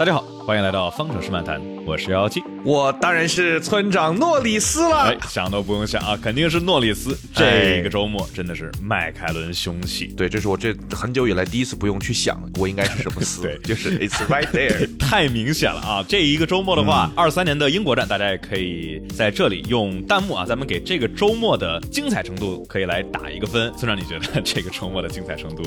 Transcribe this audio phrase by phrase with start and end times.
[0.00, 5.02] 大家好，欢迎来到方程式漫谈，我是幺幺七，我当然是村长诺里斯了。
[5.04, 7.16] 哎，想都不用想啊，肯定是诺里斯。
[7.32, 16.04] 这个周末真的是迈凯伦凶器，对，这是我这很久以来第一次不用去想我应该是什么词， 对，就是 It's right there， 太明显了啊！
[16.08, 23.72] 这一个周末的话，二三年的英国站，大家也可以在这里用弹幕啊，咱们给这个周末的精彩程度可以来打一个分。
[23.78, 25.62] 村长，你觉得这个周末的精彩程度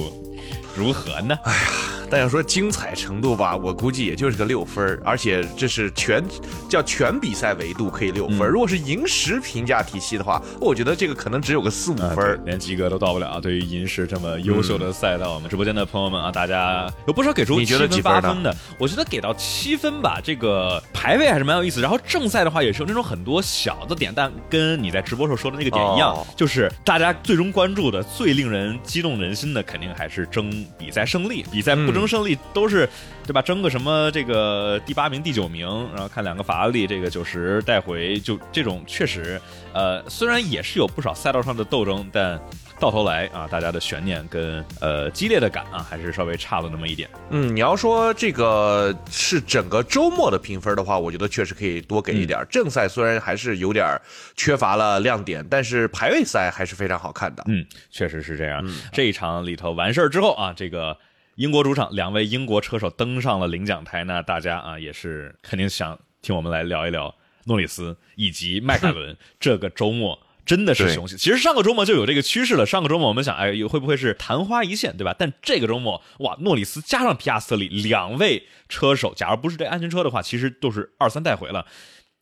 [0.75, 1.37] 如何呢？
[1.45, 1.59] 哎呀，
[2.09, 4.72] 但要说精彩程度吧，我估计也就是个六分
[5.03, 6.23] 而且这是全
[6.69, 13.39] 叫全比赛维度可以六分如果是银石评价体系的话，我觉得这个可能只有个四五分连及格都到不了。
[13.41, 21.81] 对于银石这么优秀的赛道，我们直播间的朋友们啊，大家有不少给出七分八分的，我觉得给到七分吧，这个排位还是蛮有意思。
[21.81, 31.45] 然后正赛的话也是有那种很多小的点，但跟你在直播时候说的那个点一样，就是大家最终关注的、最令人激动人心的，肯定还是争比赛胜利。
[31.51, 32.87] 比赛不争胜利都是。
[33.25, 33.41] 对吧？
[33.41, 39.39] 争个什么这个第八名、第九名，然后看两个法拉利这个九十带回，就这种确实，
[39.73, 42.39] 呃，虽然也是有不少赛道上的斗争，但
[42.79, 47.09] 到头来啊，大家的悬念跟呃激烈的感啊，还是稍微差了那么一点。
[47.29, 52.45] 嗯，你要说这个是整个周末的评分的话，我觉得确实可以多给一点。
[52.49, 53.97] 正赛虽然还是有点
[54.35, 57.43] 缺乏了亮点，但是排位赛还是非常好看的。
[57.47, 58.61] 嗯，确实是这样。
[58.91, 60.97] 这一场里头完事儿之后啊，这个。
[61.35, 69.17] 英国主场，两位英国车手登上了领奖台，那大家啊也是肯定想听我们来聊一聊诺里斯以及迈凯伦。
[69.39, 72.65] 这个周末真的是雄起，其实上个周末就有这个趋势了。
[72.67, 75.15] 上个周末我们想，哎，会不会是昙花一现，对吧？
[75.17, 81.65] 但这个周末，哇，诺里斯加上皮亚斯特里两位车手，假如不是这安全车的话，其实都是二三带回了，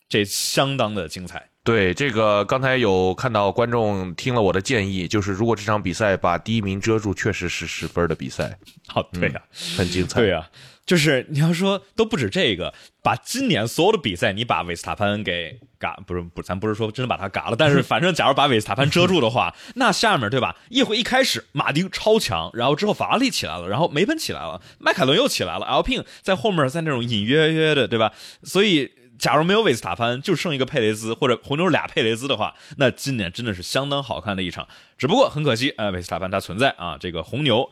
[0.08, 1.51] 这相当的精彩。
[1.64, 8.58] 对这个，刚才有看到观众听了我的建议，就是如果这场比赛把第一名遮住，确实是十分的比赛。
[8.88, 9.42] 好，对呀，
[9.78, 10.20] 很精彩。
[10.20, 10.50] 对呀，
[10.88, 12.74] 就是你要说都不止这个，
[13.04, 20.56] 把今年所有的比赛，你把维斯塔潘给嘎，不是不，咱不是说真的把他嘎了，但是 反正假如把维斯塔潘遮住的话，那下面对吧？
[20.70, 28.12] 一会一开始马丁超强，然后之后法拉利起来了，然后梅奔起来了，迈凯伦又起来了，L P 在后面在那种隐约约的，对吧？
[28.42, 28.92] 所以。
[29.22, 34.68] 假如没有维斯塔潘，就剩一个佩雷兹或者红牛俩佩雷兹的话，那今年真的是相当好看的一场。
[34.98, 37.70] 只不过很可惜，呃，维斯塔潘他存在啊，这个红牛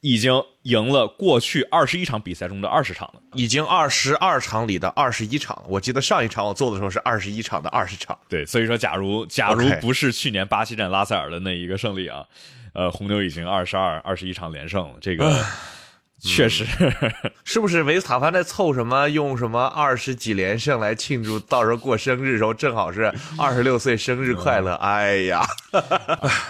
[0.00, 5.62] 已经赢了过去二十一场比赛中的二十场了，已经二十二场里的二十一场。
[5.68, 8.18] 我记得上一场我做的时候是二十一场的二十场。
[8.28, 12.26] 对，所以说，假如假如不是去年巴西站拉塞尔的那一个胜利啊，
[12.72, 15.40] 呃，红牛已经二十二二十一场连胜了，这个。
[16.20, 16.66] 确实，
[17.44, 19.08] 是不是维斯塔潘在凑什么？
[19.08, 21.38] 用什么二十几连胜来庆祝？
[21.38, 24.74] 到时候过生日的时候正好是二十六岁生日快乐。
[24.74, 25.46] 哎呀，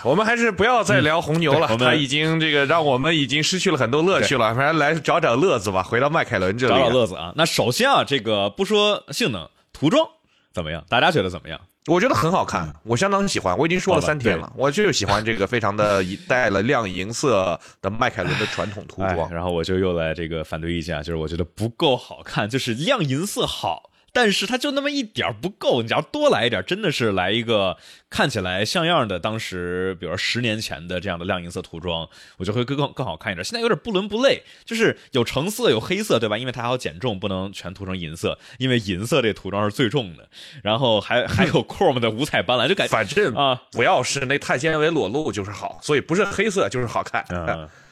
[0.02, 4.54] 我们还是不要再聊红牛了，他已经这个让我们已经失去了很多乐趣了。
[4.54, 7.32] 反正来找找乐子吧，回到迈凯伦这里找找乐子啊。
[7.36, 10.08] 那首先啊，这个不说性能，涂装
[10.54, 10.82] 怎么样？
[10.88, 11.60] 大家觉得怎么样？
[11.88, 13.56] 我觉得很好看，我相当喜欢。
[13.56, 19.30] 我已经说了三天了，我就喜欢这个非常的带了亮银色的迈凯伦的传统涂装。
[19.32, 23.90] 然后我就又来这个反对意见，就是我觉得不够好看，就是亮银色好。
[24.20, 27.76] 但是它就那么一点不够，你要多来一点，真的是来一个
[28.10, 33.44] 看起来像样的，当时比如说十年前的这样的亮银色涂装，我就会更更更好看一点。
[33.44, 36.36] 现在有点不伦不类，就是有橙色有黑色，对吧？
[36.36, 40.28] 因为它还要减重，不能全涂成银色，因为银色这涂装是最重的。
[40.64, 47.24] 然后还还有 chrome 的五彩斑斓，就感觉反正啊，不要是那碳纤维裸露就是好，所以不是黑色就是好看。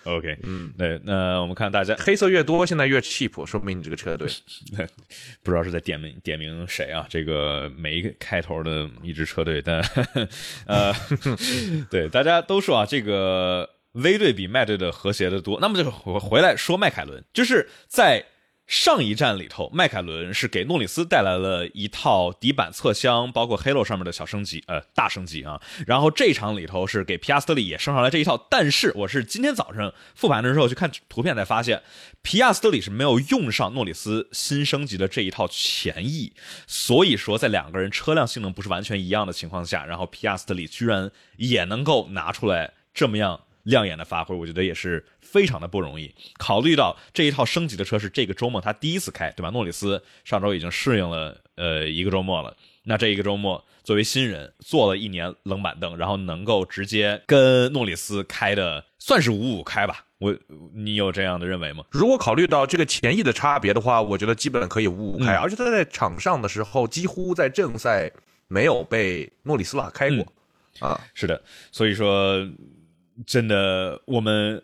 [0.07, 4.29] OK，嗯，对，那我们看大家黑色越多，现在越 cheap，说明你这个车队
[5.43, 7.07] 不知道是在点名点名谁啊？
[7.11, 9.81] 这个每一个开头的一支车队，但
[10.67, 10.93] 呃，
[11.91, 15.59] 对，大家都说啊，这个 V 队比麦队的和谐的多。
[15.61, 18.25] 那么就回回来说迈凯伦，就是在。
[18.67, 25.61] 上一站里头，迈凯伦是给诺里斯带来了一套底板侧箱，包括 Halo 上面的小升级，呃，大升级啊。
[25.87, 31.81] 然后这场里头是给皮亚斯特里也升上来这一套，但是我是今天早上复盘的时候去看图片才发现，
[32.23, 36.33] 皮亚斯特里是没有用上诺里斯新升级的这一套前翼，
[36.67, 43.43] 所以说在两个人车辆性能不是完全一样的情况下，然后皮亚斯特里居然也能够拿出来这么样。
[43.67, 46.15] 亮眼的发挥，我觉得也是非常的不容易。
[46.39, 49.51] 考虑到这一套升级的车是这个周末他第一次开，对吧？
[49.51, 60.05] 诺里斯上周已经适应了呃一个周末了，那这一个周末作为新人坐了一年冷板凳，然后能够直接跟诺里斯开的算是五五开吧？
[60.19, 60.35] 我
[60.73, 61.85] 你有这样的认为吗？
[61.91, 68.13] 如果考虑到这个前翼的差别的话，我觉得基本可以五五开，而且他在场上的时候几乎在正赛
[68.47, 70.25] 没有被诺里斯拉开过
[70.79, 71.01] 啊。
[71.15, 71.43] 是的，
[71.73, 72.49] 所以说。
[73.25, 74.63] 真的，我们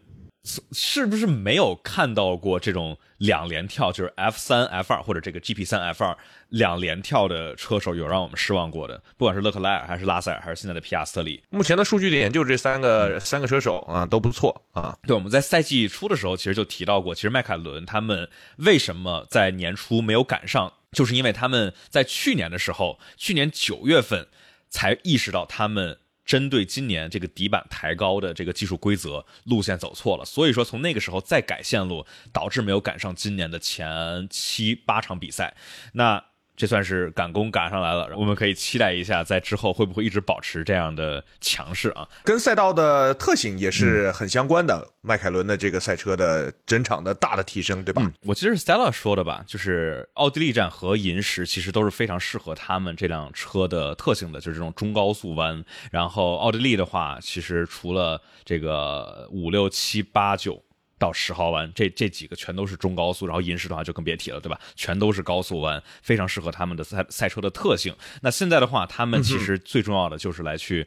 [0.73, 6.19] 是不是没有看到过这种两连跳，就是 F 三 F 二或者这个 GP 三 F 二
[6.49, 9.01] 两连跳的车手有让我们失望过的？
[9.17, 14.99] 不管是勒克莱尔还是拉塞尔，还是现在的皮亚斯特里，目前的数据点就这三个三个车手啊都不错啊。
[15.07, 24.27] 对，我们在赛季初的时候其实就提到过，其实迈凯伦他们为什么在年初没有赶上，就是因为他们在去年的时候，去年九月份
[24.69, 25.99] 才意识到他们。
[26.25, 35.55] 针对今年这个底板抬高的这个技术规则路线走错了，所以说从那个时候再改线路，导致没有赶上今年的前七八场比赛。
[35.95, 36.31] 那。
[36.62, 42.09] 这算是赶工赶上来了，我们可以期待一下，在之后会不会一直保持这样的强势啊？
[42.23, 44.93] 跟赛道的特性也是很相关的。
[45.00, 48.09] 迈凯伦的这个赛车的整场的大的提升，对吧？
[48.25, 55.65] 我记得是 Stella 说的吧，就是奥地利站和银石其实都是非常适合他们这辆车的特性的，就是这种中高速弯。
[55.91, 60.62] 然后奥地利的话，其实除了这个五六七八九。
[61.03, 64.57] 到十号弯，这这几个全都是中高速，然后银石的话就更别提了，对吧？
[64.77, 67.93] 全都是高速弯，非常适合他们的赛赛车的特性。
[68.21, 70.87] 那现在的话，他们其实最重要的就是来去，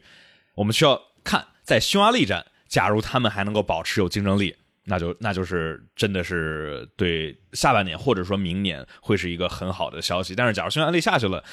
[0.54, 10.34] 我们需要看在匈牙利站，假如他们还能够保持有竞争力，那就那就是真的是对下半年或者说明年会是一个很好的消息。
[10.34, 11.44] 但是假如匈牙利下去了，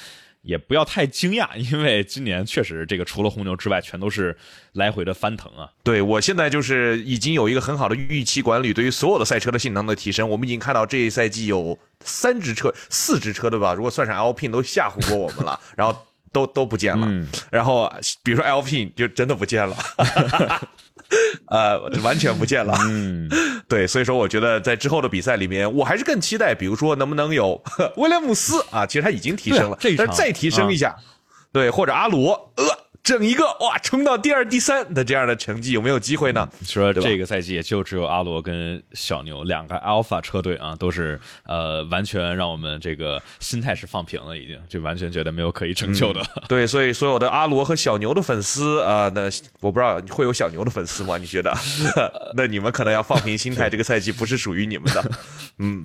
[0.43, 4.37] 也不要太惊讶，因为今年确实这个除了红牛之外，全都是
[4.73, 5.69] 来回的翻腾啊。
[5.83, 13.73] 对我现在就是已经有一个很好的预期管理，对于所有的赛车的性能的提升，我们已经看到这一赛季有三支车、四支车对吧？
[13.73, 15.97] 如果算上 Alpine 都吓唬过我们了，然后
[16.31, 17.07] 都都不见了。
[17.49, 17.91] 然后
[18.21, 19.75] 比如说 Alpine 就真的不见了。
[21.49, 22.73] 呃，完全不见了。
[22.87, 23.29] 嗯，
[23.67, 27.61] 对，所以说我觉得在之后的比赛里面，我还是更期待，比如说能不能有
[27.97, 30.95] 威廉姆斯啊，其实他已经提升了，但是再提升一下，
[31.51, 32.82] 对，或者阿罗，呃。
[33.03, 36.47] 整一个哇，冲到第二、第三的这样的成绩有没有机会呢？
[36.63, 46.21] 说这个赛季也就只有阿罗跟小牛两个 Alpha 车队啊，都是呃完全让我们这个心态是放平了，已经就完全觉得没有可以成就的。
[46.47, 49.23] 对，所以所有的阿罗和小牛的粉丝啊，那
[49.59, 51.17] 我不知道会有小牛的粉丝吗？
[51.17, 51.53] 你觉得？
[52.37, 55.11] 那你们可能要放平心态，这个赛季不是属于你们的。
[55.59, 55.83] 嗯，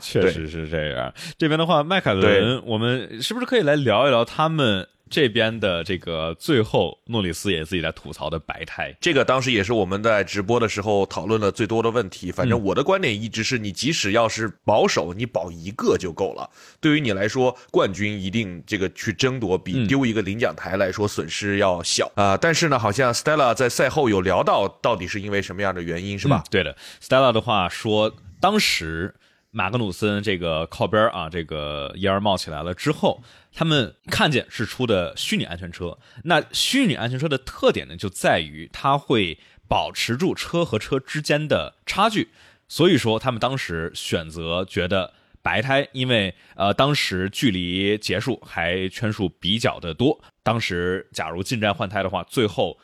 [0.00, 1.14] 确实是这样。
[1.38, 4.88] 这边的话，迈凯伦，我们是不是可以来聊一聊他们？
[5.12, 12.32] 这边的这个最后，诺里斯也自己在吐槽的白胎，这个当时也是我们在直播的时候讨论的最多的问题。
[12.32, 16.48] 反正我的观点一直是你即使要是保守，你保一个就够了。
[16.80, 22.34] 对于你来说，冠军一定这个去争夺，比丢一个领奖台来说损失要小啊。
[22.38, 26.42] 但是呢，好像 Stella 在赛后有聊到，到底是因为什么样的原因，是吧？
[26.50, 29.14] 对的，Stella 的话说，当时
[29.52, 33.22] 马格努森这个靠边啊，这个烟儿冒起来了之后。
[33.54, 39.38] 他们看见是出的虚拟安全车，那虚拟安全车的特点呢，就在于它会
[39.68, 42.30] 保持住车和车之间的差距，
[42.66, 45.12] 所以说他们当时选择觉得
[45.42, 52.78] 白胎，因为呃当时距离结束还圈数比较的多，当时假如进站换胎的话，最后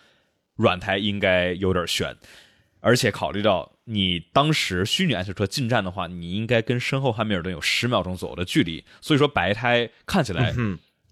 [0.56, 2.14] 软胎应该有点悬。
[2.80, 10.54] 而且考虑到你当时虚拟安全车进站的话，你应该跟身后汉密尔顿有十秒钟左右的距离，所以说白胎看起来，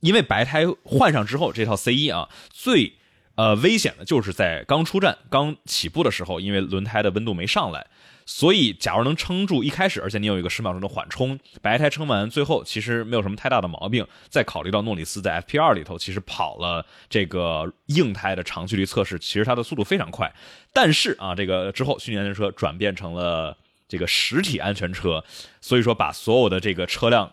[0.01, 2.95] 因为白胎换上之后，这套 C 一啊最
[3.35, 7.87] 呃危险的就是在刚出站、刚起步的时候，因为轮胎的温度没上来。
[8.29, 14.05] 所以，假如能撑住一开始，而且你有一个十秒钟的缓冲，白胎撑完，最后其实没有什么太大的毛病。
[14.29, 20.35] 再考虑到诺里斯在 FP 二里头其实跑了这个硬胎的长距离测试，其实它的速度非常快。
[20.73, 25.25] 但是啊，这个之后虚拟安全车转变成了这个实体安全车，
[25.61, 27.33] 所以说把所有的这个车辆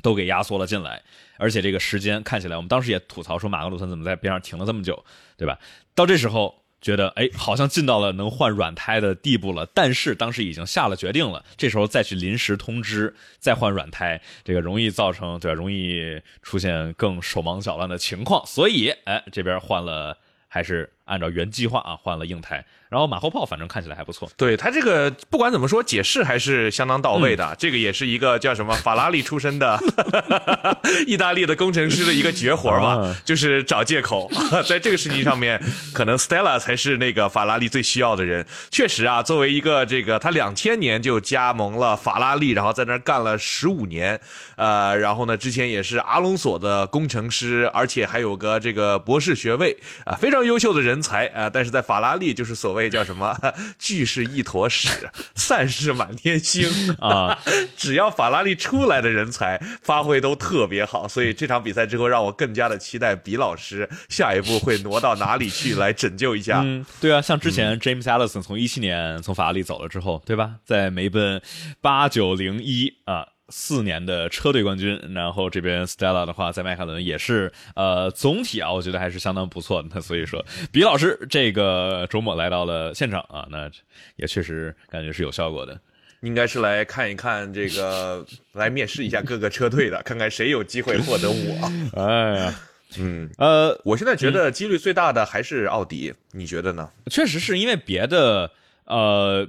[0.00, 1.02] 都给压缩了进来，
[1.36, 5.04] 而且这个时间看起来，我们当时也吐槽说马格鲁森怎么在边上停了这么久，
[5.36, 5.58] 对吧？
[5.94, 6.61] 到这时候。
[6.82, 15.54] 觉得哎，好像进到了能换软胎的地步了，但是当时已经下了决定了，这时候再去临时通知再换软胎，这个容易造成对吧？
[15.54, 22.66] 容易出现更手忙脚乱的情况，所以哎，这边换了，还是按照原计划啊，换了硬胎。
[22.92, 27.56] 然后马后炮反正看起来还不错，对他这个不管怎么说解释还是相当到位的。
[27.58, 29.80] 这个也是一个叫什么法拉利出身的
[31.08, 34.30] 意大利的工程师的一个绝活吧，就是找借口。
[34.68, 35.58] 在这个事情上面，
[35.94, 38.46] 可能 Stella 才是那个法拉利最需要的人。
[38.70, 44.20] 确实啊，作为一个这个他两千年就加盟了法拉利，然后在那儿干了十五年，
[44.56, 51.48] 呃，然后呢之前也是阿隆索的工程师，而且还有个这个博士学位啊，非常优秀的人才啊。
[51.48, 52.81] 但是在法拉利就是所谓。
[52.82, 53.36] 谓叫什么
[53.78, 54.88] “聚是一坨屎，
[55.34, 56.68] 散是满天星”
[57.00, 57.38] 啊。
[57.76, 66.60] 只要法拉利出来的人才发挥都特别好，所以这场比赛之后让我更加的期待比老师下一步会挪到哪里去来拯救一下。
[66.64, 70.56] 嗯，对啊，像之前 James Allison 从一七年从法拉利走了之后，对吧？
[70.64, 71.40] 在梅奔
[71.80, 73.26] 八九零一啊。
[73.52, 79.88] 四年的车队冠军，然后这边 Stella 的话，在迈凯伦也是，呃，总体啊，我觉得还是相当不错的。
[79.94, 80.42] 那 所以说，
[80.72, 83.70] 比老师这个周末来到了现场啊，那
[84.16, 85.78] 也确实感觉是有效果的。
[86.22, 91.70] 应该是来看一看这个，来面试一下各个车队的，看看谁有机会获得我。
[92.02, 92.60] 哎呀，
[92.98, 96.88] 嗯，呃，我现在觉得几率最大的还是奥迪，你觉得呢？
[97.10, 98.50] 确实是因为别的，
[98.86, 99.46] 呃，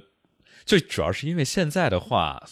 [0.66, 2.42] 最主要是因为现在的话。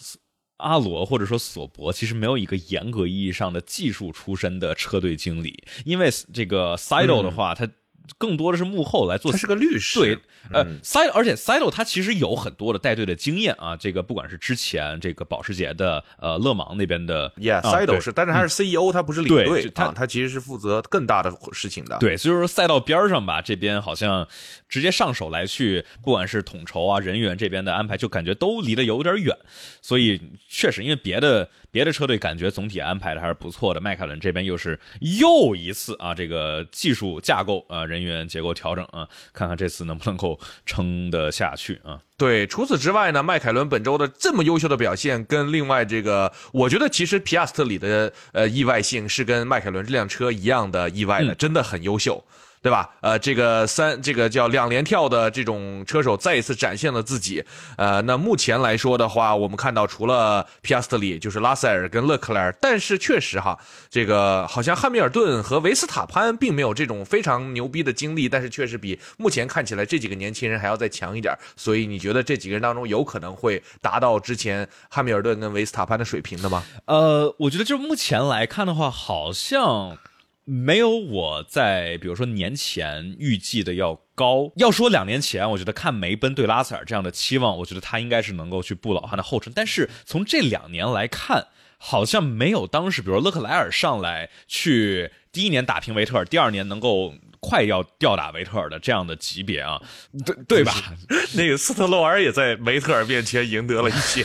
[0.63, 7.69] 阿罗或者说索博其实没有一个严格意义上的技术出身的车队经理，因为这个赛道的话，他。
[8.17, 9.99] 更多的是幕后来做，他是个律师。
[9.99, 10.17] 对，
[10.51, 13.77] 呃，Side，而且 Sido 他其实有很多的带队的经验啊。
[13.77, 21.97] 这个不管是之前这个保时捷的呃勒芒那边的，Yeah，Sido 是，但是他是 CEO，他不是领队，他他其实是负责更大的事情的。
[21.99, 24.27] 对，所以说赛道边上吧，这边好像
[24.67, 29.35] 直接上手来去，不管是统筹啊、人员这边的安排，就感觉都离得有点远。
[29.81, 31.49] 所以确实，因为别的。
[31.73, 42.01] 别的车队感觉总体安排的还是不错的，迈凯伦这边又是又一次啊，这个技术架构啊，人员结构调整啊，看看这次能不能够撑得下去啊。
[42.17, 52.23] 对，除此之外呢，迈凯伦本周的这么优秀的表现，跟另外这个，我觉得其实皮亚斯特里的呃意外性是跟迈凯伦这辆车一样的意外的，真的很优秀。
[52.63, 52.89] 对吧？
[53.01, 57.43] 呃，这个三，这个叫两连跳的这种车手再一次展现了自己。
[57.75, 71.37] 呃，那目前来说的话，我们看到除了皮亚斯特里，就是拉塞尔跟勒克莱尔，但是确实哈，这个好像汉密尔顿和维斯塔潘并没有这种非常牛逼的经历，但是确实比目前看起来这几个年轻人还要再强一点。
[71.57, 76.63] 所以你觉得这几个人当中有可能会达到之前汉密尔顿跟维斯塔潘的水平的吗？
[76.85, 79.97] 呃，我觉得就目前来看的话，好像。
[80.45, 84.51] 没有我在，比如说年前预计的要高。
[84.57, 89.53] 要说两年前，我觉得看梅奔对拉塞尔这样的期望，我觉得他应该是能够去步老汉的后尘。
[89.55, 91.47] 但是从这两年来看，
[91.77, 99.81] 好像没有当时，比如勒克莱尔上来去第一年打平维特尔，第二年能够快要吊打维特尔的这样的级别啊，
[100.25, 100.73] 对对吧？
[101.35, 104.23] 那个斯特洛尔也在维特尔面前赢得了一些。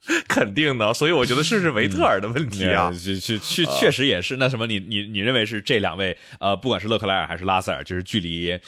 [0.28, 2.90] 肯定的，所以我觉得是不是维特尔的问题啊？
[2.92, 4.36] 去去去，确实也是。
[4.36, 6.16] 那什么，你你你认为是这两位？
[6.38, 8.58] 呃，不管是勒克莱尔还是拉塞尔，就是距离。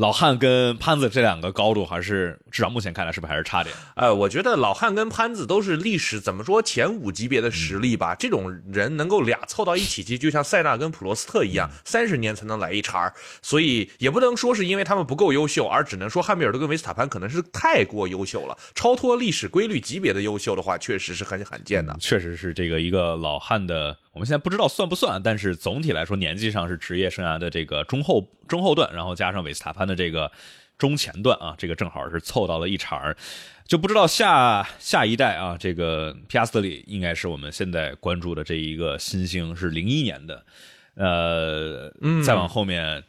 [0.00, 3.76] 老汉跟潘子这两个高度，还是至少目前看来，是不是还是差点？
[3.96, 8.14] 呃，我觉得老汉跟潘子都是历史怎么说前五级别的实力吧。
[8.14, 21.94] 这种人能够俩凑到一起，其实就像塞纳跟普罗斯特一样，三十年才能来一茬所以也不能说是因为他们不够优秀，而只能说汉密尔顿跟维斯塔潘可能是太过优秀了，超脱历史规律级别的优秀的话，确实是很罕见的。
[22.00, 23.94] 确实是这个一个老汉的。
[24.12, 30.30] 我们现在不知道算不算，但是总体来说，年纪上是职业生涯的这个中后中后段，然后加上韦斯塔潘的这个
[30.78, 33.14] 中前段啊，这个正好是凑到了一茬
[33.66, 40.44] 就不知道下下一代啊，这个皮亚斯特里应该是我们现在关注的这一个新星，是零一年的，
[40.94, 41.92] 呃，
[42.24, 43.04] 再往后面。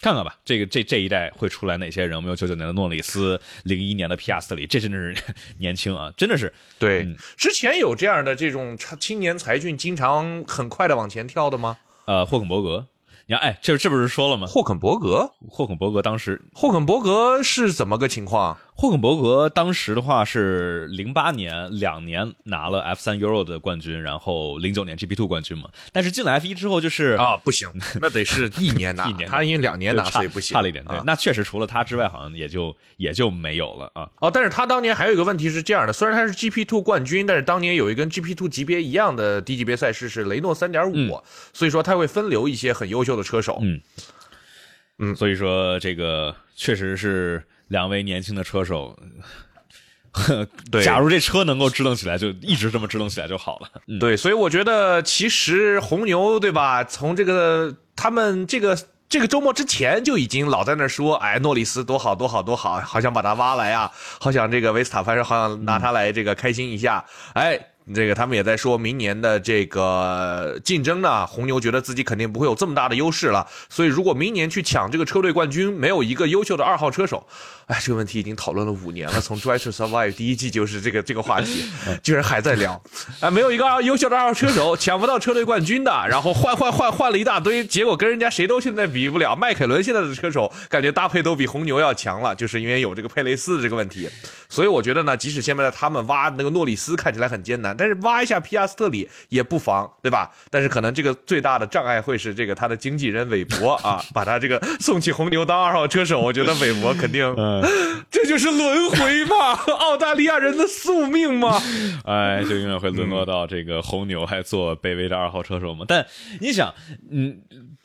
[0.00, 2.16] 看看吧，这个这这一代会出来哪些人？
[2.16, 5.16] 我们有九九年的诺里斯，零一年的皮亚斯特里，这真的是
[5.58, 6.52] 年轻啊，真的是。
[6.78, 11.76] 对，之前有这样的这种青年才俊，经常很快的往前跳的吗？
[12.06, 12.86] 呃，霍肯伯格。
[13.26, 14.48] 你看，哎，这这不是说了吗？
[14.48, 18.58] 霍肯伯格，霍肯伯格当时，霍肯伯格是怎么个情况？
[18.80, 25.68] 霍肯伯格当时的话是零八年两年拿了 F 三 Euro 的冠军，然后零九年 GP Two 冠军嘛。
[25.92, 27.68] 但是进了 F 一之后就是啊，不行，
[28.00, 30.82] 那得是一年拿， 一年他因为两年拿所以不行，差了一点。
[30.86, 34.08] 对，那确实除了他之外，好像也就也就没有了啊。
[34.18, 41.22] 哦，但是他当年还有一个问题是这样的，虽然他是 GP Two 冠军，但是当年有一跟 GP Two 级别一样的低级别赛事是雷诺三点五，
[41.52, 43.58] 所以说他会分流一些很优秀的车手。
[43.60, 43.78] 嗯
[45.00, 48.96] 嗯，所以说这个确实是两位年轻的车手。
[50.72, 53.68] 对，假如这车能够支棱起来，就一直这么支棱起来就好了。
[54.00, 56.82] 对，所以我觉得其实红牛对吧？
[56.82, 58.76] 从这个他们这个
[59.08, 67.04] 这个周末之前就已经老在那说，哎，诺里斯多好多好多好，好想把他挖来啊，好想这个维斯塔潘好想拿他来这个开心一下。
[67.34, 77.26] 哎，这个他们也在说明年的这个竞争呢，红牛觉得自己肯定不会有这么大的优势了，所以如果明年去抢这个车队冠军，没有一个优秀的二号车手，
[77.66, 81.64] 哎，这个问题已经讨论了五年了，从《Drive to Survive》第一季就是这个这个话题，
[82.02, 82.80] 居然还在聊，
[83.20, 94.08] 啊，没有一个二优秀的二号车手，抢不到车队冠军的，然后换换换换了一大堆，结果跟人家谁都现在比不了，迈凯伦现在的车手感觉搭配都比红牛要强了，就是因为有这个佩雷斯的这个问题，
[94.48, 100.30] 所以我觉得呢，即使现在他们挖那个诺里斯看起来很艰难，但是挖一下皮亚斯特里也不妨，对吧？
[100.50, 107.34] 但是可能这个最大的障碍会是这个他的经纪人韦伯啊， 把他这个送去红牛当二号车手，我觉得韦伯肯定
[108.10, 111.60] 这就是轮回嘛，澳大利亚人的宿命嘛，
[112.04, 115.86] 哎，就永远会沦落到这个红牛还做卑微的二号车手嘛。
[115.88, 116.06] 但
[116.40, 116.74] 你想，
[117.10, 117.40] 嗯。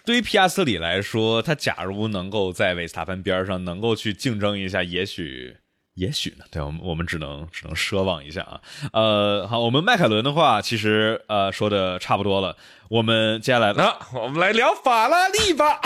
[0.05, 5.57] 对于皮亚斯特里来说，他假如能够在维斯塔潘边上能够去竞争一下，也许，
[5.95, 6.43] 也许呢？
[6.51, 8.59] 对我们，我们只能只能奢望一下啊。
[8.91, 12.55] 呃，好，我们迈凯伦的话，其实呃说的差不多了。
[12.89, 15.79] 我们接下来，呢我们来聊法拉利吧。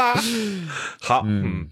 [1.00, 1.68] 好，嗯，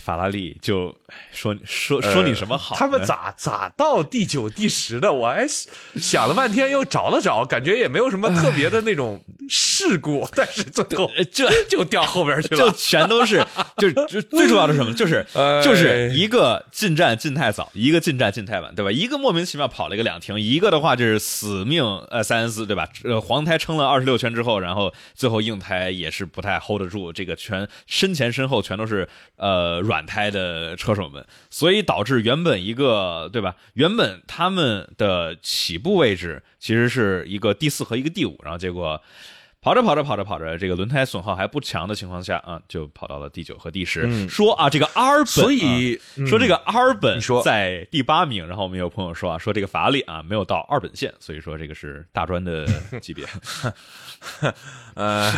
[0.00, 0.94] 法拉利就
[1.30, 2.74] 说说说你什么好？
[2.74, 5.12] 他们咋咋到第九、第十的？
[5.12, 5.46] 我还
[5.94, 9.22] 想了半天，又找了找，感觉也没有什么特别的那种
[9.88, 13.44] 事故，但是最后这就掉后边去了，就全都是，
[13.76, 14.94] 就是最重要的是什么？
[14.94, 15.26] 就是
[15.64, 18.92] 就是一个进站进太早，一个进站进太晚，对吧？
[18.92, 22.88] 一个莫名其妙跑了一个两停，一个的话就是死命呃塞恩斯，对吧？
[23.04, 33.56] 呃黄胎撑了二十六圈之后，然后最后硬胎也是不太 hold 得住，这个全身前身后全都是呃软胎的车手们，所以导致原本一个对吧？
[33.74, 39.00] 原本他们的起步位置其实是一个第四和一个第五，然后结果。
[39.62, 44.28] 跑着跑着跑着跑着，这个轮胎损耗还不强的情况下啊，就跑到了第九和第十。
[44.28, 48.44] 说啊，这个阿尔本，所以说这个阿尔本在第八名。
[48.44, 52.66] 然后我们有朋友说啊，说这个法拉利啊没有到二本线，所以说这个是大专的
[53.00, 53.24] 级别。
[54.94, 55.32] 呃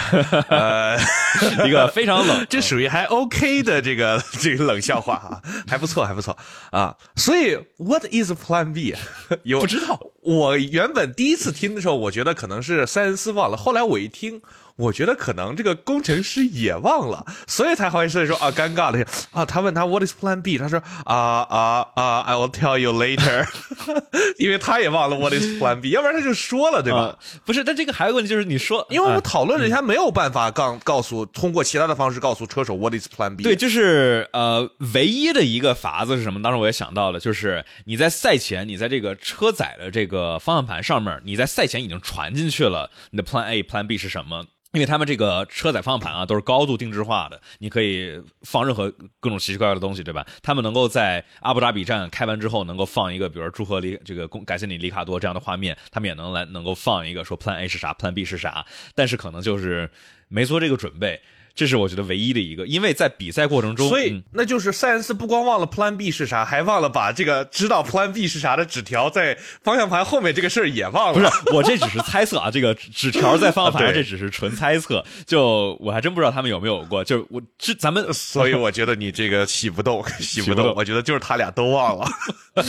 [0.48, 0.98] 呃，
[1.68, 6.34] 一个非常冷，这属于还 OK 的这个这个冷笑话啊，还不错还不错
[6.70, 6.96] 啊。
[7.14, 8.94] 所以 What is Plan B？
[9.44, 10.00] 有不知道。
[10.24, 13.56] 我原本第一次听的时候，我觉得可能是塞恩斯忘了。
[13.56, 14.42] 后来我一听。
[14.76, 19.44] 我觉得可能这个工程师也忘了，所以才好意思说啊，尴尬了啊。
[19.44, 20.58] 他问他 What is Plan B？
[20.58, 23.46] 他说啊啊啊，I will tell you later，
[24.38, 27.16] 因为他也忘了 What is Plan B，要不然他就说了，对吧？
[27.44, 33.44] 不是，但这个还有个问题就是，你说，因为我们讨论了一下，没有办法告告诉通过其他的方式告诉车手 What is Plan B。
[33.44, 36.42] 对，就是呃，唯一的一个法子是什么？
[36.42, 44.44] 当时我也想到了，就是你在赛前，你在这个车载的这个方向盘上面，你在赛前已经传进去了，你的 Plan A、Plan B 是什么？
[44.74, 50.26] 因为他们这个车载方向盘啊，都是高度定制化的，你可以放任何各种奇奇怪怪的东西，对吧？
[50.42, 59.88] 他们能够在阿布扎比站开完之后，能够放一个，比如说祝贺里这个感谢你里卡多这样的画面，他们也能来能够放一个说 Plan A 是啥，Plan B 是啥，但是可能就是
[60.26, 61.20] 没做这个准备。
[61.54, 71.14] 这是我觉得唯一的一个，因为在比赛过程中，所以那就是塞恩斯不光忘了 Plan B 是啥，还忘了把这个知道 Plan B 是啥的纸条在方向盘后面这个事儿也忘了。
[71.14, 77.04] 不是，我这只是猜测啊，这个纸条在方向盘上这只是纯猜测，就我还真不知道他们有没有过。
[77.04, 80.74] 就我这咱们，所以我觉得你这个洗不动， 洗不动。
[80.74, 82.06] 我觉得就是他俩都忘了。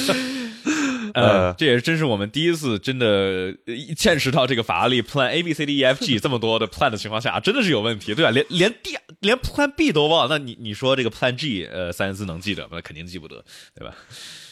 [1.15, 3.53] 呃，这也是真是我们第一次真的
[3.95, 8.31] 见识到这个法拉利 Plan A B C D E F G 这么多的 Plan 的情况下，真的是有问题，对吧？
[8.31, 12.69] 连连 D 连 Plan B 都忘，那你你说这个 Plan G，呃，塞恩斯能记得吗？
[12.73, 13.95] 那肯定记不得，对吧？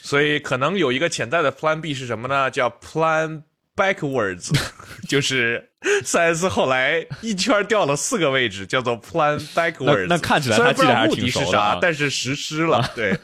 [0.02, 2.50] 所以可能有一个潜在的 Plan B 是什么呢？
[2.50, 3.44] 叫 Plan
[3.76, 4.52] Backwards，
[5.08, 5.70] 就是
[6.04, 10.08] 塞恩斯后来一圈掉了四个位置，叫做 Plan Backwards。
[10.08, 13.18] 那看起来他记得还是挺熟的，但是实施了，对。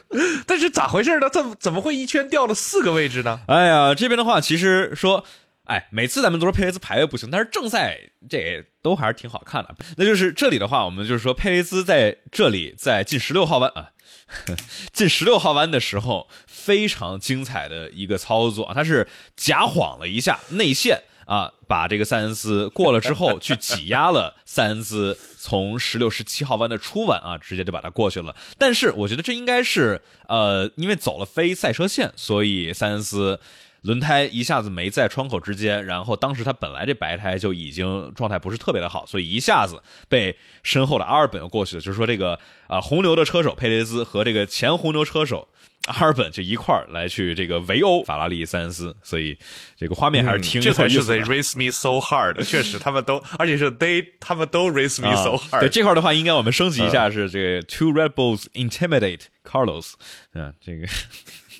[0.46, 1.28] 但是咋回事呢？
[1.30, 3.40] 怎怎么会一圈掉了四个位置呢？
[3.46, 5.24] 哎呀，这边的话其实说。
[5.64, 7.96] 哎，每次咱们都说佩雷斯排位不行，但是正赛
[8.28, 9.72] 这都还是挺好看的。
[9.96, 13.90] 那就是这里的话，我们就是说佩雷斯在这里在进十六号弯啊，
[14.92, 28.34] 进十六号弯的时候非常精彩的一个操作，他是假晃了一下内线啊，把这个塞恩斯过了之后 去挤压了塞恩斯，从十六、十七号弯的初弯啊，直接就把他过去了。
[28.58, 33.40] 但是我觉得这应该是呃，因为走了非赛车线，所以塞恩斯。
[33.82, 41.82] 轮胎一下子没在窗口之间，然后当时他本来这白胎就已经状态不是特别的好，所以一下子被身后的阿尔本过去了。
[41.82, 45.48] 就是说这个啊，红牛的车手佩雷兹和这个前红牛车手
[45.86, 49.38] 阿尔本就一块儿来去这个围殴法拉利塞恩斯，所以
[49.78, 55.60] 这个画面还是挺这才是 They race me so hard，确实他们都，而且是 They 他们都 race me so hard。
[55.60, 59.94] 对这块的话，应该我们升级一下是这个 Two Red Bulls intimidate Carlos，
[60.34, 60.86] 嗯，这个。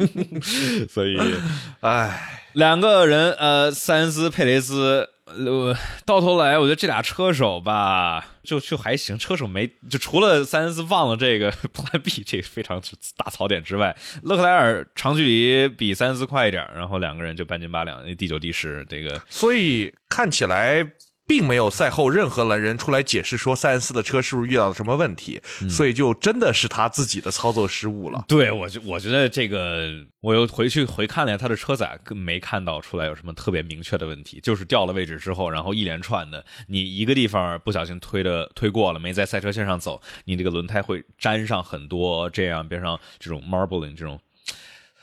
[0.88, 1.18] 所以，
[1.80, 9.18] 唉，两个人，呃，塞恩斯、佩雷斯，呃，到头来，我觉得这俩车手吧，就就还行。
[9.18, 12.82] 车手没就除了塞恩斯忘了这个 Plan B 这个非常
[13.16, 20.90] 大槽点之外，勒克莱尔长距离比塞恩斯快一点，然后两个人就半斤八两，第九、第十，这个所以看起来。
[21.30, 28.24] 并没有赛后任何人出来解释说塞恩斯的车是不是遇到了什么问题，所以就真的是他自己的操作失误了。
[28.26, 29.88] 对我，我觉得这个，
[30.22, 44.18] 我又回去回看了一下他的车载，没看到出来有什么特别明确的问题，就是掉了位置之后，然后一连串的，你一个地方不小心推的推过了，没在赛车线上走，你这个轮胎会粘上很多这样边上这种 marbling 这种。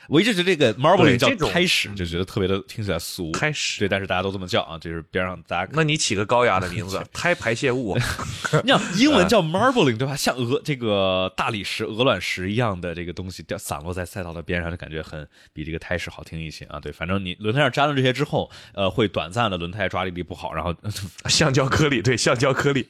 [0.08, 3.30] 我一直觉得这个 marbling 叫开始，就觉得特别的听起来俗。
[3.32, 5.70] 开始，对，但是大家都这么叫啊，就是边上大家。
[5.74, 7.94] 那你起个高雅的名字， 胎排泄物。
[8.64, 10.16] 你想英文叫 marbling 对吧？
[10.16, 16.80] 像鹅这个大理石、鹅卵石一样的这个东西掉散落在赛道的边上，就感觉很比这个胎屎好听一些啊。
[16.80, 20.74] 对，反正你轮胎上粘了这些之后，呃，会短暂的轮胎抓地力不好，然后
[21.28, 22.88] 橡胶颗粒，对，橡胶颗粒，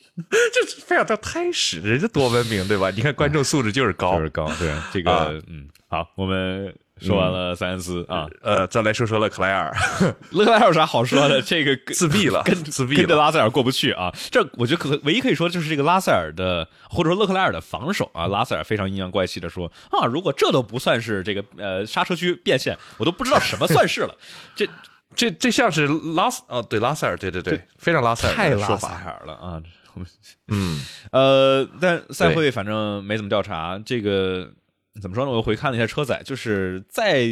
[0.52, 2.92] 这非要叫胎屎，人家多文明对吧？
[2.92, 4.46] 你看观众素质就是高，就是高。
[4.56, 6.72] 对，这个嗯，好，我们。
[7.00, 9.72] 说完了塞恩斯啊，呃，再来说说勒克莱尔。
[10.32, 11.40] 勒克莱尔有啥好说的？
[11.42, 14.12] 这个自闭了，跟自闭，跟着拉塞尔过不去啊。
[14.30, 18.26] 这我觉得可唯一可以说就是这个拉塞尔的，或者说勒克莱尔的防守啊。
[18.26, 24.14] 拉塞尔非常阴阳怪气的说啊，如果这都不算是这个呃刹车区变线，我都不知道什么算是了。
[24.56, 24.68] 这
[25.14, 29.62] 这这像是拉哦，对拉塞尔，对对对，非常拉塞尔，太拉塞尔了啊。
[30.48, 30.80] 嗯
[31.10, 34.50] 呃，但赛会反正没怎么调查这个。
[35.00, 35.30] 怎么说呢？
[35.30, 37.28] 我又回看了一下车载，就是在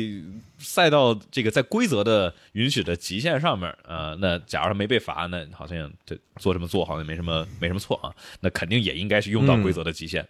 [0.59, 10.27] 赛道这个在规则的允许的极限上面，呃，那假如他没被罚，那好像这做这么做好像没什么没什么错啊，那肯定也应该是用到规则的极限。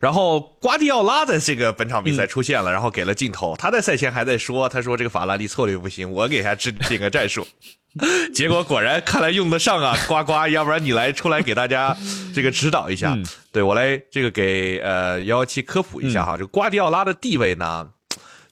[0.00, 7.46] 然后瓜迪奥拉的这个本场比赛出现了，然后给了镜头，他在赛前还在说，他说这个法拉利策略不行，我给他制定个战术。
[8.34, 11.96] 结果果然看来用得上啊， 呱呱，要不然你来出来给大家
[12.34, 13.16] 这个指导一下。
[13.52, 17.88] 对我来这个给呃幺幺七科普一下哈，这个瓜迪奥拉的地位呢，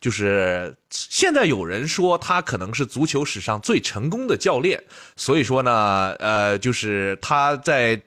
[0.00, 4.80] 就是现在有人说他可能是足球史上最成功的教练，
[5.16, 8.00] 所以说呢，呃，就是他在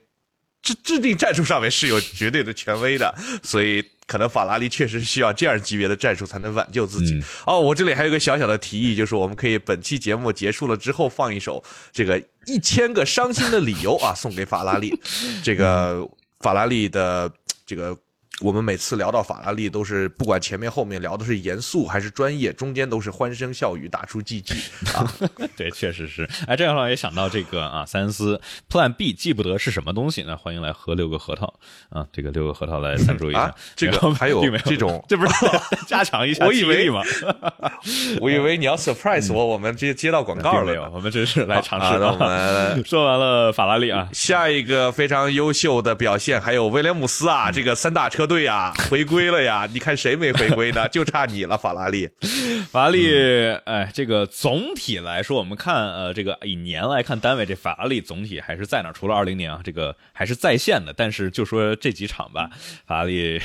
[0.65, 3.82] 制制定战术上面是有绝对的权威的，所以。
[4.08, 7.19] 可能法拉利确实需要这样级别的战术才能挽救自己。
[7.43, 14.93] 哦，我这里还有个小小的提议，就是我们可以本期节目结束了之后放一首这个一千个伤心的理由啊，送给法拉利。
[15.43, 16.08] 这个
[16.41, 17.34] 法拉利的
[17.65, 17.97] 这个。
[18.41, 24.54] 我们每次聊到法拉利，都是不管前面后面聊的是严肃还是专业，中间都是欢声笑语，打出 GG
[24.93, 25.10] 啊。
[25.56, 26.30] 对，确实是。
[26.45, 31.54] 哎，这样的话也想到这个啊，三思 Plan B 记不得是什么东西，那欢迎来喝六个核桃
[31.89, 33.56] 啊，这个六个核桃来赞助一下。
[33.74, 35.34] 这个还有这种，这不是
[35.88, 36.45] 加强一下？
[36.45, 37.02] 我以为吗？
[38.19, 40.91] 我以为你要 surprise 我，我们直接接到广告了。
[40.93, 42.12] 我们这是来尝试的。
[42.12, 48.25] 我们说完了法拉利啊，下一个非常优秀的表现还有威廉姆斯啊，这个三大车。
[48.26, 49.68] 队呀，回归了呀！
[49.72, 50.88] 你看谁没回归呢？
[50.90, 52.10] 就差你了，法拉利。
[52.72, 60.94] 法拉利，哎，这个总体来说，我们看，呃，这个以年来看单位，这法拉利总体还是在那，除了二零年啊，这个还是在线的。
[60.96, 62.50] 但是就说这几场吧，
[62.86, 63.42] 法拉利，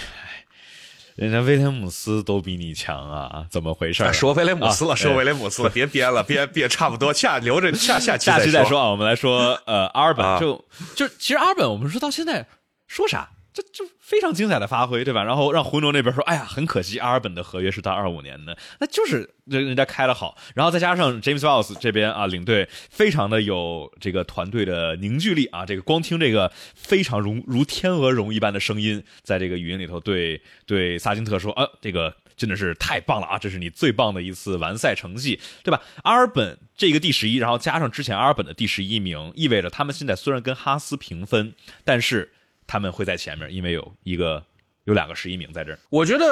[1.16, 4.11] 人家威廉姆斯都比你强啊，怎么回事？
[4.12, 8.90] 说威廉姆斯了，说威廉姆斯了， 别编了，别别，差不多，下留着下下下期再说啊。
[8.90, 10.64] 我们来说，呃，阿尔本就
[10.95, 12.47] 就其实阿尔本，我们说到现在
[12.87, 13.29] 说啥？
[13.52, 15.24] 这就非常精彩的发挥，对吧？
[15.24, 25.66] 然后让胡牛那边说：“哎呀，很可惜，阿尔本的合约是到二五年的，那就是人人家开的好。”然后再加上 James Wells 这边啊，领队非常的有这个团队的凝聚力啊。
[25.66, 41.52] 这个光听这个非常如如天鹅绒一般的声音，在这个语音里头对对萨金特说：“啊，这个真的是太棒了啊，这是你最棒的一次完赛成绩，对吧？”阿尔本这个第十一，然后加上之前阿尔本的第十一名，意味着他们现在虽然跟哈斯平分，
[41.84, 42.32] 但是。
[42.70, 44.40] 他们会在前面，因为有一个
[44.85, 45.78] 有两个十一名在这儿。
[45.90, 46.24] 我觉得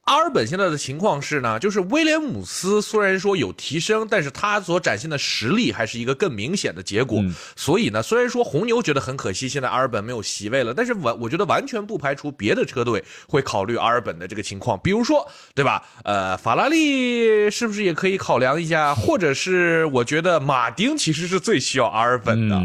[0.00, 7.22] 阿尔本现在的情况是呢，就是威廉姆斯虽然说有提升，但是他所展现的实力还是一个更明显的结果。
[7.54, 15.86] 所以呢，虽然说红牛觉得很可惜，现在阿尔本没有席位了，但是完我觉得完全不排除别的车队会考虑阿尔本的这个情况，比如说对吧？
[16.02, 18.92] 呃，法拉利是不是也可以考量一下？
[18.92, 22.60] 或者是我觉得马丁其实是最需要阿尔本的。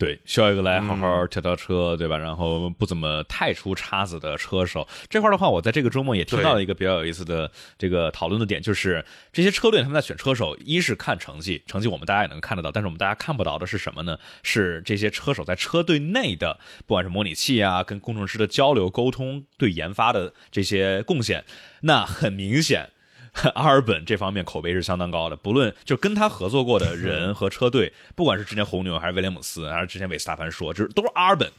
[0.00, 2.16] 对，需要一个来好好调调车，对吧？
[2.16, 14.18] 然后不怎么太出叉子的车手这块的话，我在这个周末也听到了一个比较有意思的这个讨论的点，就是这些车队他们在选车手，一是看成绩，成绩我们大家也能看得到，但是我们大家看不到的是什么呢？
[14.42, 21.44] 是这些车手在车队内的，不管是模拟器啊，跟工程师的交流沟通，对研发的这些贡献，
[21.82, 22.88] 那很明显。
[23.54, 31.50] 阿尔本这方面口碑是相当高的，不论就跟他合作过的人和车队，不管是之前红牛还是威廉姆斯，还是之前韦斯塔潘说，就是都是阿尔本，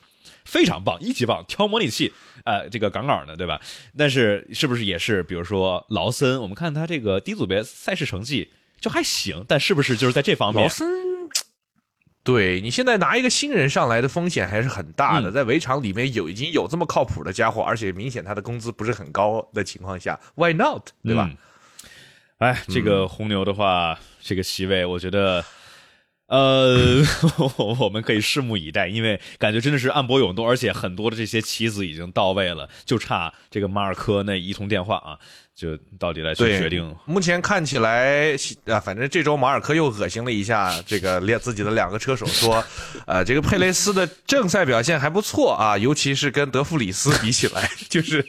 [0.43, 2.11] 非常棒，一级棒，挑模拟器，
[2.43, 3.61] 呃，这个杠杠的，对吧？
[3.97, 10.87] 但是是不是也是，比如说劳森，我们看他这个低组别赛事成绩就还行，但是不是就是在这方面，劳森，
[12.23, 20.89] 对你现在拿一个新人上来的风险还是很大的，在围场里面有已经有这么靠谱的家伙，而且明显他的工资不是很高的情况下，Why not？
[21.03, 21.31] 对吧？
[22.41, 25.45] 哎，这个红牛的话，这个席位，我觉得，
[26.25, 26.99] 呃，
[27.77, 35.19] 我们可以拭目以待，因为感觉真的是暗波涌动，而且很多的这些棋子已经到位了，就差这个马尔科那一通电话啊，
[35.55, 36.95] 就到底来去决定。
[37.05, 42.65] 目前看起来啊，反正这周马尔科又恶心了一下这个两自己的两个车手，说，
[43.05, 48.25] 呃，这个佩雷斯的正赛表现还不错啊，尤其是跟德弗里斯比起来，就是。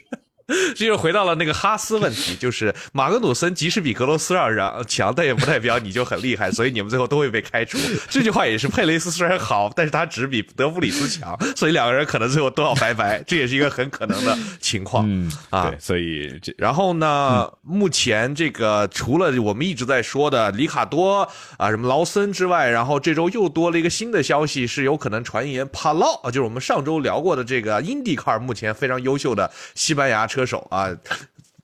[0.75, 7.79] 这就回到了那个哈斯问题，就是马格努森即使比格罗斯让让强，但也不代表你就很厉害，所以你们最后都会被开除。
[8.09, 15.05] 这句话也是佩雷斯虽然好，但是他只比德弗里斯强，所以两个人可能最后都要拜拜，这也是一个很可能的情况。
[15.09, 30.42] 嗯，啊，所以这然后呢，目前这个除了我们一直在说的里卡多啊什么劳森之外，然后这周又多了一个新的消息，是有可能传言帕劳啊，就是我们上周聊过的这个英迪卡目前非常优秀的西班牙车。
[30.43, 30.91] 车手啊，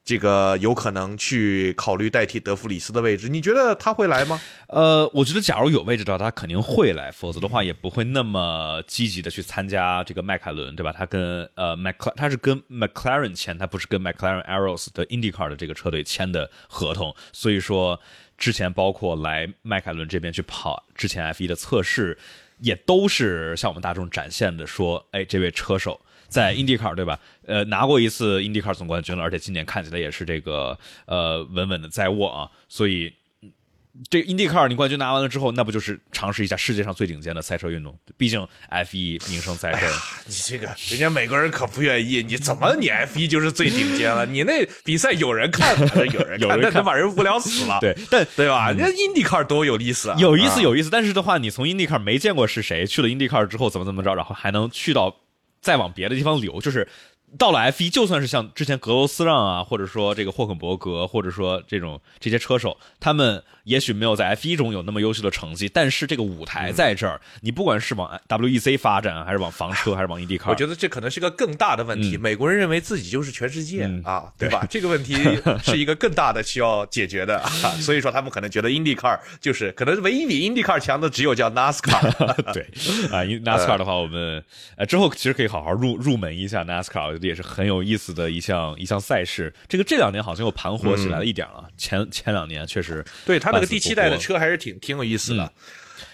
[0.05, 4.41] 这个有可能去考虑代替德弗里斯的位置，你觉得他会来吗？
[4.67, 10.91] 呃，我觉得假如有位置的话，他肯定会来，否则的话也不会那么积极的去参加这个迈凯伦，对吧？
[10.91, 17.99] 他跟呃迈克，他是跟 McLaren 签，他不是跟 McLaren Arrows 的 IndyCar 的这个车队签的合同，所以说
[18.37, 22.17] 之前包括来迈凯伦这边去跑之前 F1 的测试，
[22.59, 25.99] 也都是向我们大众展现的，说，哎，这位车手。
[26.29, 27.19] 在 IndyCar 对吧？
[27.45, 32.47] 呃，拿过一次 IndyCar 总冠军了，而且今年看起来也是这个呃稳稳的在握啊。
[32.67, 33.11] 所以
[34.09, 37.97] 这 IndyCar 你冠军拿完了之后，那不就是尝试一下世界上最顶尖的赛车运动？
[38.15, 39.91] 毕竟 F1 名声在这儿。
[40.27, 44.23] 你这个人家美国人可不愿意，你怎么你 F1 就是最顶尖了？
[44.27, 45.75] 你那比赛有人看
[46.13, 46.61] 有人看？
[46.61, 47.79] 那能把人无聊死了。
[47.81, 48.69] 对，但对吧？
[48.71, 50.89] 人家 IndyCar 多有意思啊，有意思有意思。
[50.91, 55.15] 但是的话，你从 IndyCar 没见过是谁，去了 IndyCar 之后怎么怎么着，然后还能去到。
[55.61, 56.87] 再往别的地方流，就是
[57.37, 63.43] 到了 F 一，就算是像之前格罗斯让啊，或者说这个霍肯伯格，或者说这种这些车手，他们。
[63.69, 72.17] 也许没有在 F 一中有那么优秀的成绩，但是这个舞台在这儿，你不管是往 WEC 发展，还是往房车，还是往 IndyCar，我觉得这可能是个更大的问题。
[72.17, 74.65] 美国人认为自己就是全世界啊，对吧？
[74.69, 75.15] 这个问题
[75.63, 82.33] 是一个更大的需要解决的， 啊所以说他们可能觉得 IndyCar 就是可能唯一比 IndyCar 强的只有叫 NASCAR。
[82.51, 82.63] 对
[83.11, 84.43] 啊，NASCAR 的话，我们
[84.77, 89.53] 呃之后其实可以好好入入门一下 NASCAR，我觉得也是很有意思的一项一项赛事。
[89.67, 94.37] 这个这两年好像又盘活起来了一点了，前前两年确实对他那个第七代的车。
[94.39, 95.51] 还是挺挺有意思的。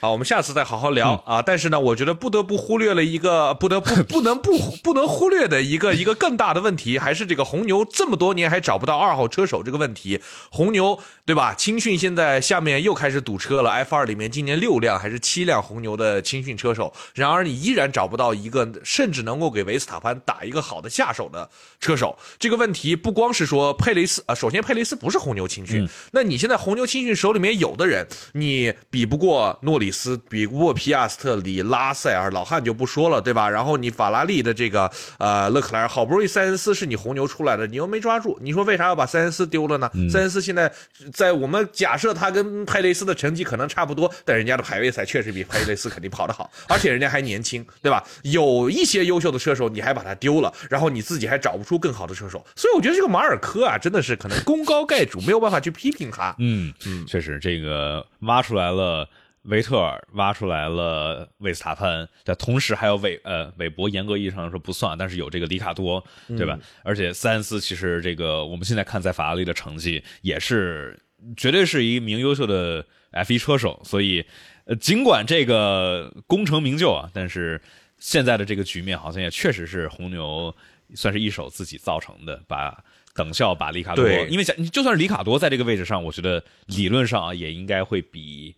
[0.02, 1.42] 好，我们下次再好好聊啊！
[1.42, 4.52] 但是呢，我觉得不得不忽略了一个不得不 不能不
[4.84, 10.22] 不能忽略的一个一个更大的问题，还是这个红牛这么多年还找不到二号车手这个问题。
[10.52, 11.56] 红牛对吧？
[11.56, 22.16] 青训现在下面又开始堵车了，F 二里面今年六辆还是七辆红牛的青训车手，然而你依然找不到一个甚至能够给维斯塔潘打一个好的下手的车手。
[22.38, 29.85] 这个问题不光是说佩雷斯啊，首先佩雷斯不是红牛青训，那你现在红牛青训手里面有的人，你比不过诺里。
[29.86, 33.48] 里斯比沃皮亚斯特里拉塞尔老汉就不说了，对吧？
[33.48, 39.90] 然后你法拉利的这个呃勒克莱尔，好不容易塞恩斯是你红牛出来的，你又没抓住，你说为啥要把塞恩斯丢了呢？
[40.10, 40.72] 塞恩斯现在
[41.14, 48.04] 在我们假设他跟佩雷斯的成绩可能差不多，但人家的排位赛确实比佩雷斯肯定跑得好，而且人家还年轻，对吧？
[48.24, 56.36] 有一些优秀的车手你还把他丢了，然后你自己还找不出更好的车手，所以我觉得这个马尔科啊真的是可能功高盖主，没有办法去批评他。
[56.40, 59.08] 嗯嗯，确实这个挖出来了。
[59.46, 66.58] 维特尔挖出来了维斯塔潘，但同时还有韦呃韦伯，严格意义上说不算，但是有这个里卡多，对吧？
[66.84, 71.00] 而且塞恩斯其实这个我们现在看在法拉利的成绩也是
[71.38, 74.26] 绝对是一名优秀的 F1 车手，所以
[74.66, 77.62] 呃尽管这个功成名就啊，但是
[78.00, 80.56] 现在的这个局面好像也确实是红牛
[80.96, 88.56] 算是一手自己造成的，把等效把里卡多，因为想就算是里卡多在这个位置上，我觉得理论上啊也应该会比。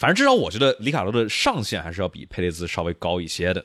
[0.00, 3.62] 反正至少我觉得里卡多的上限还是要比佩雷兹稍微高一些的。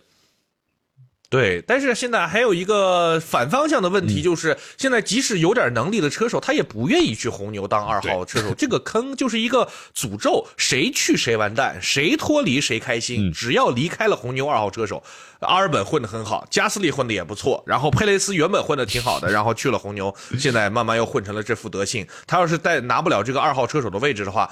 [1.27, 8.53] 对，但是现在还有一个反方向的问题，就是现在即使有点能力的车手，他也不愿意去红牛当二号车手。
[8.53, 13.31] 这个坑就是一个诅咒，谁去谁完蛋，谁脱离谁开心。
[13.33, 15.01] 只要离开了红牛二号车手，
[15.39, 22.05] 阿尔本混得很好，加斯利混得也不错，然后佩雷斯原本混得挺好的， 然后去了红牛，现在慢慢又混成了这副德性。
[22.27, 24.49] 他要是再拿不了这个二号车手的位置的话，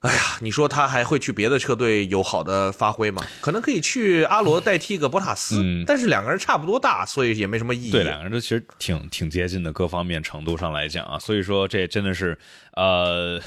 [0.00, 3.22] 哎呀，你说他还会去别的车队有好的发挥吗？
[3.40, 7.90] 可能可以去阿罗代替个博塔斯，但是两个人差不多大，所以也没什么意义。
[7.90, 12.38] 对，两个人都其实挺挺接近的，各方面程度上来讲啊，所以说这真的是
[12.74, 13.40] 呃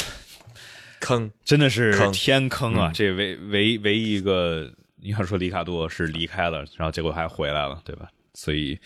[1.00, 2.92] 坑，真的是天坑啊！
[2.94, 4.70] 这唯唯唯一一个，
[5.02, 8.08] 你要说里卡多是离开了，然后结果还回来了，对吧？
[8.34, 8.78] 所以。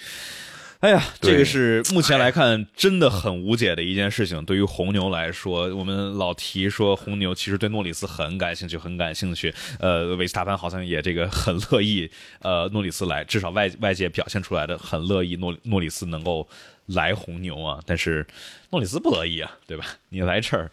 [0.84, 4.43] 哎呀，这个是目前来看真的很无解的一件事情。
[4.43, 9.54] 对于红牛来说，我们老提说红牛其实对诺里斯很感兴趣，很感兴趣。
[9.80, 16.46] 呃，维斯塔潘好像也这个很乐意，呃，诺里斯来，至少外外界表现出来的很乐意诺诺里斯能够
[16.88, 17.80] 来红牛啊。
[17.86, 18.28] 但是
[18.72, 19.86] 诺里斯不乐意啊，对吧？
[20.10, 20.69] 你来这儿，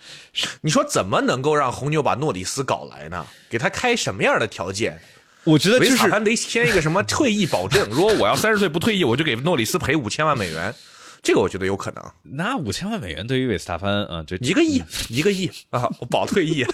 [0.63, 3.25] 你说怎么能够让红牛把诺里斯搞来呢？
[3.49, 4.99] 给他开什么样的条件？
[5.45, 10.75] 我觉得就是他得签一个什么退役保证，如果我要三十岁不退役，我就给诺里斯赔五千万美元。
[11.23, 12.03] 这个我觉得有可能。
[12.23, 16.65] 那五千万美元对于维斯塔潘啊，这一个亿，一个亿啊，我保退役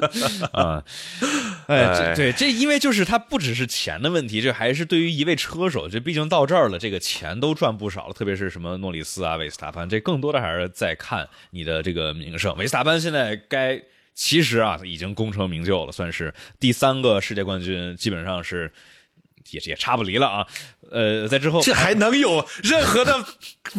[0.52, 0.84] 啊。
[1.66, 8.12] 哎，对，这因为就是他不只是钱的问题，这还是对于一位车手，这毕竟到这儿了，这个钱都赚不少了。
[8.12, 12.54] 特别是什么诺里斯啊、维斯塔潘，这更多的还是在看你的这个名声。
[12.58, 13.82] 维斯塔潘现在该。
[14.14, 18.72] 其实啊，已经功成名就了，算是第三个世界冠军，基本上是
[19.50, 20.46] 也也差不离了啊。
[20.90, 23.24] 呃，在之后这还能有任何的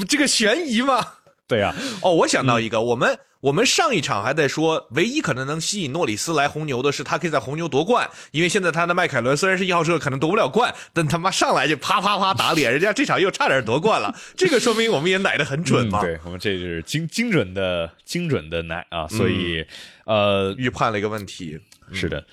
[0.08, 1.06] 这个悬疑吗？
[1.48, 16.01] 对呀，哦，我想到一个，我们我们上一场还在说，唯一可能能吸引诺里斯来红牛的是，他可以在红牛夺冠，因为现在他的迈凯伦虽然是一号车，可能夺不了冠，但他妈上来就啪啪啪打脸，人家这场又差点夺冠了， 这个说明我们也奶的很准嘛。
[16.01, 19.63] 对我们这是精精准的精准的奶啊，所以
[20.05, 21.60] 呃预判了一个问题，
[21.93, 22.25] 是的。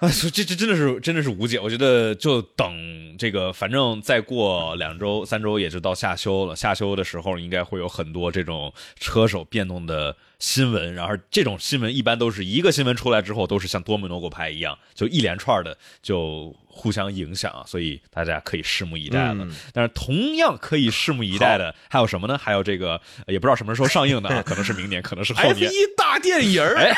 [0.00, 1.60] 啊，这这真的是真的是无解。
[1.60, 6.56] 我觉得就等这个，反正再过两周、三周也就到夏休了。
[6.56, 10.16] 夏休的时候应该会有很多这种车手变动的。
[10.40, 19.46] 新闻，然后这种新闻一般都是一个新闻出来之后，都是像多米诺骨牌一样，就一连串的就互相影响，所以大家可以拭目以待了。
[19.74, 22.38] 但是同样可以拭目以待的还有什么呢？
[22.38, 25.68] 还有这个也不知道什么时候上映的啊， 可能是明年，可能是后年。
[25.68, 26.96] F 一大电影哎，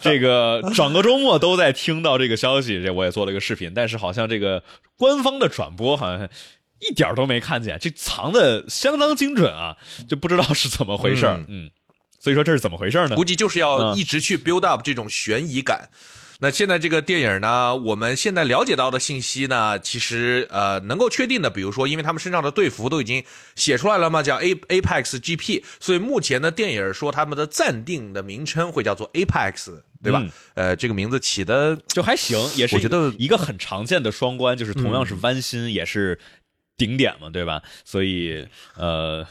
[0.00, 4.64] 这个整个周末都在听到这个消息，这我也做了一个视频，但是好像这个
[4.96, 6.28] 官方的转播好像
[6.80, 9.76] 一点都没看见，这藏的相当精准啊，
[10.08, 11.70] 就不知道是怎么回事嗯。
[12.22, 13.16] 所以说这是怎么回事呢？
[13.16, 15.88] 估计就是要一直去 build up 这种悬疑感。
[16.38, 23.24] 那现在这个电影呢，我们现在了解到的信息呢，其实呃能够确定的，比如说，因为他们身上的队服都已经
[23.56, 30.24] 写出来了嘛，叫 A Apex GP，所以目前的电影说他们的暂定的名称会叫做 Apex，对吧？
[30.54, 36.18] 呃，这个名字起的就还行，也是我觉得一个很常见的双关，就是同样是弯心，也是
[36.76, 37.62] 顶点嘛，对吧？
[37.84, 39.26] 所以呃。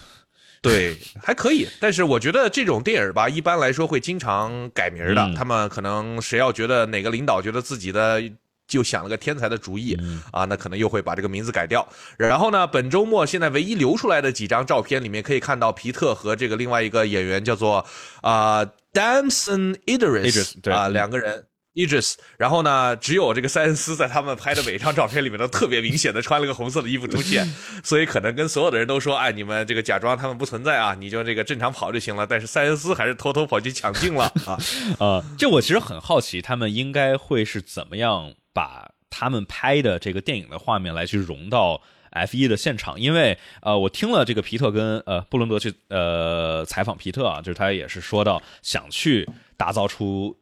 [0.63, 5.33] 对，还可以，但是我觉得这种电影吧，一般来说会经常改名的。
[5.35, 8.21] 他们可能谁要觉得哪个领导觉得自己的
[8.67, 9.97] 就想了个天才的主意
[10.31, 11.87] 啊，那可能又会把这个名字改掉。
[12.15, 17.83] 然后呢，本周末现在唯一流出来的几张照片里面可以看到皮特和这个另外一个演员叫做
[18.21, 21.45] 啊 Damson Idris 啊两个人。
[21.73, 27.47] Idris，然后呢，只有这个塞恩斯在他们拍的每一张照片里面都特别明显的穿了个红色的衣服出现，
[27.81, 32.27] 所以可能跟所有的人都说，哎，你们这个假装他们不存在啊， 你就这个正常跑就行了。
[32.27, 34.57] 但是塞恩斯还是偷偷跑去抢镜了啊
[34.99, 35.23] 啊！
[35.39, 42.99] 这我其实很好奇，他们应该会是怎么样把他们拍的这个电影的画面来去融到 F 一的现场？
[42.99, 50.35] 因为呃，我听了这个皮特跟呃布伦德去呃采访皮特啊，就是他也是说到想去打造出。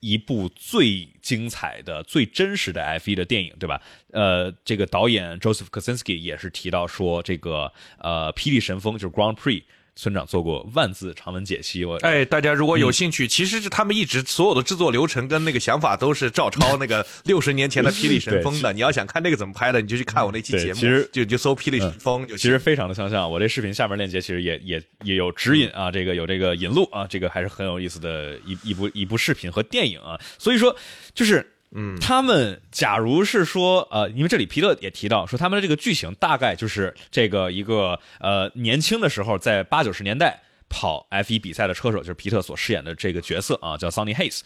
[0.00, 3.80] 一部最精彩的、最真实的 F 一的电影，对吧？
[4.12, 9.62] 呃，这个导演 Joseph Kosinski 也是提到说，这个呃，《霹雳神风》就是 Grand Prix。
[10.00, 18.72] 村长做过万字长文解析，我哎，大家如果有兴趣，其实是他们一直所有的制作流程跟那个想法都是照抄那个 六十年前的《霹雳神风》的。
[18.72, 22.34] 你要想看那个怎么拍的，你就去看我那期节目，其实就就搜《霹雳神风》就。
[22.34, 30.74] 其实非常的相像，我这视频下面链接其实也也也有指引啊，这个有这个引路啊，这个还是很有意思的一一部一部视频和电影啊，所以说
[31.14, 31.46] 就是。
[31.72, 44.40] 嗯，他们假如是说，呃，因为这里皮特也提到说，他们的这个剧情大概就是这个一个呃年轻的时候在八九十年代跑 F 一比赛的车手，就是皮特所饰演的这个角色啊，叫 Sonny Hayes。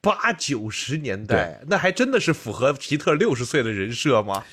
[0.00, 4.44] 八九十年代，那还真的是符合皮特六十岁的人设吗？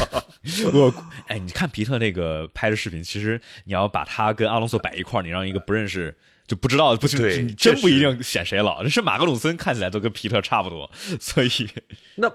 [0.72, 0.94] 我
[1.26, 8.82] 哎，你看皮特那个拍的视频，其实你要把他跟阿隆索摆一块儿，你让一个不认识就不知道不对你真不一定显谁老。
[8.82, 11.50] 这是马格鲁森看起来都跟皮特差不多，所以
[12.16, 12.30] 那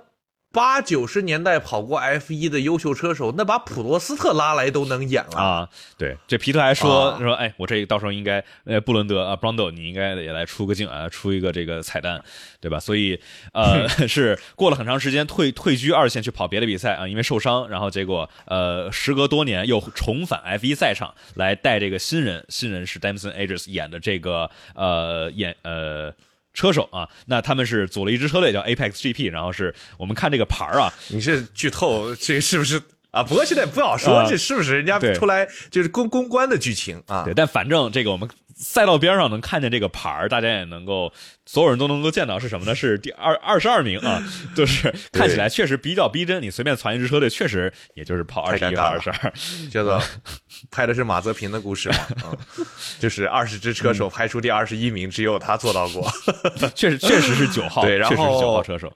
[0.54, 5.38] 八九十年代跑过 F 一的优秀车手，那把普罗斯特拉来都能演了。
[5.38, 12.22] 啊，对，这皮特还说、啊说，哎，我这到时候应该，呃，布伦德啊，Brando，你应该也来出个镜啊，出一个这个彩蛋，
[12.60, 12.80] 对吧？
[12.80, 13.18] 所以，
[13.54, 26.14] 呃， 是过了很长时间退退居二线去跑别的比赛啊，因为受伤，然后结果呃，时隔多年又重返 F 一赛场来带这个新人，新人是 Damson Ages 演的这个呃演呃。
[26.54, 32.82] 车手啊，那他们是组了一支车队叫 Apex GP，然后是我们看这个牌儿啊，你是剧透，这是不是
[33.12, 33.24] 啊？
[33.24, 37.34] 不过现在不好说，啊这是不是人家出来就是公公关的剧情啊对，？
[37.34, 41.12] 但反正这个我们赛道边上能看见这个牌儿，大家也能够，
[41.48, 42.76] 所有人都能够见到是什么呢？
[42.76, 44.22] 是第二二十二名啊，
[44.56, 46.42] 就是看起来确实比较逼真。
[46.42, 49.34] 你随便传一支车队，确实也就是跑二十一二十二。
[49.72, 50.00] 叫做
[50.70, 51.96] 拍的是马泽平的故事嘛？
[52.24, 52.38] 啊，
[53.00, 56.08] 就是二十支车手嗯排出第二十一名，只有他做到过。
[56.76, 58.92] 确实确实是九号，对然确实是九号车手。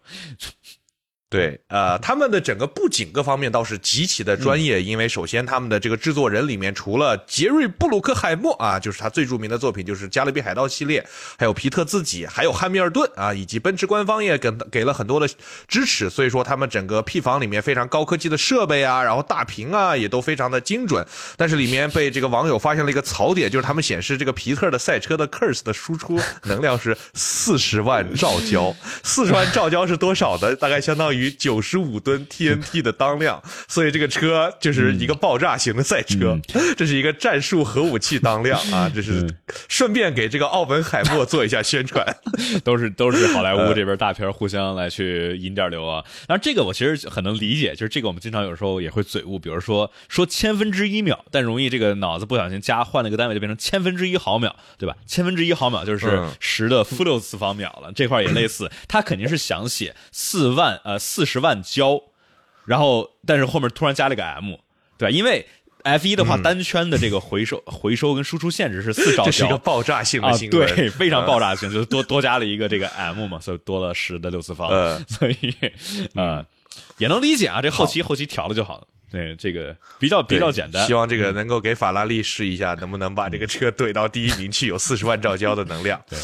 [1.28, 11.06] 对，呃，他们的整个布景各方面倒是极其的专业，因为首先他们的这个制作人里面，除了杰瑞·布鲁克海默啊，就是他最著名的作品就是《加勒比海盗》系列，
[11.38, 15.28] 还有皮特自己，还有汉密尔顿啊，以及奔驰官方也给给了很多的
[15.68, 21.06] 支持，所以说他们整个 P 房里面非常高科技的设备啊，然后大屏啊也都非常的精准，
[21.36, 28.74] 但是里面被这个网友发现了一个槽点，就是他们显示这个皮特的赛车的 Curse 的输出能量是四十万兆焦，
[29.04, 30.56] 四十万兆焦是多少的？
[30.56, 36.40] 大概相当于九十五吨 TNT 的当量， 所以这个车就是一个爆炸型的赛车，
[36.78, 38.92] 这是一个战术核武器当量啊！
[38.94, 39.28] 这是
[39.68, 42.06] 顺便给这个奥本海默做一下宣传。
[42.64, 46.04] 都是都是好莱呃坞这边大片互相来去引点流啊。
[46.28, 54.96] 当然，这个我其实很能理解，就是这个我们经常有时候也会嘴误，比如说说千分之一秒，但容易这个脑子不小心加换了个单位就变成千分之一毫秒，对吧？
[55.06, 62.02] 千分之一毫秒就是嗯十的负六次方秒了，这块也类似，他肯定是想写四万呃四十万焦，
[62.66, 64.56] 然后但是后面突然加了个 m，
[64.98, 65.10] 对吧？
[65.10, 65.48] 因为
[65.84, 75.54] F 一的话，单圈的这个回收、 回收跟输出限制是四兆嗯这是一个焦，爆炸性的啊，新闻，对，非常嗯爆炸性，就是多多加了一个这个 m 嘛，所以多了十的六次方，嗯所以
[76.16, 76.44] 呃
[76.98, 78.88] 也能理解啊，这后期后期调了就好了。
[79.16, 80.94] 对，这个比较比较简单希。
[80.94, 86.02] 望这个能够给法拉利试一下，能不能把这个车怼到第一名去，有四十万兆焦的能量。
[86.10, 86.20] 对，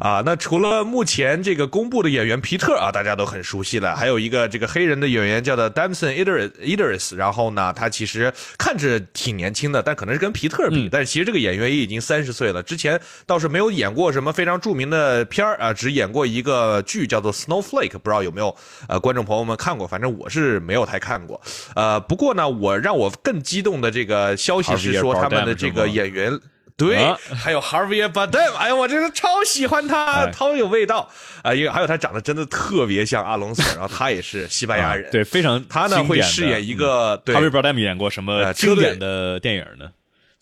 [0.00, 18.52] 啊，那除了目前这个公布的演员皮特啊，大家都很熟悉了，还有一个这个黑人的演员叫做 Damson Idris Idris，然后呢，他其实看着挺年轻的，但可能是跟皮特比，但是其实这个演员也已经三十岁了，之前倒是没有演过什么非常著名的片儿啊，只演过一个剧叫做 Snowflake，不知道有没有
[18.88, 21.40] 呃观众朋友们看过，反正我是没有太看过。
[21.74, 26.38] 呃，不过呢，我让我更激动的这个消息是说他们的这个演员。
[26.74, 31.08] 对啊，还有 Harvey Bardem，哎呀，我真的超喜欢他，哎超有味道
[31.42, 31.54] 啊！
[31.54, 39.90] 因为还有他长得真的特别像阿隆索， 然后他也是西班牙人，啊对，非常他呢会饰演一个对哈维·布莱姆演过什么经典的电影呢？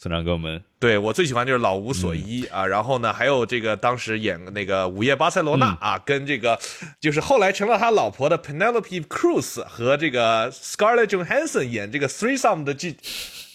[0.01, 6.59] 村长给我们对我最喜欢就是老无所依、啊，然后呢，还有这个当时演那个《午夜巴塞罗那》啊，跟这个
[6.99, 12.97] 就是后来成了他老婆的 Penelope Cruz 和这个 Scarlett Johansson 演这个 threesome 的剧。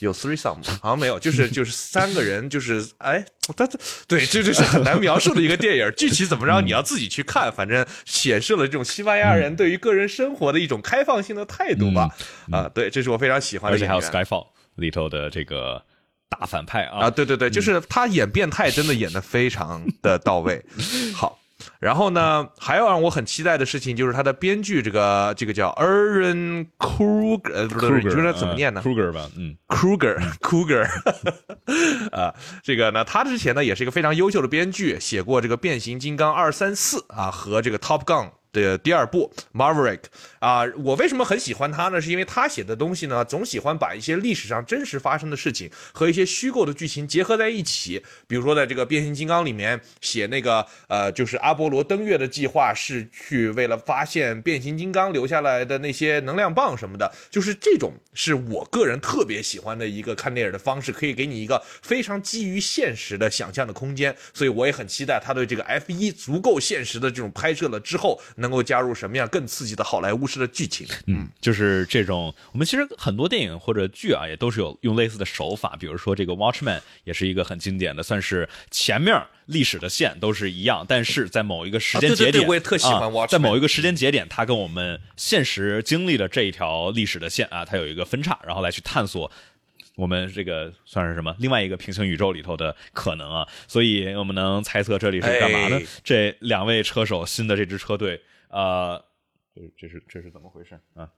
[0.02, 3.26] 有 threesome 吗好像没有，就是 就是三个人，就是哎，
[3.58, 12.08] 他这对这这是很难描述的一个电影， 具体怎么着你要自己去看，反正显示了这种西班牙人对于个人生活的一种开放性的态度吧。
[12.52, 14.02] 啊，对，这是我非常喜欢的而且还有。
[14.02, 15.82] Skyfall 里头的这个
[16.30, 20.64] 大反派啊，啊，对对对，就是他演变态真的演的非常的到位。
[21.16, 21.40] 好，
[21.80, 30.86] 然后呢，还要让我很期待的事情就是他的编剧，这个这个叫 Aaron Kruger，呃，不是，你说他怎么念呢？？Kruger 吧，嗯，Kruger，Kruger，
[32.12, 38.26] 啊，这个呢，他之前呢也是一个非常优秀的编剧，写过这个《变形金刚二三四》啊和这个《Top Gun》。
[38.64, 39.98] 的第二部《Maverick》
[40.40, 42.00] 啊，我为什么很喜欢他呢？
[42.00, 48.02] 是因为他写的东西呢，总喜欢把一些历史上真实发生的事情和一些虚构的剧情结合在一起。
[48.28, 64.16] 比如说，在这个《变形金刚》里面写那个呃，就是阿波罗登月的计划是去为了发现变形金刚留下来的那些能量棒什么的，就是这种是我个人特别喜欢的一个看电影的方式，可以给你一个非常基于现实的想象的空间。
[64.34, 68.22] 所以我也很期待他对这个 F 一足够现实的这种拍摄了之后。
[68.50, 70.88] 够加入什么样更刺激的好莱坞式的剧情。
[71.08, 83.28] 嗯，就是这种，我们其实很多电影或者剧啊，也都是有用类似的手法，比如说这个《Watchman》也是一个很经典的，算是前面历史的线都是一样，但是在某一个时间节点，我也特喜欢《Watchman》。
[83.30, 89.32] 在某一个时间节点，它跟我们现实经历的这一条历史的线啊，它有一个分叉，然后来去探索。
[89.96, 91.34] 我们这个算是什么？
[91.40, 95.80] 另外一个平行宇宙里头的可能啊，所以我们能猜测这里是干嘛呢？
[96.04, 98.20] 这两位车手新的这支车队，
[98.56, 99.04] 呃，
[99.54, 101.10] 这这是这是怎么回事啊？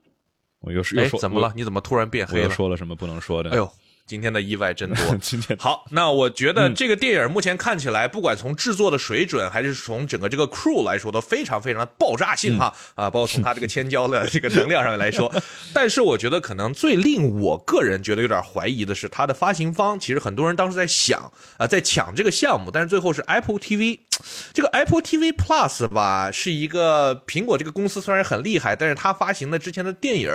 [0.60, 1.54] 我又是又说怎么了？
[1.56, 2.50] 你怎么突然变黑了？
[2.50, 3.52] 说了什么不能说的？
[3.52, 3.72] 哎呦！
[4.08, 5.16] 今天的意外真多。
[5.22, 15.30] 今天好，那我觉得这个电影目前看起来，不管从制作的水准，还是从整个这个 crew 来说，都非常非常的爆炸性哈啊，包括从它这个千焦的这个能量上面来说。
[15.76, 24.00] 但是我觉得可能最令我个人觉得有点怀疑的是，它的发行方其实很多人当时在想啊，在抢这个项目，但是最后是 Apple TV。
[24.54, 30.30] 这个 Apple TV Plus 吧，是一个苹果这个公司虽然很厉害，但是它发行的之前的电影，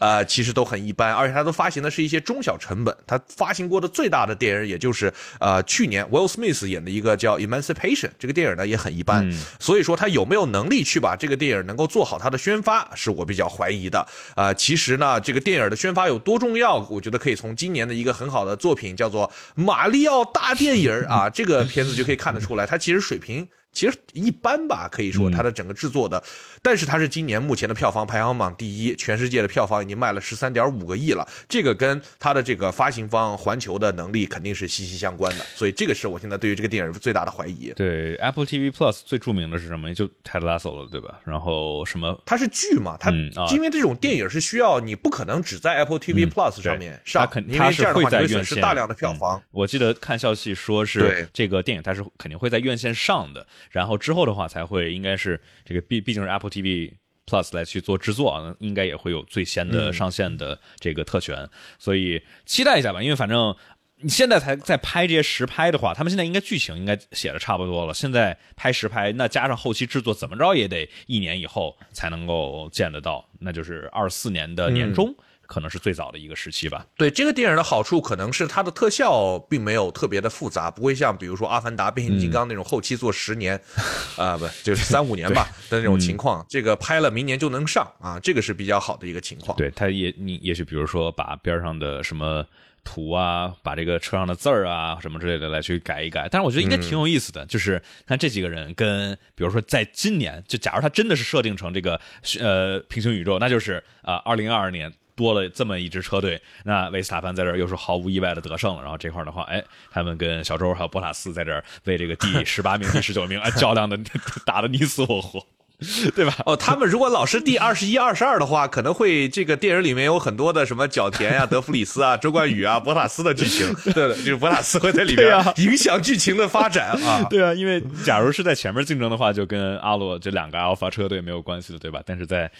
[0.00, 2.96] 呃，其实都很一般，而且它都发行的是一些中小成本。
[3.06, 9.30] 它发行过的最大的电影，也就是呃去年 Will Smith 演的一个叫 Emancipation，这个电影呢也很一般。
[9.60, 14.06] 所以说它有没有能力去把这个电影能够做好它的宣发，是我比较怀疑的。
[14.34, 23.25] 啊，其实呢，这个电影的宣发有多重要，我觉得可以从今年的一个很好的作品叫做《马里奥大电影》啊这个片子就可以看得出来，它其实水平。
[23.26, 26.22] 平其实一般吧，可以说它的整个制作的，
[26.62, 31.28] 但是它是今年目前的票房排行榜第一，全世界的票房已经卖了十三点五个亿了。
[31.46, 37.70] 这个跟它的这个发行方环球的能力肯定是息息相关的，所以这个是我现在对于这个电影最大的怀疑。
[37.76, 39.92] 对，Apple TV Plus 最著名的是什么？
[39.92, 41.20] 就 Ted Lasso 了，对吧？
[41.24, 42.18] 然后什么？
[42.24, 42.96] 它是剧嘛？
[42.98, 43.10] 它
[43.52, 49.42] 因为这种电影是需要你不可能只在 Apple TV Plus 上面上，因为这样的话会损失大量的票房。
[49.50, 53.46] 我记得看消息说是这个电影它是肯定会在院线上的。
[53.70, 56.92] 然后之后的话才会应该是这个毕毕竟是 Apple TV
[57.26, 61.48] Plus 来去做制作啊，应该也会有最先的上线的这个特权，
[61.78, 63.02] 所以期待一下吧。
[63.02, 63.54] 因为反正
[63.98, 67.92] 你现在才在拍这些实拍的话，他们现在应该剧情应该写的差不多了。
[67.92, 75.14] 现在拍实拍，那加上后期制作，怎么着也得一年以后才能够见得到，那就是二四年的年中。
[75.46, 76.84] 可能是最早的一个时期吧。
[76.96, 83.60] 对这个电影的好处，可能是它的特效并没有特别的复杂，不会像比如说《阿凡达》《变形金刚》那种后期做十年，
[84.16, 86.44] 啊不就是三五年吧的那种情况。
[86.48, 89.56] 这个拍了明年就能上啊，这个是比较好的一个情况。
[89.56, 92.44] 对，它也你也许比如说把边上的什么
[92.84, 96.28] 图啊，把这个车上的字儿啊什么之类的来去改一改。
[96.30, 102.00] 但是我觉得应该挺有意思的，就是看这几个人跟比如说在今年，就假如他真的是设定成这个
[102.40, 104.92] 呃平行宇宙，那就是啊二零二二年。
[105.16, 108.82] 多了这么一支车队，那维斯塔潘在这儿又是毫无意外的得胜了。
[108.82, 113.98] 然后这块的话，哎，他们跟小周还有博塔斯在这儿为这个第十八名、 第十九名啊 较量的，
[114.46, 115.44] 打的你死我活。
[116.16, 116.34] 对吧？
[116.46, 123.70] 哦，他们如果老是第二十一、二十二的话，可能会这个电影里面有很多的什么角田呀、 德弗里斯啊、周冠宇啊、博塔斯的剧情。
[123.92, 127.22] 对，就是博塔斯会在里面影响剧情的发展啊。
[127.28, 132.00] 对啊，因为假如是在前面竞争的话，就跟阿洛这两个 Alpha 车队没有关系的，对吧？
[132.06, 132.50] 但是在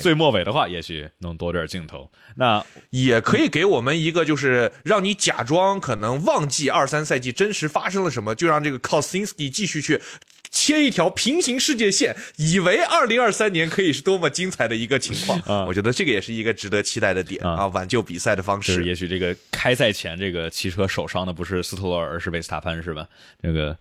[0.00, 2.08] 最末尾的话，也许能多点镜头。
[2.36, 10.00] 那也可以给我们一个，就是让你假装可能忘记二三赛季真实发生了什么，就让这个 Kosinski 继续去。
[10.50, 15.64] 切一条平行世界线，以为二零二三年可以是多么精彩的一个情况啊！
[15.66, 17.66] 我觉得这个也是一个值得期待的点啊！
[17.68, 23.06] 挽救比赛的方式，也许这个开赛前这个汽车受伤的不是斯托尔，而是维斯塔潘，是吧？
[23.42, 23.76] 这个，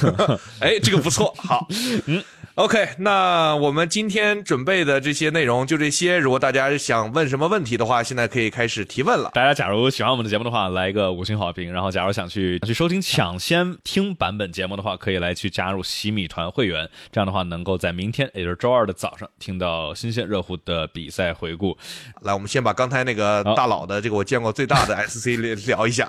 [0.60, 1.66] 哎，这个不错，好，
[2.06, 2.22] 嗯。
[2.60, 6.18] OK，那我们今天准备的这些内容就这些。
[6.18, 9.30] 如果大家想问什么问题的话，现在可以开始提问了。
[9.32, 11.72] 大家假如喜欢我们的节目的话，来一个五星好评。
[11.72, 16.86] 然后，假如想去去收听抢先听版本节目的话，可以来去加入洗米团会员。
[17.10, 21.74] 这样的话，能够在明天，也就是周二的早上，听到新鲜热乎的比赛回顾。
[22.20, 25.28] 来，我们先把刚才那个大佬的这个我见过最大的 SC
[25.66, 26.06] 聊一下，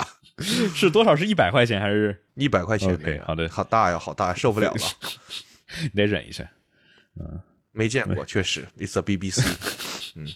[0.76, 1.16] 是多少？
[1.16, 2.22] 是一百块钱还是？
[2.36, 2.94] 一百块钱。
[2.94, 4.80] OK，好的，好大呀，好大，受不了了。
[5.82, 6.44] 你得忍一下，
[7.20, 7.40] 嗯，
[7.72, 9.42] 没见过，确实，It's a BBC，
[10.16, 10.28] 嗯，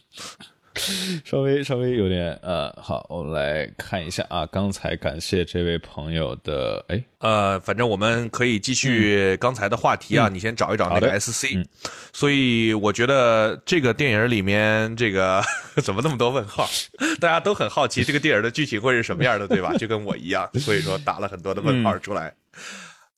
[1.24, 11.66] 稍微稍微有点，呃，好，我们来看一下啊，刚才感谢这位朋友的，哎，呃，反正我们可以继续刚才的话题啊，你先找一找那个 SC，
[12.12, 15.42] 所以我觉得这个电影里面这个
[15.82, 16.70] 怎么那么多问号，
[17.22, 19.74] 大家都很好奇这个电影的剧情会是什么样的，对吧？
[19.78, 22.28] 就跟我一样，所以说打了很多的问号出来。
[22.28, 22.62] 嗯，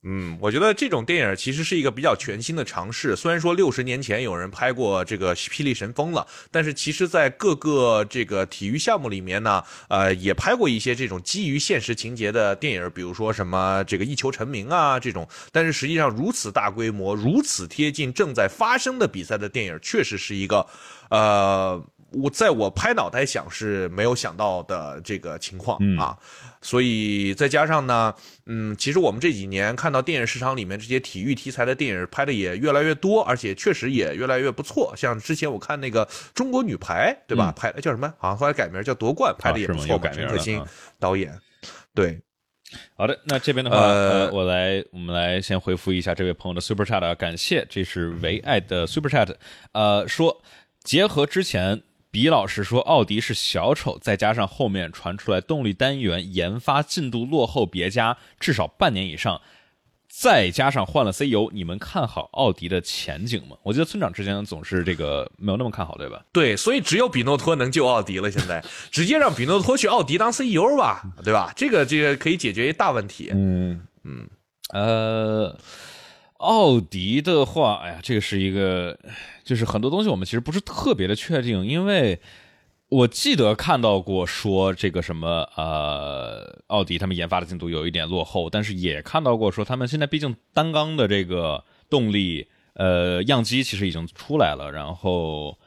[0.03, 3.15] 嗯我觉得这种电影其实是一个比较全新的尝试。
[3.15, 15.27] 虽然说六十年前有人拍过这个《霹雳神风》了，但是其实，在各个这个体育项目里面呢，呃，也拍过一些这种基于现实情节的电影，比如说什么这个《一球成名》啊这种。
[15.51, 20.65] 但是实际上，如此大规模、如此贴近正在发生的比赛的电影，确实是一个，
[21.09, 21.83] 呃。
[22.13, 26.17] 我在我拍脑袋想是没有想到的这个情况啊，
[26.61, 28.13] 所以再加上呢，
[28.45, 34.93] 嗯，其实我们这几年看到电影市场里面这些体育题材的电影拍的也越来越多，而且确实也越来越不错。
[34.95, 37.51] 像之前我看那个《中国女排》，对吧？
[37.51, 38.13] 拍的叫什么？
[38.17, 39.99] 好像后来改名叫夺冠，拍的也不错。
[40.13, 40.63] 陈可辛
[40.97, 41.37] 导演，
[41.93, 42.17] 对。
[42.95, 49.35] 好的，那这边的话，呃，我来，我们来先回复一下这位朋友的 Super Chat 啊，感谢，这是唯爱的 Super Chat，
[49.73, 50.41] 呃，说
[50.83, 51.83] 结合之前。
[52.09, 59.41] 比老师说，奥迪是小丑，再加上后面传出来动力单元研发进度落后别家至少半年以上，
[60.07, 63.57] 再加上换了 CEO，你们看好奥迪的前景吗？
[63.61, 66.23] 我记得村长之前总是这个没有那么看好，对吧？
[66.31, 68.31] 对，所以只有比诺托能救奥迪了。
[68.31, 71.53] 现在直接让比诺托去奥迪当 CEO 吧，对吧？
[71.55, 73.29] 这个这个可以解决一大问题。
[73.33, 74.27] 嗯嗯，
[74.73, 75.55] 呃。
[76.37, 78.97] 奥迪的话，哎呀，这个是一个，
[79.43, 82.19] 就是很多东西我们其实不是特别的确定，因为
[82.89, 95.57] 我记得看到过说这个什么呃，奥迪他们研发的进度有一点落后，但是也看到过说他们现在毕竟单缸的这个动力呃样机其实已经出来了，然后。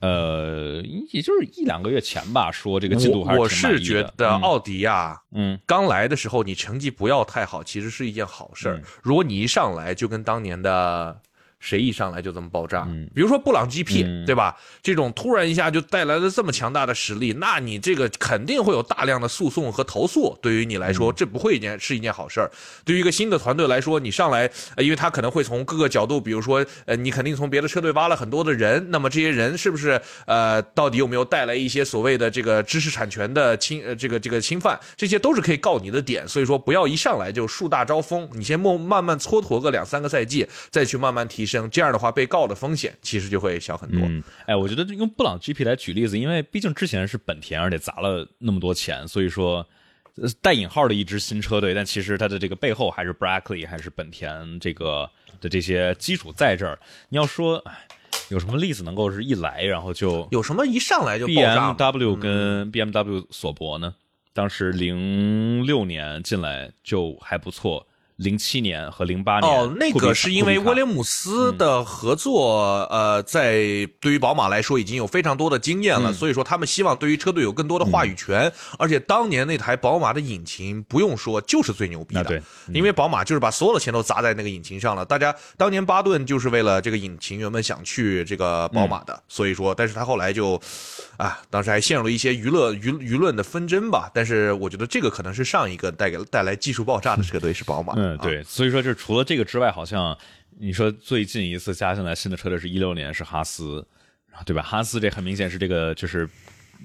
[0.00, 8.82] 呃，也就是一两个月前吧，说这个进度还是我是觉得奥迪呀，嗯，刚来的时候你成绩不要太好，其实是一件好事儿。
[9.02, 11.20] 如果你一上来就跟当年的。
[11.64, 12.86] 谁一上来就这么爆炸？
[13.14, 14.54] 比如说布朗 GP，对吧？
[14.82, 20.36] 这种突然一下就带来了这么强大的实力，那你这个肯定会有大量的诉讼和投诉。
[20.42, 22.50] 对于你来说，这不会一件是一件好事儿。
[22.84, 34.78] 对于一个新的团队来说，你上来，因为他可能会从各个角度，比如说，呃，你肯定从别的车队挖了很多的人，那么这些人是不是呃，到底有没有带来一些所谓的这个知识产权的侵呃这个这个侵犯？
[34.98, 36.28] 这些都是可以告你的点。
[36.28, 41.53] 所以说，不要一上来就树大招风，你先慢慢慢蹉跎个两三个赛季，再去慢慢提升。
[41.70, 44.00] 这样的话，被告的风险其实就会小很多。
[44.46, 49.66] 哎，我觉得用布朗 GP 来举例子，因为毕竟之前是本田，而且砸了那么多钱，所以说
[50.40, 56.78] 带引号的一支新车队，但其实它的这个背后还是 Brackley，还是本田这个的这些基础在这儿。
[57.08, 57.62] 你要说
[58.28, 63.94] 有什么例子能够是一来然后就有什么一上来就 BMW 跟 BMW 索博呢？
[64.32, 67.86] 当时零六年进来就还不错。
[68.16, 78.52] 零七年和零八年哦，那个是因为威廉姆斯的合作，呃，在对于宝马来说已经有非常多的经验了，所以说他们希望对于车队有更多的话语权。
[78.78, 82.42] 而且当年那台宝马的引擎不用说就是最牛逼的，对，
[82.72, 85.04] 因为宝马就是把所有的钱都砸在那个引擎上了。
[85.04, 90.60] 大家当年巴顿就是为了这个引擎原本想去这个宝马的，所以说，但是他后来就
[91.16, 94.10] 啊，当时还陷入了一些娱乐舆舆论的纷争吧。
[94.12, 97.94] 但是我觉得这个可能是上一个带给带来技术爆炸的车队是宝马。
[97.96, 100.16] 嗯，对，所以说，这除了这个之外，好像
[100.58, 103.86] 你说最近一次加进来新的车队是一六年，是哈斯，
[104.44, 104.62] 对吧？
[104.62, 106.28] 哈斯这很明显是这个就是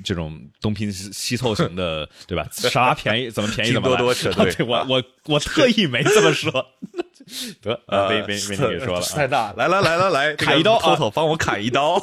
[0.04, 2.48] 这种东拼西凑型的，对吧？
[2.52, 4.56] 啥便宜怎么便宜怎么多多车队。
[4.66, 6.52] 我我我特意没这么说，
[7.62, 12.00] 得没没没你说了，太大，来来来来来，砍一刀，偷偷帮我砍一刀。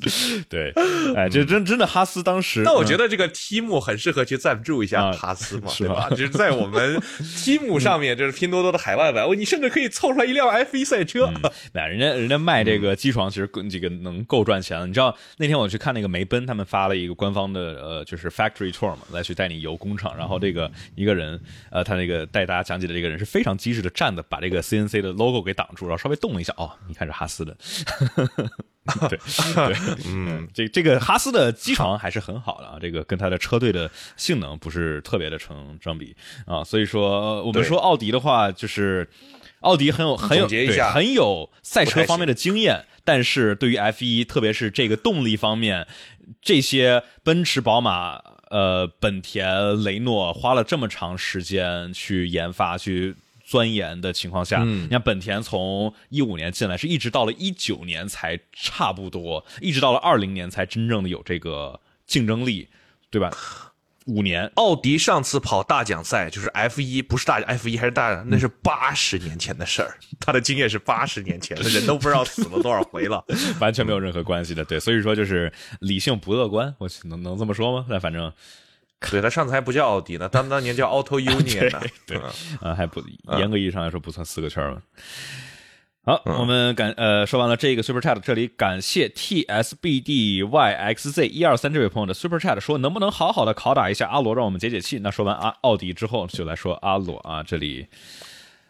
[0.48, 0.72] 对，
[1.16, 6.08] 哎，这真真的哈斯当时，那我觉得这个 Team 很适合去赞助一下哈斯嘛，对吧？
[6.10, 6.96] 就是在我们
[7.36, 11.30] Team 上面，就是拼多多的海外版，你甚至可以凑出来一辆 F 一赛车。
[11.72, 14.86] 那人家人家卖这个机床，其实这个能够赚钱了。
[14.86, 20.16] 你知道那天我去看那个梅奔，他们发了一个官方的呃，就是 Factory Tour 嘛，来去带你游工厂。
[20.16, 21.40] 然后这个一个人，
[21.70, 27.56] 呃，他那个带大家讲解的这个人是非常机智的，站的把这个 CNC 的 logo 给挡住，然后稍微动了一下，哦，你看是哈斯的。
[29.08, 29.18] 对
[29.54, 29.76] 对，
[30.06, 36.16] 嗯， 这这个哈斯的机床还是很好的啊，这个跟它的车队的性能不是特别的成正比
[36.46, 39.08] 啊，所以说我们说奥迪的话，就是
[39.60, 40.48] 奥迪很有很有
[40.92, 45.86] 很有赛车方面的经验，但是对于 F 一，特别是这个动力方面，
[46.40, 48.20] 这些奔驰、宝马、
[48.50, 53.16] 呃本田、雷诺花了这么长时间去研发去。
[53.48, 62.68] 钻研的情况下，你看本田从一五年进来，是一直到了一九年才差不多，一直到了二零年才真正的有这个竞争力，
[63.08, 63.30] 对吧？
[64.04, 73.24] 五年，奥迪上次跑大奖赛就是 F 一，不是大 F 一还是大，那是八十年前的事儿， 他的经验是八十年前的 人都不知道死了多少回了，
[73.60, 74.62] 完全没有任何关系的。
[74.62, 77.86] 对，所以说就是理性不乐观，我能能这么说吗？
[77.88, 78.30] 那反正。
[79.10, 81.80] 对，它上次还不叫奥迪呢，当当年叫 Auto Union 呢。
[82.06, 82.16] 对
[82.60, 83.02] 啊，还不
[83.38, 84.82] 严格意义上来说不算四个圈嘛。
[86.04, 94.98] 好，我们感呃说完了这个 Super Chat，这里感谢 T S B D Y X Z 一二三这位朋友的 Super Chat，说能不能好好的拷打一下阿罗，让我们解解气。
[95.00, 97.86] 那说完阿奥迪之后，就来说阿罗啊，这里，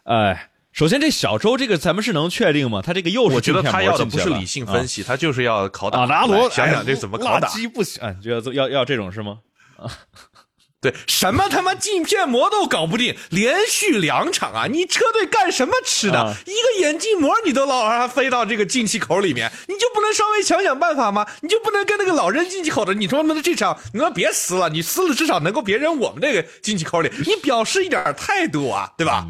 [0.04, 0.50] 哎。
[0.70, 2.80] 首先，这小周这个咱们是能确定吗？
[2.80, 6.48] 他这个又是我觉得他要的不是理性分析，他就是要拷打阿罗。
[6.50, 7.48] 想想这怎么拷打？
[7.74, 9.40] 不行，就要要要这种是吗？
[9.78, 9.90] 啊，
[10.80, 14.66] 对，什么他妈镜片膜都搞不定，连续两场啊！
[14.66, 16.36] 你车队干什么吃的？
[16.46, 21.26] 一个眼镜膜你都老让它飞到这个进气口里面，你就不能稍微想想办法吗？
[21.40, 22.94] 你就不能跟那个老扔进气口的？
[22.94, 29.26] 你说那这场你说别撕了，你撕了至少能够别扔我们这个进气口里，你表示一点态度啊，对吧？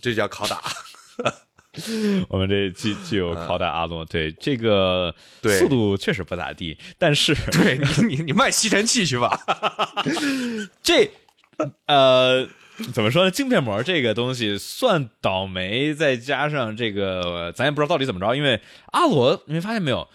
[0.00, 0.62] 这叫拷打。
[2.28, 5.14] 我们这既既 有拷打阿诺，对这个
[5.58, 9.40] 速度确实不咋地，但是 对你你你卖吸尘器去吧。
[10.82, 11.10] 这
[11.86, 12.46] 呃
[12.92, 13.30] 怎么说呢？
[13.30, 18.60] 镜片膜这个东西算倒霉，再加上这个咱也不知道到底怎么着，因为
[18.92, 20.08] 阿罗你没发现没有，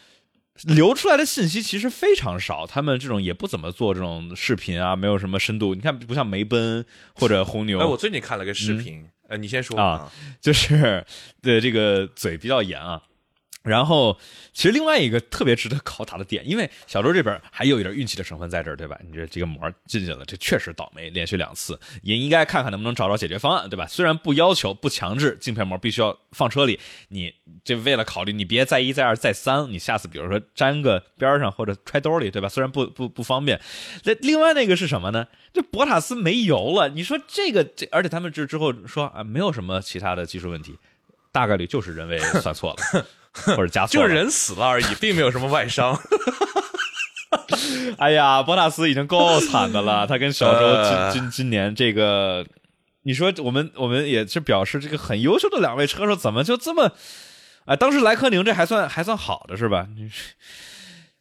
[0.63, 5.73] 流出来的信息其实非常少，他们这种也不怎么做这种视频啊，没有什么深度。
[5.73, 6.85] 你看不像梅奔
[7.15, 7.79] 或者红牛。
[7.79, 9.07] 哎，我最近看了个视频。
[9.27, 10.11] 呃，你先说啊，
[10.41, 11.05] 就是
[11.41, 13.01] 对这个嘴比较严啊。
[13.67, 14.17] 然后，
[14.53, 18.97] 其实另外一个特别值得考察的点，因为小周这边还有一点运气的成分在这儿，对吧？
[19.05, 23.85] 你这这个膜进去了，这确实倒霉，连续两次，也应该看看能不能找找解决方案，对吧？
[23.87, 32.47] 虽然不要求、不强制镜片膜必须要放车里，你这为了考虑，你别再一、再二、再三，你下次比如说粘个边上或者揣兜里，对吧？
[32.47, 33.59] 虽然不不不方便。
[34.05, 35.27] 那另外那个是什么呢？
[35.53, 40.77] 这博塔斯没油了，你说这个这，而且他们之之后说啊，没有什么其他的技术问题，
[41.31, 43.05] 大概率就是人为算错了。
[43.55, 45.99] 或者加速，就是人死了而已，并没有什么外伤。
[47.97, 52.45] 哎呀，博纳斯已经够惨的了，他跟小周今今今年这个，
[53.03, 56.91] 你说我们我们也是表示这个很优秀的两位车手，怎么就这么？
[57.65, 59.87] 哎，当时莱科宁这还算还算好的是吧？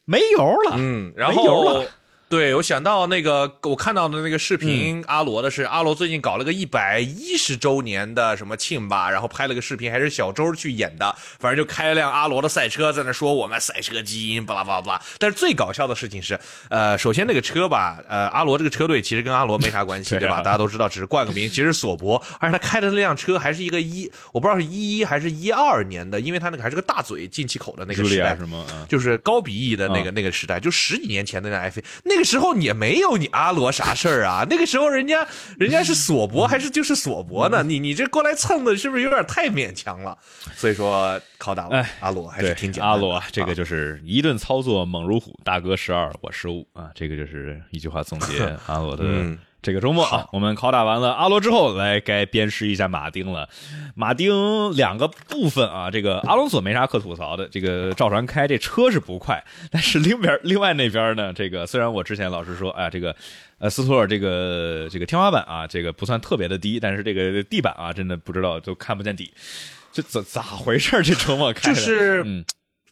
[0.05, 1.85] 没油了，嗯，然后没油了。
[2.29, 15.01] 对，我想到那个我看到的那个视频，阿罗的是阿罗最近搞了个一百一十周年的什么庆吧，然后拍了个视频，还是小周去演的，反正就开了辆阿罗的赛车，在那说我们赛车基因，巴拉巴拉巴拉。
[15.19, 16.37] 但是最搞笑的事情是，
[16.69, 20.41] 呃，首先那个车吧，呃，阿罗这个车队其实跟阿罗没啥关系， 对吧？
[20.41, 28.85] 大家都知道，只是冠个名，其实索博，而且他开的那辆车还是一个一，我不知道是一一还是一二年的，因为他那个还是个大嘴进气口的那个时代，什么、啊？
[28.89, 32.16] 就是高鼻翼的那个那个时代，就十几年前的那辆 F，那。
[32.17, 34.43] 那个时候也没有你阿罗啥事儿啊？
[34.49, 35.27] 那个时候人家
[35.59, 37.61] 人家是索博还是就是索博呢？
[37.61, 40.17] 你你这过来蹭的是不是有点太勉强了？
[40.55, 42.89] 所以说靠打了，阿罗还是挺简单。
[42.89, 49.03] 阿罗这个就是一顿操作猛如虎，大哥十二我十五啊，这个就是一句话总结 阿罗的。
[49.61, 53.49] 这个周末啊，我们拷打完了阿罗之后，来该鞭尸一下马丁了。
[53.95, 63.15] 马丁两个部分啊，这个阿隆索没啥可吐槽的，这个赵传开这车是不快，但是另边另外那边呢，这个虽然我之前老是说，哎，这个
[63.57, 69.33] 呃斯托尔这个这个天花板啊，这个不算特别的低，但是这个地板啊，真的不知道都看不见底，
[69.91, 71.01] 这咋咋回事？
[71.01, 72.45] 这周末开的就是嗯。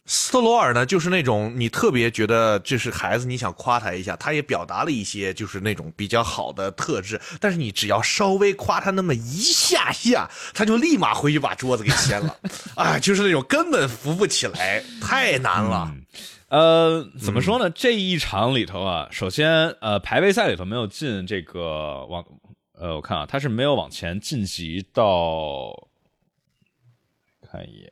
[0.08, 12.38] 斯特罗尔呢，就是那种你特别觉得这是孩子，你想夸他一下，他也表达了一些就是那种比较好的特质，但是你只要稍微夸他那么一下下，他就立马回去把桌子给掀了，
[12.76, 15.92] 啊， 就是那种根本扶不起来，太难了。
[16.48, 17.68] 呃，怎么说呢？
[17.70, 22.24] 这一场里头啊，首先呃排位赛里头没有进这个往，
[22.78, 25.88] 呃，我看啊，他是没有往前晋级到，
[27.50, 27.90] 看一眼。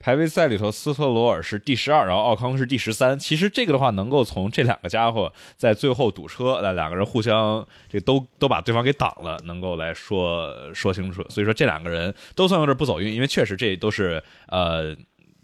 [0.00, 3.16] 排位赛里头，斯特罗尔是第十二，然后奥康是第十三。
[3.18, 11.24] 其实这个的话，能够从这两个家伙在最后堵车，那两个人互相这都都把对方给挡了，能够来说说清楚。
[11.28, 14.96] 所以说这两个人都算有点不走运，因为确实这都是呃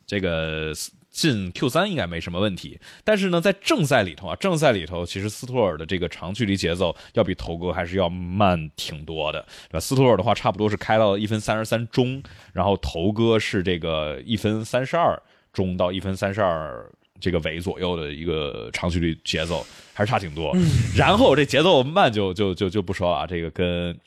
[0.07, 0.73] 这个。
[1.17, 9.41] 进 Q 三应该没什么问题，但是呢，在正赛里头啊，正赛里头其实斯托尔的这个长距离节奏要比头哥还是要慢挺多的，
[9.71, 9.81] 对吧？
[9.81, 15.21] 斯托尔的话差不多是开到一分三十三中，然后头哥是这个一分三十二
[15.55, 16.87] 中到一分三十二
[17.19, 20.55] 这个尾左右的一个长距离节奏，还是差挺多。
[20.95, 23.99] 然后这节奏慢就就就就不说了，这个跟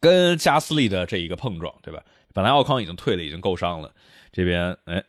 [0.00, 2.02] 跟加斯利的这一个碰撞，对吧？
[2.32, 3.92] 本来奥康已经退了，已经够伤了，
[4.32, 5.04] 这边哎。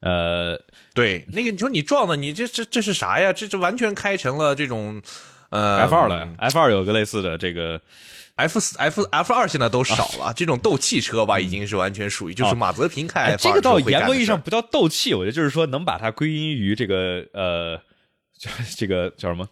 [0.00, 0.58] 呃，
[0.94, 3.32] 对，那个你说你撞的，你这这这是啥呀？
[3.32, 5.02] 这这完全开成了这种，
[5.50, 7.78] 呃，F 二了，F 二有个类似的这个
[8.36, 17.78] ，F 四 F F 二现在都少了，这种斗气车吧，已经是完全属于就是马泽平开，这个到严格意义上不叫斗气，我觉得就是说能把它归因于这个呃，
[18.76, 19.46] 这个叫什么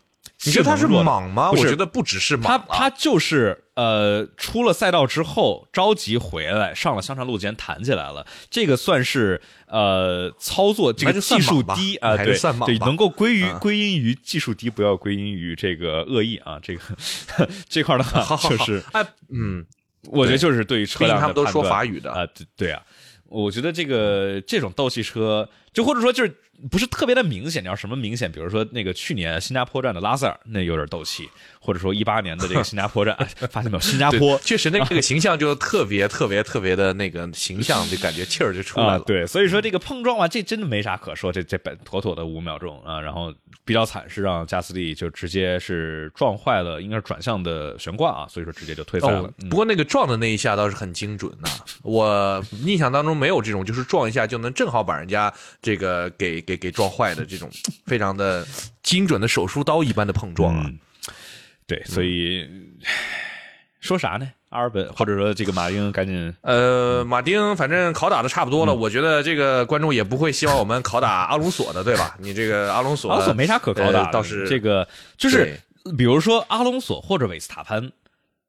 [0.45, 1.51] 你觉得他是莽吗？
[1.51, 13.59] 我觉得不只是莽他啊，他就是呃，出了赛道之后着急回来，上了香肠路肩弹起来了，这个算是呃操作这个技术低啊，对能够归于嗯。
[13.59, 16.83] 归因于技术低，不要归因于这个恶意啊，这个
[17.69, 19.67] 这块儿的好话就是哎，嗯，
[20.05, 22.13] 我觉得就是对于车辆他们都说法语的。
[22.13, 22.81] 啊，对对啊，
[23.27, 26.33] 我觉得这个这种斗气车，就或者说就是
[26.71, 27.63] 不是特别的明显。
[27.63, 28.31] 你要什么明显？
[28.31, 31.29] 比如说那个去年新加坡站的拉塞尔，那有点斗气，
[31.61, 33.81] 或者说一八年的这个新加坡站，哎 发现没有？
[33.81, 43.33] 新加坡确实那个形象就特别特别特别的那个形象，就感觉气儿就出来了。，啊对，所以说这个碰撞啊，这真的没啥可说，这这本妥妥的五秒钟啊，然后
[43.65, 49.31] 比较惨是让加斯利就直接是撞坏了，应该是转向的悬挂啊，所以说直接就退赛了。
[49.49, 51.49] 不过那个撞的那一下倒是很精准呐、
[51.83, 55.33] 我印象当中没有这种，就是撞一下就能正好把人家
[55.63, 57.51] 这个给给给撞坏的这种
[57.87, 58.47] 非常的
[58.83, 60.65] 精准的手术刀一般的碰撞啊。
[60.67, 60.79] 嗯
[61.69, 62.49] 对，所以、
[63.79, 64.27] 说啥呢？
[64.49, 72.17] 阿尔本或者说这个马丁赶紧呃，马丁反正拷打的差不多了，嗯我觉得这个观众也不会希望我们拷打阿隆索的，对吧？
[72.19, 74.89] 你这个阿隆索，阿隆索没啥可拷打的，呃倒是这个
[75.19, 75.61] 就是
[75.99, 77.93] 比如说阿隆索或者韦斯塔潘，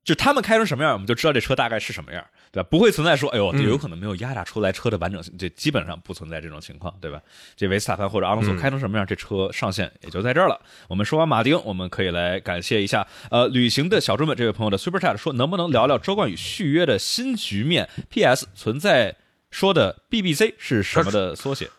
[0.03, 2.67] 就他们开成什么样，我们就知道这车大概是什么样，对吧？
[2.71, 7.21] 不会存在说，哎呦，嗯有可能没有压榨出来车的完整性，这基本上不存在这种情况，对吧？
[7.55, 10.59] 这维斯塔潘或者阿隆索嗯开成什么样，这车上线也就在这儿了。
[10.87, 18.47] 我们说完马丁，我们可以来感谢一下，呃，旅行的小猪们这位朋友的 Super Chat 说，能不能聊聊周冠宇续约的新局面？P.S.
[18.55, 19.15] 存在
[19.51, 21.69] 说的 BBC 是什么的缩写？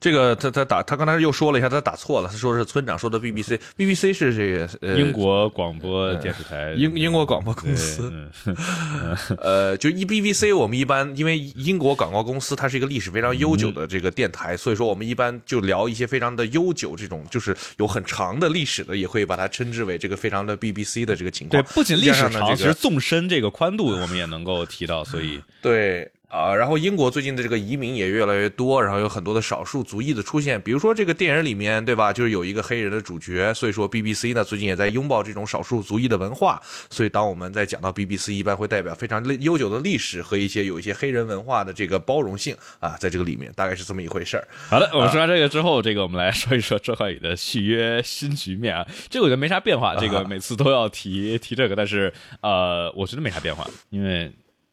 [0.00, 8.10] 这个他他打他刚才又说了一下，他打错了，他说是村长说的 BBC，BBC 是这个呃英国广播电视台，英英国广播公司。
[8.10, 8.56] 嗯
[9.38, 21.74] 呃，就 E BBC，我们一般因为英国广告公司它是一个历史非常悠久的这个电台，所以说我们一般就聊一些非常的悠久这种就是有很长的历史的，也会把它称之为这个非常的 BBC 的这个情况对，况。
[21.74, 32.12] 不仅历史长，这个其实纵深这个宽度我们也能够提到，所以对啊，然后英国最近的这个移民也越来越多，然后有很多的少数族裔的出现，比如说这个电影里面，对吧？
[32.12, 44.46] 就是有一个黑人的主角，所以说 BBC 呢最近也在拥抱这种少数族裔的文化，所以当我们在讲到 BBC，一般会代表非常悠久的历史和一些有一些黑人文化的这个包容性啊，在这个里面大概是这么一回事儿。
[44.68, 48.86] 好的，我们说完这个之后，这个我们来说一说周浩宇的续约新局面啊。
[49.08, 54.30] 这个我觉得没啥变化，这个每次都要提提这个，但是呃，我觉得没啥变化，因为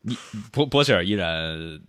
[0.08, 0.18] 你
[0.53, 1.82] 波波希尔依然，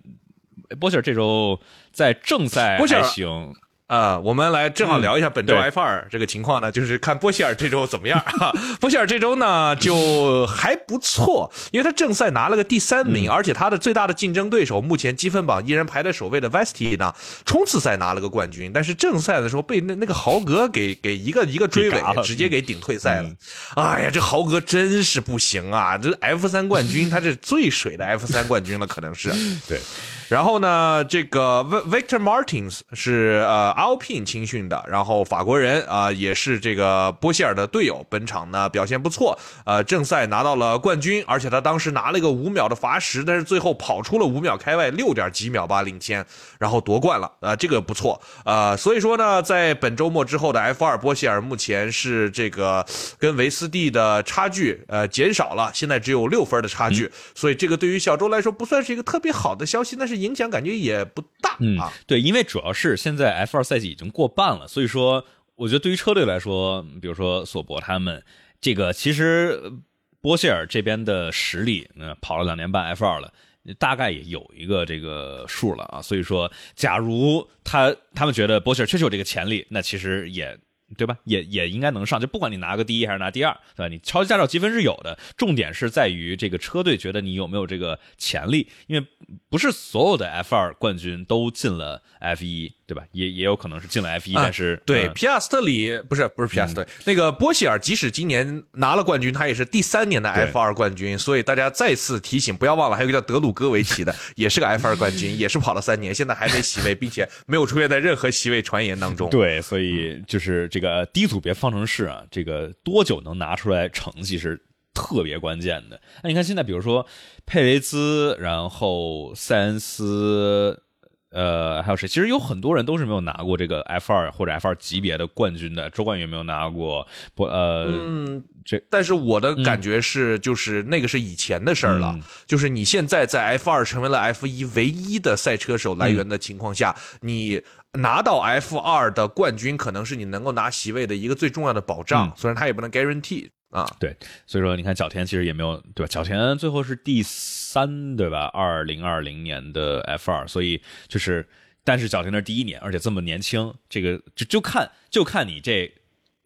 [0.81, 1.61] 波希尔这周
[1.93, 3.55] 在正赛还行，
[3.89, 8.53] 啊，我们来正好聊一下本周 F 二这个情况呢，就是看波希尔这周怎么样哈。
[8.79, 17.15] 波希尔这周呢就还不错，因为他正赛拿了个第三名，而且他的最大的竞争对手目前积分榜依然排在首位的 Vesti 呢，
[17.47, 23.31] 冲刺赛拿了个冠军，但是正赛的时候被那那个豪格给给一个一个追尾直接给顶退赛了。
[23.77, 25.97] 哎呀，这豪格真是不行啊！
[25.97, 29.31] 这 F 三冠军，他这最水的 F 三冠军了，可能是。
[29.67, 29.81] 对，
[30.29, 46.25] 然后呢，这个 Vi- Victor Martins 是呃 Alpine 青训的，然后法国人啊、也是这个波希尔的队友，本场呢表现不错，呃正赛拿到了冠军，而且他当时拿了一个五秒的罚时，但是最后跑出了五秒开外，六点几秒吧领先，
[46.59, 52.85] 然后夺冠了，啊、这个不错，呃所以说呢，在本周末之后的 F 二波希尔目前是这个
[53.19, 68.23] 跟维斯蒂的差距呃减少了，现在只有六分的差距，所以这个对于小周来说不算是一个特别好的消息，但是影响感觉也不大、嗯啊。，对，因为主要是现在 F 二赛季已经过半了，所以说我觉得对于车队来说，比如说索博他们
[68.61, 69.73] 这个，其实呃
[70.21, 73.33] 波希尔这边的实力，嗯，跑了两年半 F 二了。
[73.79, 80.59] 大概也有一个这个数了啊，所以说，假如他他们觉得波希尔确实有这个潜力，那其实也
[80.97, 81.17] 对吧？
[81.25, 83.89] 也也应该能上，就不管你拿个第一还是拿第二，对吧？
[83.89, 89.07] 你超级驾照积分是有的，重点是在于这个车队觉得你有没有这个潜力，因为
[89.51, 93.03] 不是所有的 F 二冠军都进了 F 一，对吧？
[93.13, 109.29] 也也有可能是进了 F 一、啊但是对，嗯皮亚斯特里不是不是皮亚斯特里，那个波希尔即使今年拿了冠军，他也是第三年的 F 二冠军，所以大家再次提醒，不要忘了，还有一个叫德鲁戈维奇的，也是个 F 二冠军，也是跑了三年，现在还没席位，并且没有出现在任何席位传言当中。
[109.31, 114.61] 对，所以就是这个低组别方程式啊，这个多久能拿出来成绩是
[114.95, 116.01] 特别关键的。
[116.23, 117.07] 那你看现在，比如说
[117.47, 120.83] 佩雷兹，然后塞恩斯，
[121.31, 122.09] 呃，还有谁？
[122.09, 125.89] 其实有很多人都是没有拿过这个 F 二或者 F 二级别的冠军的。
[125.91, 132.13] 周冠宇没有拿过，不，呃，嗯，这但是我的感觉是，就是那个是以前的事儿了。
[132.17, 137.63] 嗯就是你现在在 F 二成为了 F 一唯一的赛车手来源的情况下，你
[137.93, 142.29] 拿到 F 二的冠军，可能是你能够拿席位的一个最重要的保障。
[142.29, 143.89] 嗯虽然他也不能 guarantee 啊。
[143.99, 144.17] 对，
[144.47, 146.09] 所以说你看角田其实也没有对吧？
[146.09, 148.47] 角田最后是第三对吧？
[148.53, 151.49] 二零二零年的 F 二，所以就是，
[151.83, 155.93] 但是角田那是第一年，而且这么年轻，这个就就看就看你这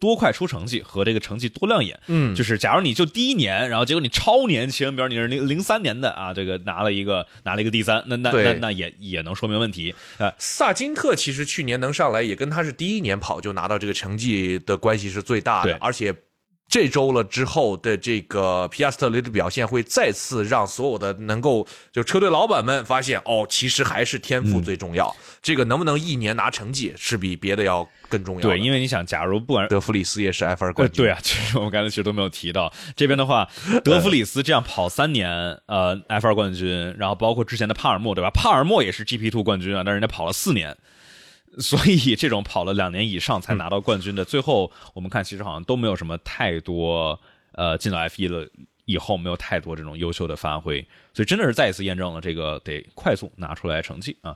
[0.03, 1.97] 多快出成绩和这个成绩多亮眼。
[2.07, 10.33] 嗯就是假如你就第一年，然后结果你超年轻，比如你是零零三年的啊，这个拿了一个拿了一个第三，那那那那也也能说明问题啊。
[10.37, 16.13] 萨金特其实去年能上来，也跟他是第一年跑就拿到这个成绩的关系是最大的，而且。
[16.67, 25.15] 这周了之后的这个皮亚斯特雷的表现，会再次让所有的能够就车队老板们发现，哦，其实还是天赋最重要。
[25.41, 28.49] 这个能不能一年拿成绩，是比别的要更重要的。
[28.49, 33.47] 对，因为你想，假如不管德弗里斯也是 F 二呃，冠军，对啊，其实我们刚才其实都没有提到这边的话，
[33.83, 35.29] 德弗里斯这样跑三年，
[35.67, 38.31] 呃，F 二冠军，然后包括之前的帕尔默，对吧？
[38.31, 40.75] 帕尔默也是 GP Two 冠军啊，但是人家跑了四年，
[41.61, 47.19] 所以这种跑了两年以上才拿到冠军的，最后我们看其实好像都没有什么太多，
[47.51, 48.47] 呃，进到 F 一了
[48.85, 54.35] 以后没有太多这种优秀的发挥，所以真的是再一次验证了这个得快速拿出来成绩啊。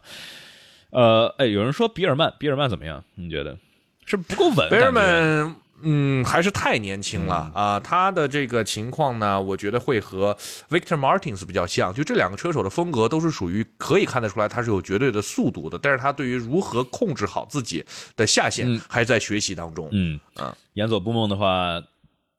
[0.92, 3.04] 呃，哎，有人说比尔曼，比尔曼怎么样？
[3.16, 3.58] 你觉得
[4.06, 4.70] 是不够稳？
[4.70, 10.36] 比尔曼，嗯，还是太年轻了啊、他的这个情况呢，我觉得会和
[10.70, 19.88] Victor Martins 比较像，就这两个车手的风格都是属于可以看得出来他是有绝对的速度的，但是他对于如何控制好自己的下限还在学习当中。
[19.92, 21.80] 嗯啊，岩佐布梦的话，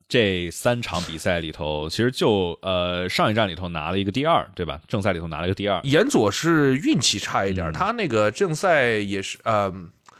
[0.09, 4.81] 这三场比赛里头，其实就呃上一站里头拿了一个第二，对吧？
[4.89, 5.81] 正赛里头拿了一个第二。
[5.85, 9.73] 岩佐是运气差一点，嗯他那个正赛也是呃。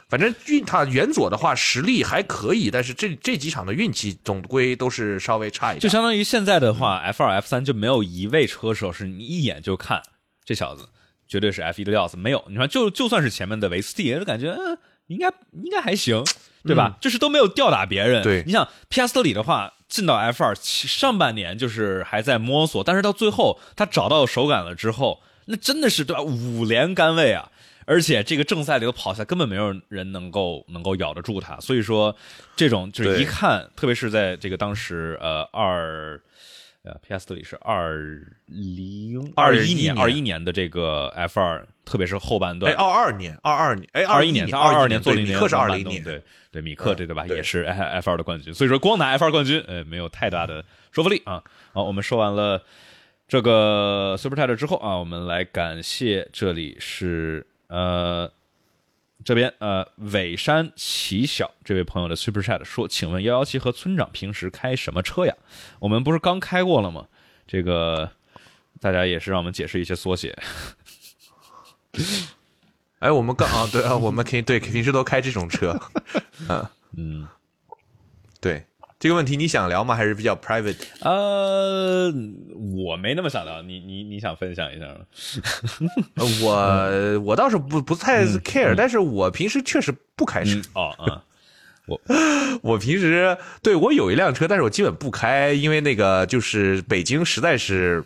[0.09, 5.79] 反正运他元佐的话实力还可以，但是这这几场的运气总归都是稍微差一点。
[5.79, 10.01] 就相当于现在的话，F 二、F 三就没有一位车手是你一眼就看
[10.43, 10.89] 这小子
[11.27, 12.43] 绝对是 F 一的料子，没有。
[12.49, 16.23] 你说，就就算是前面的维斯蒂，就感觉嗯应该应该还行，
[16.63, 16.97] 对吧？
[16.99, 18.23] 就是都没有吊打别人。
[18.23, 26.23] 对你想皮亚斯特里的话，进到 F 二上半年就是还在摸索，但是到最后他找到手感了之后，那真的是对吧？
[26.23, 27.51] 五连杆位啊！
[27.89, 32.15] 而且这个正赛里头跑下来，根本没有人能够能够咬得住他，所以说
[32.55, 36.21] 这种就是一看，特别是在这个当时呃二
[36.83, 37.97] 呃 PS 里是二
[38.45, 46.21] 零二一年年二一年的这个 F 二，特别是后半段哎，段，二二年，二二年，哎，一二年他二二年做了一年对米克是二零年，对
[46.51, 47.25] 对米克嗯这对吧？
[47.25, 51.43] 也是 F 二的冠军，所以说光拿 F 二冠军，呃，没有太大的说服力啊。
[51.73, 52.63] 好，我们说完了
[53.27, 58.29] 这个 Super Title 之后啊，我们来感谢这里是呃。
[59.25, 65.35] 这边呃，尾山奇小这位朋友的 Super Chat 说：“请问幺幺七和村长平时开什么车呀？
[65.79, 67.05] 我们不是刚开过了吗？
[67.45, 68.09] 这个
[68.79, 70.33] 大家也是让我们解释一些缩写。
[72.99, 75.77] 哎，我们刚啊，对啊，我们可以对平时都开这种车，
[76.47, 76.65] 嗯
[76.95, 77.27] 嗯，
[78.39, 78.65] 对
[78.99, 79.95] 这个问题你想聊吗？
[79.95, 80.75] 还是比较 private？
[80.99, 82.11] 呃，
[82.75, 84.95] 我没那么想聊，你你你想分享一下吗？
[86.15, 90.57] 呃 我我倒是不不太 care，、但是我平时确实不开车。
[90.57, 91.21] 嗯哦
[91.85, 92.01] 我，
[92.61, 98.03] 我平时对我有一辆车，但是我基本不开，因为那个就是北京实在是。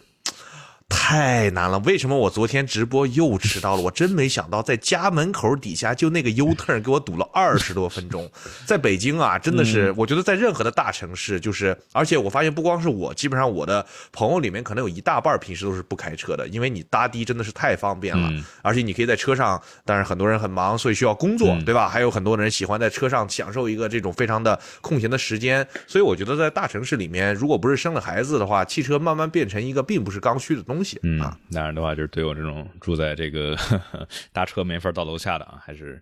[0.96, 1.80] 太难了！
[1.80, 3.82] 为什么我昨天直播又迟到了？
[3.82, 8.32] 我真没想到，在家门口底下就那个 U turn 给我堵了二十多分钟。
[8.66, 21.90] 在北京啊，真的是，我觉得在任何的大城市，就是，而且我发现不光是我，基本上我的朋友里面可能有一大半平时都是不开车的，因为你搭的真的是太方便了，嗯而且你可以在车上，当然很多人很忙，所以需要工作，嗯对吧？
[21.90, 33.58] 还有很多人喜欢在车上享受一个这种非常的空闲的时间，所以我觉得在大城市里面，如果不是生了孩子的话，汽车慢慢变成一个并不是刚需的东西嗯啊。，当然的话，就是对我这种住在这个
[34.32, 36.02] 搭车没法到楼下的啊，还是，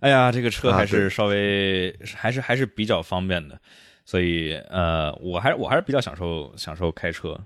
[0.00, 3.60] 哎呀，这个车啊还是稍微、还是还是比较方便的，
[4.04, 7.38] 所以呃，我还我还是比较享受享受开车，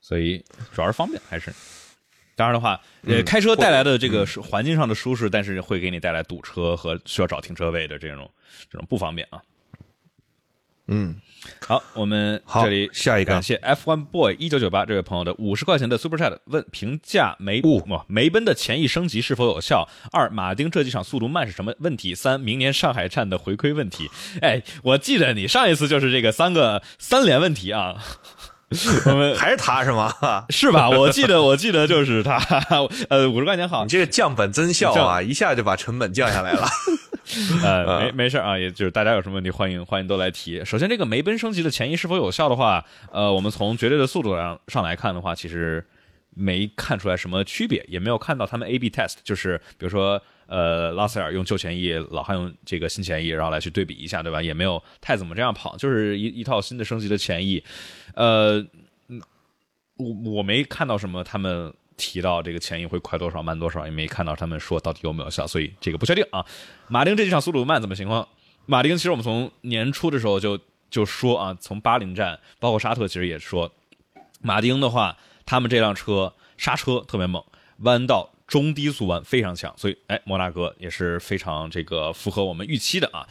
[0.00, 1.52] 所以主要是方便还是。
[2.34, 8.30] 当然的话，呃，嗯开车带来的这个是环境上的舒适，但是会给你带来堵车和需要找停车位的这种
[8.70, 9.42] 这种不方便啊。
[10.88, 11.16] 嗯，
[11.66, 19.88] 好，我们这里下一个感谢 F One Boy 一九九八这位朋友的五十块钱的 Super Chat，问评价梅哦不梅奔的前翼升级是否有效？
[20.12, 22.14] 二马丁这几场速度慢是什么问题？
[22.14, 24.08] 三明年上海站的回馈问题。
[24.40, 28.02] 哎，我记得你上一次就是这个三个三连问题啊。
[29.06, 30.12] 我们还是他是吗？
[30.50, 30.90] 是吧？
[30.90, 32.36] 我记得，我记得就是他。
[33.08, 36.66] 呃，五十块钱好你，这个降本增效啊，一下就把成本降下来了。
[37.62, 40.64] 呃， 没没事啊，也就是大家有什么问题，欢迎欢迎都来提。
[40.64, 45.84] 首先，这个梅奔升级的前移是否有效的话，呃，我们从绝对的速度上上来看的话，其实
[46.34, 54.42] 没看出来什么区别，也没有看到他们 A/B test，就是比如说呃，拉塞尔用旧前翼，老汉用这个新前翼，然后来去对比一下，对吧？
[54.42, 57.62] 也没有太怎么这样跑，就是一一套新的升级的前翼，
[58.14, 58.64] 呃，
[59.96, 61.72] 我我没看到什么他们。
[61.98, 66.44] 提到这个前翼会快多少慢多少，也没看到他们说到底有没有效，所以这个不确定啊。
[66.88, 68.28] 马丁这几场速度慢怎么情况？
[68.66, 73.72] 马丁其实我们从年初的时候就就说啊，从巴林站包括沙特其实也说，
[74.42, 75.16] 马丁的话，
[75.46, 77.42] 他们这辆车刹车特别猛，
[77.78, 83.26] 弯道中低速弯非常强，所以哎，摩纳哥也是非常这个符合我们预期的啊，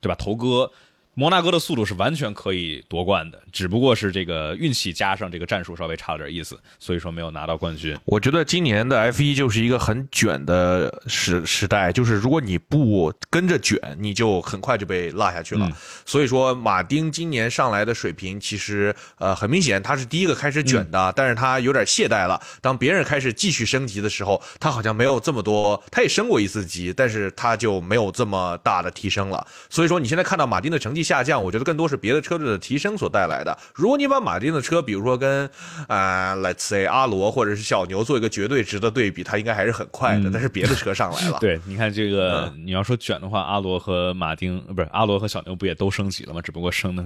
[0.00, 0.14] 对吧？
[0.14, 0.72] 头哥。
[1.20, 7.94] 摩纳哥的速度是完全可以夺冠的，只不过是这个运气加上这个战术稍微差了点意思，所以说没有拿到冠军。
[8.06, 15.70] 我觉得今年的 F 一就是一个很卷的时时代，就是如果你不跟着卷，你就很快就被落下去了。
[16.06, 22.40] 所以说，马丁今年上来的水平其实呃很明显，他是第一个开始卷的，但是他有点懈怠了。
[22.62, 29.46] 当别人开始继续升级的时候，他好像没有这么多，他也升过一次级，但是他就没有这么大的提升了。
[29.68, 33.58] 所以说，你现在看到马丁的成绩下降，我觉得更多是别的车队的提升所带来的。
[33.74, 35.50] 如果你把马丁的车，比如说跟
[35.88, 40.30] 啊、l e t s say 阿罗或者是小牛做一个绝对值的对比，它应该还是很快的。
[40.32, 46.40] 但是别的车上来了， 对，你看这个，你要说卷的话，阿罗和马丁呃不是阿罗和小牛不也都升级了吗？
[46.40, 47.02] 只不过升的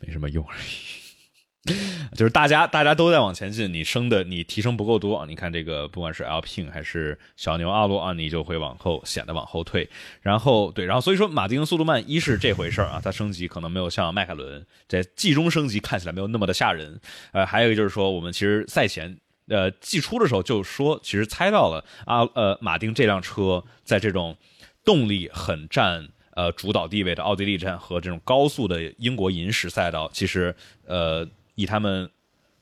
[0.00, 1.03] 没什么用而已。
[2.14, 5.24] 就是大家大家都在往前进，你升的你提升不够多啊！
[5.26, 9.88] 你看这个，不管是 LPT 还是小牛阿罗啊，你就会往后显得往后退。
[10.20, 17.00] 然后对，然后所以说马丁速度慢，一是这回事儿啊，它升级可能没有像迈凯伦在季中升级看起来没有那么的吓人。
[17.32, 19.16] 呃，还有一个就是说，我们其实赛前
[19.48, 24.36] 呃季初的时候就说，其实猜到了啊呃马丁这辆车在这种
[24.84, 26.08] 动力很占。
[26.36, 30.52] 呃，主导地位的奥地利站和这种高速的英国银石赛道，其实
[30.84, 31.24] 呃，
[31.54, 32.10] 以他们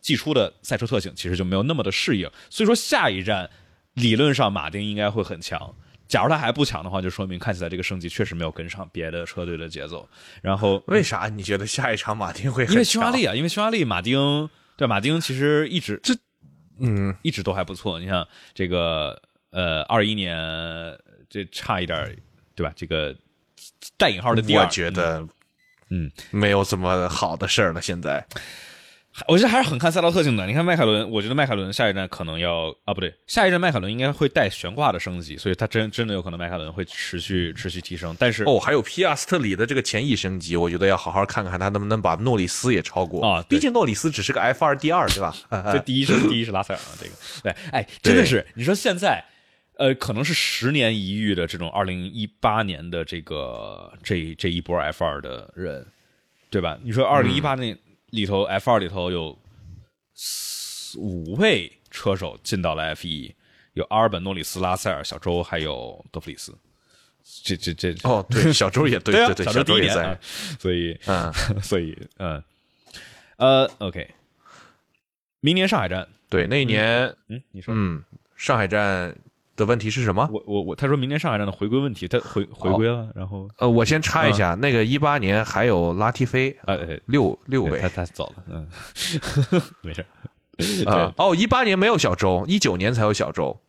[0.01, 2.30] 季初的赛车特性，其实就没有那么的适应。
[2.51, 3.49] 所以说，下一站
[3.95, 5.74] 理论上马丁应该会很强。
[6.09, 10.09] 假如他还不强的话，就说明看起来这个升级确实没有跟上别的车队的节奏。
[10.43, 12.72] 然后， 为啥你觉得下一场马丁会很强？
[12.74, 16.14] 因为匈牙利啊，因为匈牙利马丁对马丁其实一直这
[16.78, 17.99] 嗯一直都还不错。
[17.99, 19.20] 你像这个
[19.51, 20.36] 呃，二一年
[21.30, 22.14] 这差一点儿
[22.55, 22.72] 对吧？
[22.76, 23.16] 这个。
[23.97, 25.26] 带引号的第二，我觉得，
[25.88, 27.80] 嗯，没有这么好的事儿了。
[27.80, 28.24] 现在，
[29.28, 30.46] 我觉得还是很看赛道特性的。
[30.46, 38.16] 你看迈凯伦，我觉得迈凯伦下一站可能要啊，不对，下一站迈凯伦应该会带悬挂的升级，所以它真真的有可能迈凯伦会持续持续提升。
[38.18, 43.44] 但是哦，还有皮亚斯特里的这个前翼升级，我觉得要好好看看他能不能把诺里斯也超过啊。
[43.48, 45.34] 毕竟诺里斯只是个 F 二第二，对吧？
[45.72, 49.24] 这第一是第一是拉塞尔啊，这个对，哎，真的是你说现在。
[49.78, 55.84] 呃，可能是十年一遇的这种二零一八年的这个这这一波 F 二的人，
[56.50, 56.78] 对吧？
[56.84, 57.76] 你说二零一八年
[58.12, 59.36] 里头 F 二里头有
[60.96, 63.34] 五位车手进到了 F 一，
[63.72, 66.56] 有阿尔本、诺里斯、拉塞尔、小周还有德弗里斯。
[67.44, 70.18] 这这这哦，对，小周也 对对对，小周也在，
[70.58, 71.32] 所以嗯，
[71.62, 72.42] 所以嗯，
[73.36, 74.08] 呃，OK，
[75.40, 78.04] 明年上海站，对，那一年，嗯，你说，嗯，
[78.36, 79.16] 上海站。
[79.55, 80.28] 的问题是什么？
[80.32, 88.68] 我我我，他说明年上海站的回归问题，他回回归了，然后呃，我先插一下，那个一八年还有拉提菲，呃，六六位，他他走了，嗯，
[89.82, 90.05] 没事，
[90.88, 93.61] 啊，哦，一八年没有小周，一九年才有小周，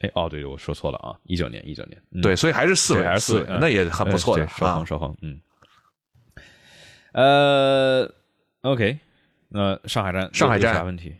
[0.00, 5.40] 哎，哦，对，我说错了啊，一九年一九年，对，所以还是四位，还是四位，那也很不错的，稍衡稍衡，嗯，
[7.12, 8.12] 呃
[8.62, 8.98] ，OK，
[9.48, 10.74] 那上海站上海站。
[10.74, 11.14] 啥问题？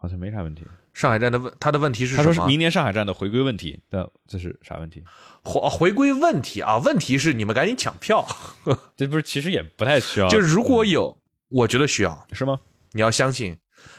[0.00, 0.64] 好像没啥问题。
[0.98, 2.24] 上海站的问他的问题是什么？
[2.24, 5.00] 他说是明年上海站的回归问题但，这是啥问题？
[5.44, 6.78] 回回归问题啊？
[6.78, 8.26] 问题是你们赶紧抢票，
[8.96, 10.26] 这不是其实也不太需要。
[10.26, 11.16] 就如果有，
[11.50, 12.58] 我觉得需要，是吗？
[12.90, 13.56] 你要相信，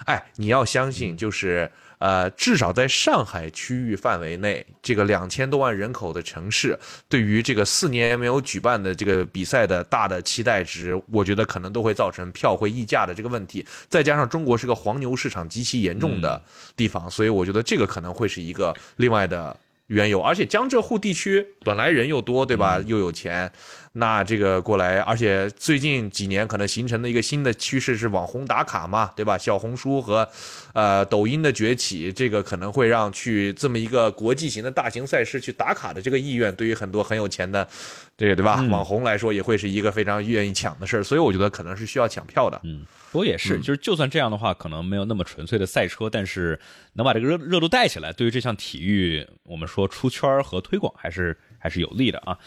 [0.07, 6.77] 哎，你要相信，就是呃，至少在上海区域范围内，这个两千多万人口的城市，
[7.09, 13.65] 对于这个四年没有举办的这个比赛的大的期待值，我觉得可能都会造成票会溢价的这个问题。
[13.89, 16.41] 再加上中国是个黄牛市场极其严重的
[16.75, 19.55] 地方，所以我觉得这个可能会是一个另外的
[19.87, 20.21] 缘由。
[20.21, 22.81] 而且江浙沪地区本来人又多，对吧？
[22.87, 23.51] 又有钱。
[23.99, 29.37] 那这个过来，而且最近几年可能形成的一个新的趋势是网红打卡嘛，对吧？
[29.37, 30.27] 小红书和
[30.73, 37.67] 呃抖音的崛起，这个可能会让去这么一个国际型的大型赛事去打卡的这个意愿，对于很多很有钱的
[38.17, 41.03] 这个对吧网红来说，也会是一个非常愿意抢的事儿。
[41.03, 42.59] 所以我觉得可能是需要抢票的。
[42.63, 42.85] 嗯。
[43.11, 46.59] 不过也是，就是就算这样的话，可能没有那么纯粹的赛车，但是
[46.93, 52.37] 能把这个热热度带起来，对于这项体育，我们说出圈和推广还是还是有利的啊。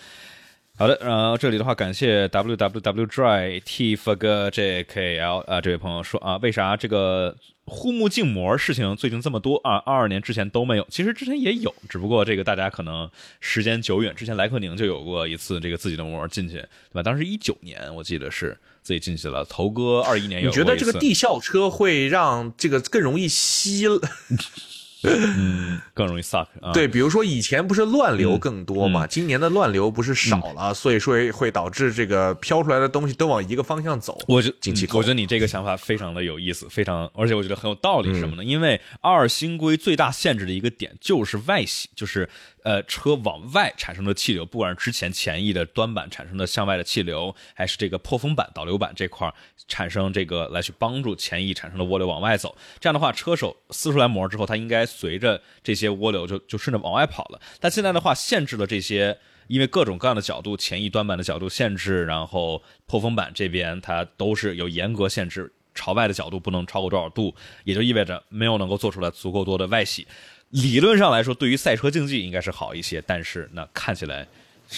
[0.83, 9.77] 好的，然后这里的话，感谢 w w w dry t f g j k l 啊，这位朋友说啊，为啥这个护目镜膜事情最近这么多啊？
[9.87, 13.09] 二二年之前都没有，其实之前也有，只不过这个大家可能
[13.39, 17.01] 时间久远，之前莱克宁就有过一次这个自己的膜进去，对吧？
[17.01, 18.59] 当时一九年我记得是。
[18.83, 20.51] 自己进去了，头哥二一年有。
[20.51, 23.87] 你觉得这个地效车会让这个更容易吸？
[25.05, 26.73] 嗯，更容易 suck 啊。
[26.73, 34.19] 对，比如说以前不是乱流更多嘛，今年的乱流不是少了，所以说会导致这个飘出来的东西都往一个方向走。
[34.29, 34.53] 我觉，
[34.93, 38.13] 我觉得你这个想法非常的有意思，非常，而且我觉得很有道理。
[38.19, 38.45] 什么呢？
[38.45, 42.29] 因为二新规最大限制的一个点就是外洗，就是。
[42.65, 49.33] 呃，车往外产生的气流，不管是之前前翼的端板产生的向外的气流，还是这个破风板导流板这块
[49.67, 57.41] 产生这个来去帮助前翼产生的涡流往外走，这样的话，车手撕出来膜之后，它应该随着这些涡流就就顺着往外跑了。
[57.59, 59.19] 但现在的话，限制了这些，
[59.49, 67.35] 因为各种各样的角度，前翼端板的角度限制，然后破风板这边它都是有严格限制，朝外的角度不能超过多少度，
[67.65, 70.07] 也就意味着没有能够做出来足够多的外洗。
[70.53, 74.27] 理论上来说，对于赛车竞技应该是好一些，但是那看起来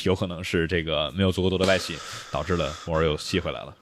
[0.04, 1.96] 有可能是这个没有足够多的外企，
[2.30, 3.76] 导致了膜又吸回来了。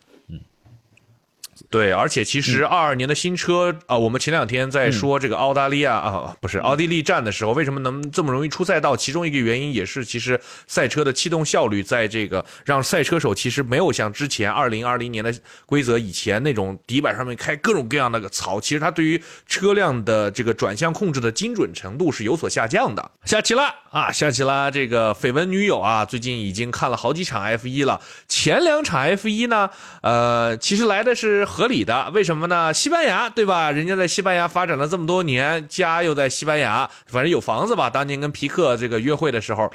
[1.73, 8.95] 对，而且其实二二年的新车啊，我们前两天在说这个澳大利亚啊，不是奥地利站的时候，为什么能这么容易出赛道？
[8.95, 15.35] 其中一个原因也是，其实赛车的气动效率在这个让赛车手其实没有像之前二零二零年的
[15.65, 23.11] 规则以前那种底板上面开各种各样的个槽，其实它对于车辆的这个转向控制的精准程度是有所下降的。
[23.25, 29.71] 夏奇拉啊，夏奇拉这个绯闻女友啊，最近已经看了好几场 F 一了，前两场 F 一呢，
[30.03, 31.47] 呃，其实来的是。
[31.63, 32.75] 合理的，为什么呢？
[32.75, 33.71] 西班牙对吧？
[33.71, 37.89] 人家在西班牙发展了这么多年，家又在西班牙，反正有房子吧。
[37.89, 39.71] 当年跟皮克这个约会的时候，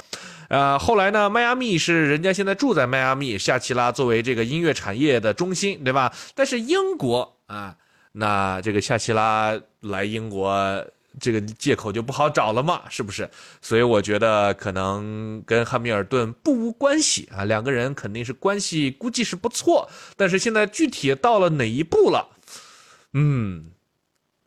[0.50, 6.12] 呃，后来呢，迈阿密是人家现在住在迈阿密，夏奇拉作为这个音乐产业的中心，对吧？
[6.36, 7.74] 但是英国啊，
[8.12, 10.86] 那这个夏奇拉来英国。
[11.20, 13.30] 这个借口就不好找了嘛，是不是？
[13.62, 19.90] 所以我觉得可能跟汉密尔顿不无关系啊，两个人肯定是关系，估计是不错。
[20.16, 22.30] 但是现在具体到了哪一步了？
[23.14, 23.72] 嗯，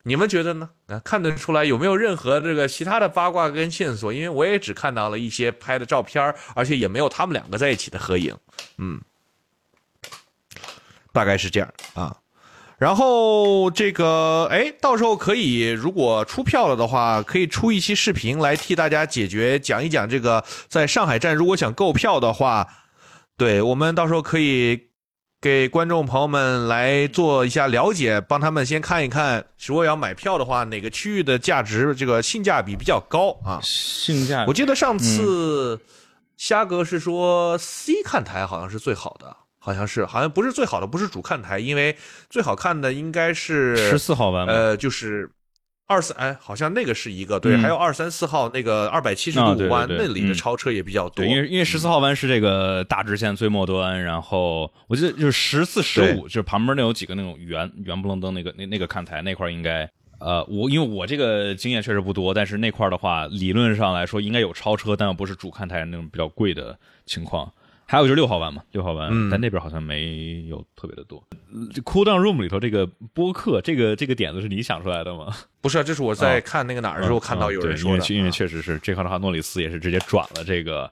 [0.03, 0.69] 你们觉得呢？
[0.87, 4.13] 啊，看得出来有没有任何这个其他的八卦跟线索？
[4.13, 8.37] 因为我也只看到了一些拍的照片，而且也没有他们两个在一起的合影。
[8.77, 9.01] 嗯，
[11.11, 12.20] 大概是这样啊。
[12.81, 22.67] 然后这个，哎，到时候可以，如果出票了的话，可以出一期视频来替大家解决，讲一讲这个在上海站如果想购票的话，
[23.37, 24.87] 对我们到时候可以
[25.39, 33.59] 给观众朋友们来做一下了解，帮他们先看一看，如果要买票的话，哪个区域的价值这个性价比比较高啊？
[33.61, 35.79] 性价比，我记得上次
[36.35, 39.37] 虾哥是说 C 看台好像是最好的。
[39.63, 41.95] 好像是，好像不是最好的，不是主看台，因为
[42.31, 45.29] 最好看的应该是十四号弯，呃，就是
[45.85, 51.23] 二三，哎，好像那个是一个，对，还有二三四号那个二百七十度弯，那里的超车也比较多。
[51.23, 59.87] 对，因为因为十四号弯是这个大直线最末端，然后我记得就是十四、十五，就是旁边那有几个那种圆圆不楞登那个那那个看台那块应该，
[60.19, 66.75] 呃，我因为我这个经验确实不多，但是那块的话，理论上来说应该有超车，但又不是主看台那种比较贵的
[67.05, 67.53] 情况。
[67.91, 71.21] 还有就是六号弯嘛，六号弯，但那边好像没有特别的多。
[71.73, 75.35] 这 Cool Down Room 里头这个播客，这个这个点子是你想出来的吗？
[75.59, 78.05] 不是，这是我在看那个哪儿的时候看到有人说的。
[78.05, 80.89] 因为因为确实是这块的话，诺里斯也是直接转了这个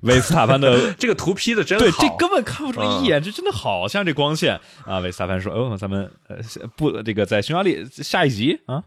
[0.00, 5.00] 维斯塔潘的 这个图 P 的真好，对，这根本看不出一眼，这真的好像这光线啊。
[5.00, 6.38] 维斯塔潘说：“哦，咱们呃
[6.74, 8.82] 不这个在匈牙利下一集啊。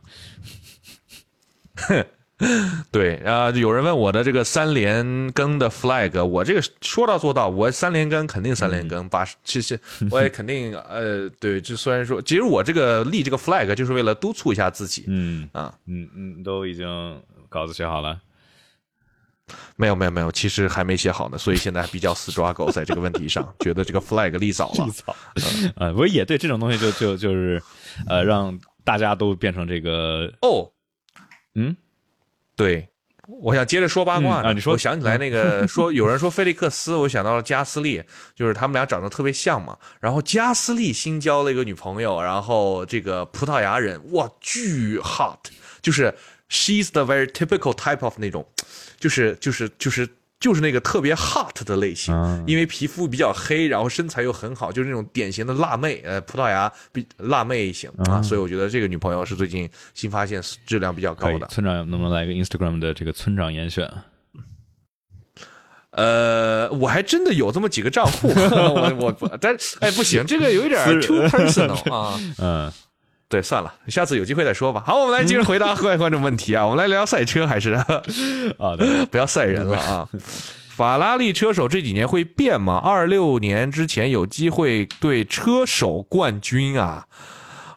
[2.92, 18.20] ”对啊，有人问我的这个三连更的 flag，我这个说到做到，我三连更肯定三连更，八十其实 我也肯定呃，对，就虽然说，其实我这个立这个 flag 就是为了督促一下自己，嗯啊，嗯嗯，都已经稿子写好了，
[19.76, 25.16] 没有没有没有，其实还没写好呢，所以现在比较死抓狗在这个问题上，觉得这个 flag 立早了， 立早，
[25.76, 27.62] 啊，不是也对这种东西就就就是
[28.08, 30.72] 呃，让大家都变成这个哦，
[31.54, 31.76] 嗯。
[32.56, 32.88] 对，
[33.28, 38.04] 我想接着说八卦呢、嗯啊你说我想起来那个说有人说菲利克斯，我想到了加斯利，
[38.36, 39.78] 就是他们俩长得特别像嘛。
[40.00, 45.40] 然后加斯利新交了一个女朋友，然后这个葡萄牙人，哇，巨 hot，
[45.82, 46.14] 就是
[46.50, 48.46] she's the very typical type of 那种，
[49.00, 50.06] 就是就是就是。
[50.06, 50.10] 就是
[50.62, 61.46] 那个特别 hot 的类型，啊因为皮肤比较黑，然后身材又很好，就是那种典型的辣妹，呃，葡萄牙比辣妹型啊，所以我觉得这个女朋友是最近新发现质量比较，高的。
[61.48, 63.88] 村长能不能来个 Instagram 的这个村长严选？
[65.92, 72.18] 呃，我还真的有这么几个账户， 我我不，但哎不行，这个有一点 too personal 啊。
[72.40, 72.72] 嗯，
[73.32, 74.84] 对，算了，下次有机会再说吧。
[74.86, 77.72] 好，我们来接着回答各位观众问题啊， 我们来聊聊赛车还是
[78.60, 80.10] 啊，对，不要赛人了啊。
[80.76, 82.78] 法拉利车手这几年会变吗？
[82.78, 87.06] 二六年之前有机会对车手冠军啊。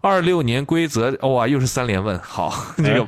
[0.01, 2.19] 二六年规则哇，又是三连问。
[2.19, 3.07] 好，这个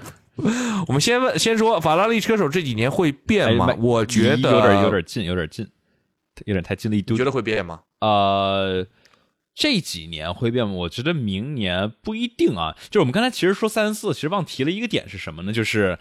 [0.86, 3.68] 我们先问，先说法拉利车手这几年会变吗？
[3.70, 5.66] 哎我觉得有点有点近，有点近，
[6.44, 7.24] 有点太近了一丢你觉。
[7.24, 7.80] 得会变吗？
[8.00, 8.84] 呃，
[9.56, 10.72] 这几年会变吗？
[10.74, 12.76] 我觉得明年不一定啊。
[12.90, 15.52] 就是我们刚才其实说三四，其实忘提了一个点是什么呢？
[15.52, 15.98] 就是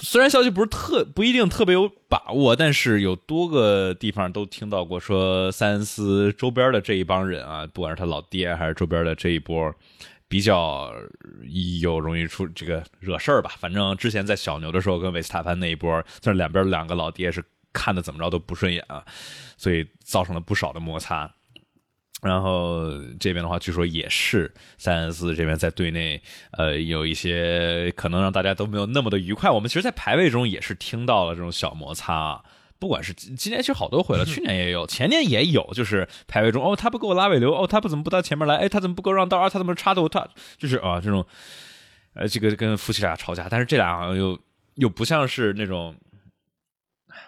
[0.00, 9.74] 虽然消息不是特不一定特别有把握，但是有多个地方都听到过说塞恩斯周边的这一帮人啊，不管是他老爹还是周边的这一波。
[10.26, 10.90] 比较
[11.80, 19.04] 有容易出这个惹事儿吧，反正之前在小牛的时候跟维斯塔潘那一波，这两边两个老爹是看的怎么着都不顺眼啊，
[19.56, 21.30] 所以造成了不少的摩擦。
[22.24, 22.90] 然后
[23.20, 26.22] 这边的话，据说也是塞恩斯这边在队内，
[26.52, 29.50] 呃，有一些可能让大家都没有那么的愉快。
[29.50, 32.42] 我们其实，在排位中也是听到了这种小摩擦啊。
[32.78, 39.48] 不管是今今年其实好多回了，去年也有，前年也有，就是排位中哦，他不给我拉尾流，哦，他不怎么不到前面来，哎，他怎么不给我让道啊？
[39.48, 40.26] 他怎么插的我他
[40.56, 41.24] 就是啊这种，
[42.14, 44.38] 呃，这个跟夫妻俩吵架，但是这俩好像又
[44.76, 45.94] 又不像是那种。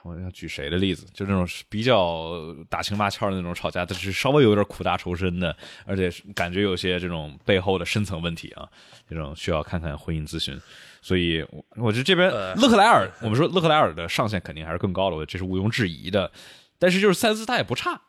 [0.06, 1.06] 我要举谁的例子？
[1.12, 8.68] 就那种比较打情骂俏的那种吵架，但是稍微有点苦大仇深的，而且感觉有些这种背后的深层问题啊，
[9.08, 10.56] 这种需要看看婚姻咨询。
[11.02, 16.30] 所以，我我觉得这边勒克莱尔，我们说勒克莱尔的上限肯定还是更高的，我觉得这是毋庸置疑的。
[16.78, 18.00] 但是就是塞恩斯他也不差，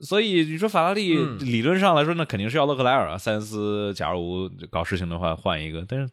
[0.00, 3.18] 所以你说法拉利理论上来说，那肯定是要勒克莱尔啊。
[3.18, 6.08] 塞恩斯假如搞事情的话，换一个，但是。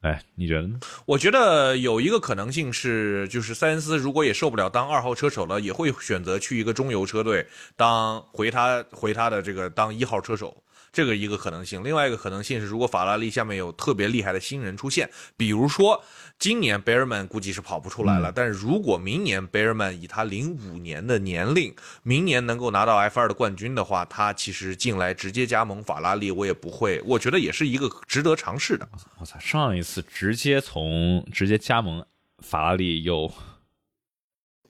[0.00, 0.80] 哎，你觉得呢？
[1.04, 7.46] 我觉得有一个可能性是，就是塞恩斯如果也受不了当二号车手了，也会选择去一个中游车队
[7.76, 11.82] 当回他回他的这个当一号车手，这个一个可能性。
[11.84, 16.02] 另外一个可能性是，如果法拉利下面有特别厉害的新人出现，比如说
[16.38, 28.88] 今年贝尔曼估计是跑不出来了，但是如果明年贝尔曼以他零五年的年龄，明年能够拿到 F 二的冠军的话，他其实进来直接加盟法拉利，我也不会，我觉得也是一个值得尝试的。
[29.18, 32.04] 我操，上一次直接从直接加盟
[32.38, 33.32] 法拉利又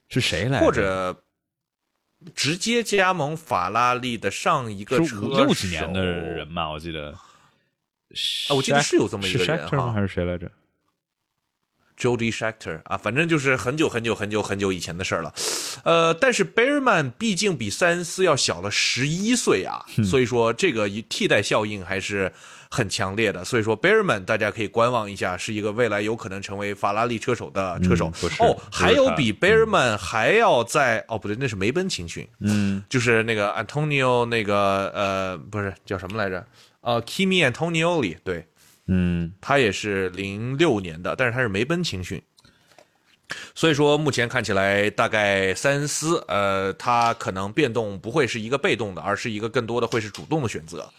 [0.09, 0.67] 是谁来着？
[0.67, 1.23] 或者
[2.35, 6.71] 直接加盟法拉利的上一个车六几年的人吧？
[6.71, 9.69] 我记得，啊，我记得是有这么一个人？
[9.69, 10.51] 哈还是谁来着？
[12.01, 15.33] ，Jody Scheckter 啊，反正就是很久很久很久很久以前的事儿了。
[15.85, 22.33] 呃，但是 Bearman 毕竟比塞恩斯要小了十一岁啊，所以说这个替代效应还是
[22.71, 23.45] 很强烈的。
[23.45, 28.09] 所以说 Bearman 大家可以观望一下，是一个未来有可能成为法拉利车手的车手。
[28.09, 32.27] 嗯不是哦，还有他比贝尔曼还要在哦不对，那是梅奔青训。
[32.41, 36.45] 嗯，就是那个 Antonio 那个呃不是叫什么来着？
[36.81, 38.47] 呃，Kimi Antonioli，对
[38.93, 42.21] 嗯，他也是零六年的，但是他是梅奔青训。
[43.55, 50.91] 所以说，目前看起来，大概三思，呃，他可能变动不会是一个被动的，而是一个更多的会是主动的选择。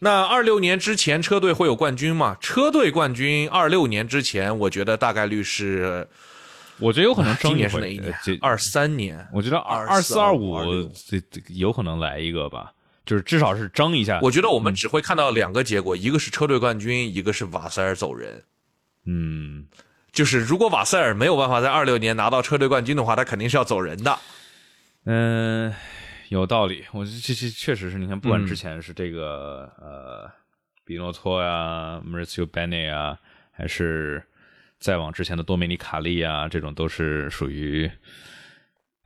[0.00, 2.36] 那二六年之前车队会有冠军吗？
[2.40, 6.08] 车队冠军二六年之前，我觉得大概率是
[6.80, 8.12] 我觉得有可能争今年是哪一年？
[8.40, 9.24] 二三年。
[9.32, 12.72] 我觉得二24四二五25这这有可能来一个吧，
[13.08, 14.20] 就是至少是争一下。
[14.20, 18.44] 我觉得我们只会看到两个结果，一个是车队冠军，一个是瓦塞尔走人。
[19.06, 19.66] 嗯，
[20.12, 24.18] 就是如果瓦塞尔没有办法在二六年拿到车队冠军的话，他肯定是要走人的。
[25.06, 25.74] 嗯，
[26.28, 26.84] 有道理。
[26.92, 30.30] 我这这这确实是，你看，不管嗯之前是这个、呃
[30.84, 33.18] 比诺托呀、Mauricio Bene 啊，
[33.52, 34.22] 还是
[34.78, 37.90] 再往之前的多梅尼卡利啊，这种都是属于。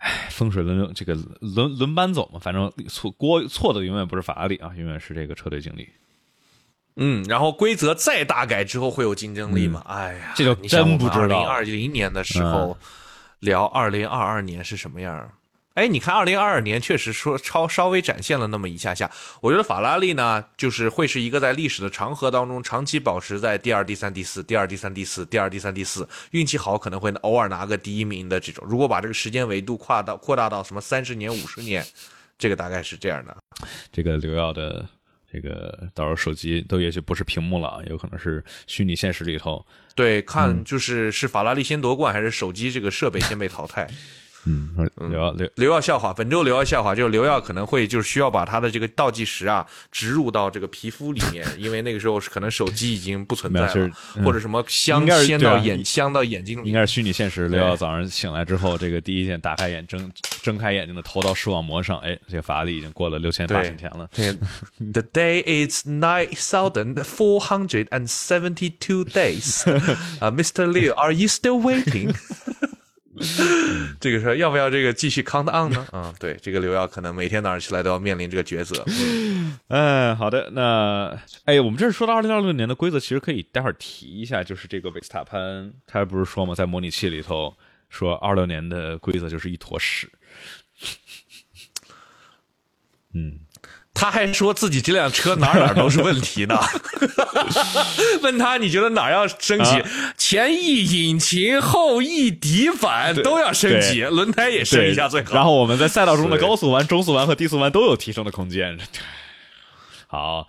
[0.03, 5.89] 唉，风水轮流，这个轮轮班走嘛，反正错锅错的永远不是法拉利啊，永远是这个车队经理。
[6.97, 9.83] 嗯，然后规则再大改之后会有竞争力吗？
[9.87, 12.77] 哎呀，嗯这就真不知道二零二零年的时候
[13.39, 15.33] 聊二零二二年是什么样儿？
[15.75, 19.11] 哎，你看，二零二二年确实说超稍微展现了那么一下下。
[19.41, 28.63] 我觉得法拉利呢，就是会是一个在历史的长河当中长期保持在第二、第三、第四、第二、第三、第四、第二、第三、第四，运气好可能会偶尔拿个第一名的这种。
[28.69, 31.83] 如果把这个时间维度跨到扩大到什么三十年、五十年，
[32.37, 33.35] 这个大概是这样的。
[33.91, 34.87] 这个刘耀的
[35.33, 39.65] 这个到时候手机都也许不是屏幕了，有可能是虚拟现实里头。
[39.95, 43.87] 对，看就是是法拉利先夺冠，还是手机这个设备先被淘汰。
[43.89, 43.97] 嗯，
[44.45, 53.91] 刘耀刘刘耀笑话，本周刘耀笑话就是刘耀可能会就是需要把他的这个倒计时啊植入到这个皮肤里面，因为那个时候可能手机已经不存在了，
[54.25, 57.49] 或者什么镶镶到眼镶到眼睛里，应该是虚拟现实。
[57.49, 60.11] 刘耀早上醒来之后，这个第一件打开眼睁
[60.43, 64.09] 睁开眼睛的投到视网膜上，哎，这个法拉利已经过了六千八千天了。
[64.15, 69.63] The day is nine thousand four hundred and seventy two days.
[70.21, 70.67] 啊，Mr.
[70.67, 72.15] Liu, are you still waiting?
[74.01, 75.87] 这个说要不要这个继续 count on 呢？
[75.93, 78.85] 啊，对，这个刘耀可能每天早上起来都要面临这个抉择。
[79.69, 81.15] 嗯， 好的，那
[81.45, 87.55] 哎，我们这是说到二零二六年的规则，其实可以待会儿提一下，就是这个维斯塔潘，他不是说嘛，在模拟器里头
[87.91, 90.11] 说二六年的规则就是一坨屎。
[93.15, 93.41] 嗯。
[93.95, 96.59] 他还说自己这辆车哪哪都是问题呢？
[98.23, 99.81] 问他你觉得哪要升级？
[100.17, 105.35] 前翼引擎、后翼底板都要升级，轮胎也升一下最好。
[105.35, 108.77] 然后我们在赛道中的高速弯、中速弯和低速弯都有提升的空间。
[110.09, 110.49] 好，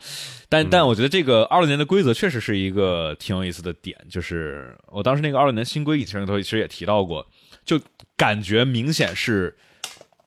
[0.49, 7.27] 但但我觉得这个二六年的规则确实是一个挺有意思的点，就是我当时那个二六年新规引擎里头其实也提到过，
[7.63, 7.79] 就
[8.17, 9.55] 感觉明显是。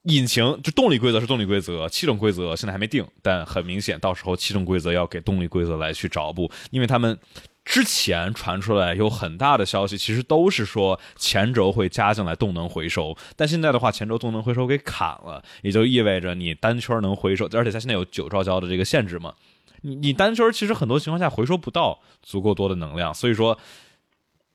[0.06, 7.18] 引擎就动力规则是动力规则，气动规则现在还没定，但很明显，到时候气动规则要给动力规则来去找补，因为他们
[7.64, 19.34] 之前传出来有很大的消息，其实都是说前轴会加进来动能回收，但现在的话，前轴动能回收给砍了，也就意味着你单圈能回收，而且它现在有九兆焦的这个限制嘛，
[19.80, 23.58] 你你单圈其实很多情况下回收不到足够多的能量，所以说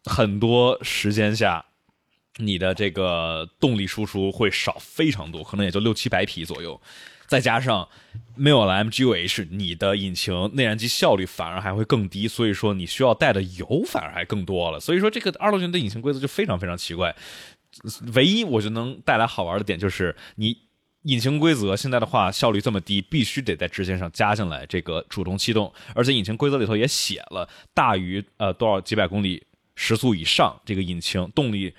[0.06, 1.66] 很多时间下。
[2.38, 6.80] 你的这个动力输出会少非常多，可能也就六七百匹左右，
[7.28, 7.88] 再加上
[8.36, 14.80] 没有了 MGU-H，你的引擎内燃机效率反而还会更低，所以说你需要带的油反而还更多了。
[14.80, 17.14] 所以说这个二六年的引擎规则就非常非常奇怪。
[18.14, 20.58] 唯一我就能带来好玩的点就是，你
[21.04, 29.44] 引擎规则现在的话效率这么低，必须得在支线上加进来这个主动气动，而且引擎规则里头也写了，大于呃多少几百公里
[29.76, 31.74] 时速以上，这个引擎动力。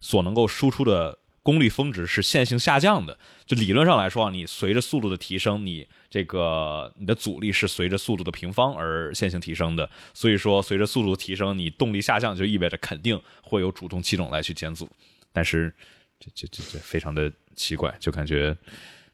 [0.00, 9.88] 所能够输出的功率峰值是线性下降的，就理论上来说啊，你随着速度的提升，你这个你的阻力是随着速度的平方而线性提升的。
[10.12, 14.88] 所以说，随着速度提升，你动力下降就意味着肯定会有主动气动来去减阻。
[15.32, 15.72] 但是，
[16.18, 18.56] 这这这这非常的奇怪，就感觉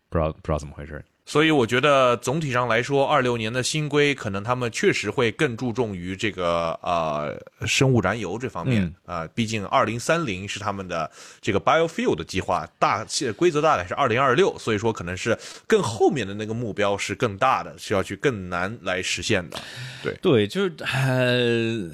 [0.08, 1.04] 不知道不知道怎么回事。
[1.26, 7.36] 所以我觉得总体上来说，二六年的新规可能他们确实会更注重于这个呃
[7.66, 13.04] 生物燃油这方面啊，毕竟二零三零是他们的这个 biofuel 的计划，大
[13.36, 15.36] 规则大概是二零二六，所以说可能是
[15.66, 19.58] 更后面的那个目标是更大的，是要去更难来实现的。
[20.02, 21.90] 对对，就是呃。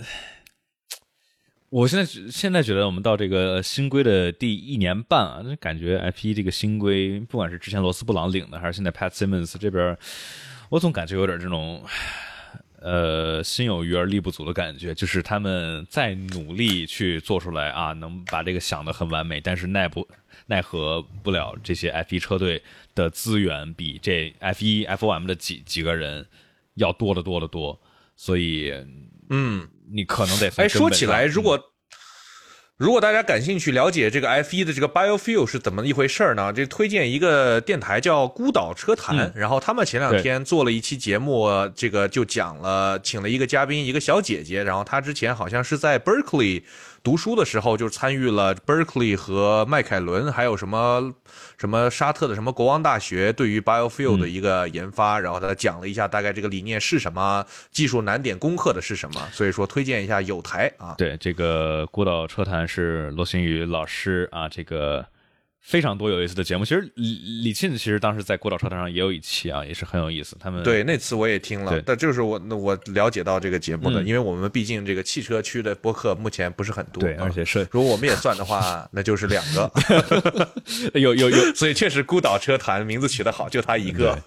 [1.72, 9.96] 我现在现在觉得，我们到这个新规的第一年半啊，那感觉 F 一这个新规，不管是之前罗斯布朗领的，还是现在 Pat Simmons 这边，
[10.68, 11.82] 我总感觉有点这种，
[12.78, 14.94] 呃，心有余而力不足的感觉。
[14.94, 20.06] 就是他们再努力去做出来啊，能把这个想的很完美，但是奈不
[20.48, 22.62] 奈何不了这些 F 一车队
[22.94, 26.26] 的资源比这 F 一 FOM 的几几个人
[26.74, 27.80] 要多得多得多，
[28.14, 28.70] 所以，
[29.32, 29.68] 嗯。
[29.94, 31.60] 你可能得哎，说起来，如果
[32.78, 36.50] 如果大家感兴趣了解这个 F 一的这个 biofuel 是怎么一回事呢？
[36.50, 46.62] 这推荐一个电台叫孤岛车谈，然后他们前两天做了一期节目，这个就讲了，请了一个嘉宾，一个小姐姐，然后她之前好像是在 Berkeley。
[47.02, 51.12] 读书的时候就参与了 Berkeley 和迈凯伦，还有什么
[51.58, 60.94] 什么沙特的什么国王大学对于 biofuel 的一个研发，然后他讲了一下大概这个理念是什么，技术难点攻克的是什么，所以说推荐一下有台啊。
[60.96, 65.04] 对，这个孤岛车坛是罗新宇老师啊，这个。
[65.62, 70.36] 非常多有意思的节目，其实李李沁其实当时在孤岛车坛上也有一期啊，也是很有意思。
[70.40, 79.70] 他们对那次我也听了，但就是我那我了解到这个节目的，因为我们毕竟这个汽车区的播客目前不是很多，对，而且是如果我们也算的话，那就是两个，
[80.98, 84.18] 有有有，所以确实孤岛车坛名字取得好，就他一个。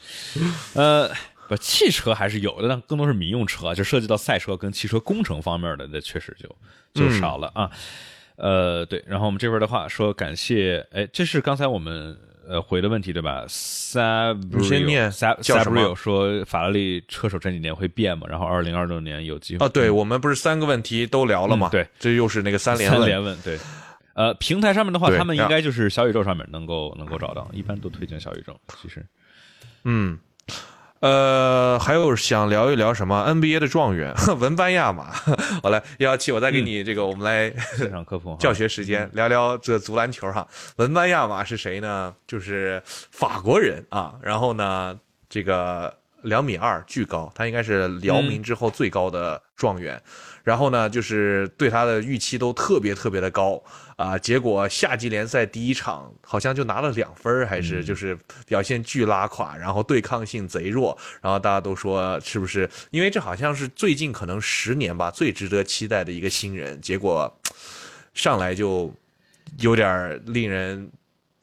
[0.74, 1.12] 呃，
[1.50, 6.56] 不，汽车还是有的，但更多是民用车，就涉及到赛车跟汽车工程方面的，那确实就
[6.94, 7.70] 就少了啊。
[8.36, 12.18] 呃，对，然后我们这边的话说感谢，哎，这是刚才我们
[12.48, 15.10] 呃回的问题对吧？Sabrio
[15.42, 18.28] 叫什么 Sabrio 说法拉利车手这几年会变吗？
[18.30, 21.70] 然后二零二六年有机会啊，对，我们不是三个问题都聊了吗？
[21.70, 23.00] 嗯对，这又是那个三连问。
[23.00, 23.58] 三连问对。
[24.16, 28.58] 呃，平台上面的话，他们应该就是小宇宙上面能够能够找到，一般都推荐小宇宙。
[28.82, 29.06] 其实，
[29.84, 30.18] 嗯，
[31.02, 35.12] 呃，还有想聊一聊什么 NBA 的状元 文班亚马。
[35.62, 40.48] 好了，幺幺七，我再给你这个，我们来 现场科普教学时间，聊聊这足篮球哈。
[40.78, 42.14] 文班亚马是谁呢？
[42.26, 44.16] 就是法国人啊。
[44.22, 44.98] 然后呢，
[45.30, 45.94] 这个
[46.24, 50.02] 两米二，巨高，他应该是辽宁之后最高的状元。
[50.44, 53.62] 然后呢，就是对他的预期都特别特别的高
[53.96, 54.18] 啊。
[54.18, 60.98] 结果夏季联赛第一场好像就拿了两分，还是就是表现巨拉垮，然后对抗性贼弱。
[61.22, 62.70] 然后大家都说是不是？
[62.92, 67.40] 因为这好像是最近可能十年吧最值得期待的一个新人，结果
[68.14, 68.94] 上来就
[69.60, 70.92] 有点令人。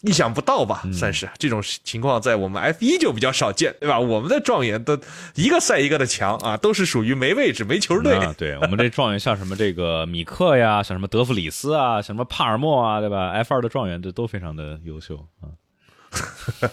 [0.02, 3.98] 意想不到吧，算是这种情况在我们 F 一就比较少见，对吧？
[3.98, 4.98] 我们的状元都
[5.34, 8.16] 一个赛一个的强啊，都是属于没位置、没球队。
[8.16, 15.48] 啊，对我们这状元像什么这个米克呀，像什么德弗里斯啊，像什么帕尔默啊，对吧？F 二的状元这都非常的优秀啊。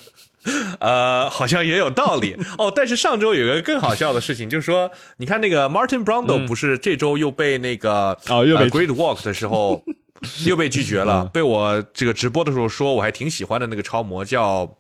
[0.80, 2.72] 呃，好像也有道理哦。
[2.74, 9.84] 但是上周有个更好笑的事情，就是说，你看那个 Martin Brando 不是这周又被那个哦又被呃 Great Walk 的时候
[10.46, 14.78] 又被拒绝了，被我这个直播的时候说我还挺喜欢的那个超模叫，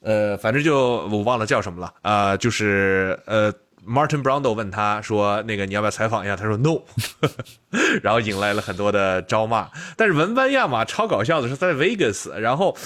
[0.00, 3.52] 呃，反正就我忘了叫什么了啊、呃就是呃。
[3.88, 6.82] Martin Brando 问他说：“那个你要不要采访一下？”他说 “No”，
[8.02, 9.68] 然后引来了很多的招骂。
[9.96, 12.76] 但是文班亚马超搞笑的是在 Vegas，然后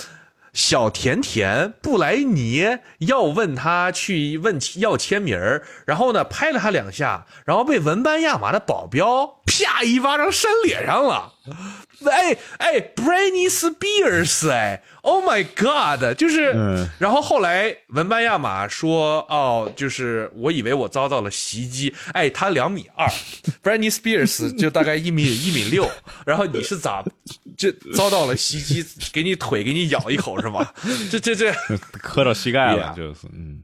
[0.53, 11.33] 小甜甜布莱尼要问他去问要签名儿，然后呢拍了他两下，然后被文班亚马的保镖啪一巴掌扇脸上了。
[12.11, 16.89] 哎哎，Britney Spears，哎，Oh my God，就是，嗯。
[16.99, 23.07] 然后后来文班亚马说，哦，就是我以为我遭到了袭击，哎，他两米二
[23.63, 25.91] ，Britney Spears 就大概一米一米六，
[26.25, 27.05] 然后你是咋
[27.59, 30.67] 这遭到了袭击，给你腿给你咬一口是吗？
[31.11, 31.53] 这这这，
[32.01, 33.61] 磕到膝盖了就是嗯，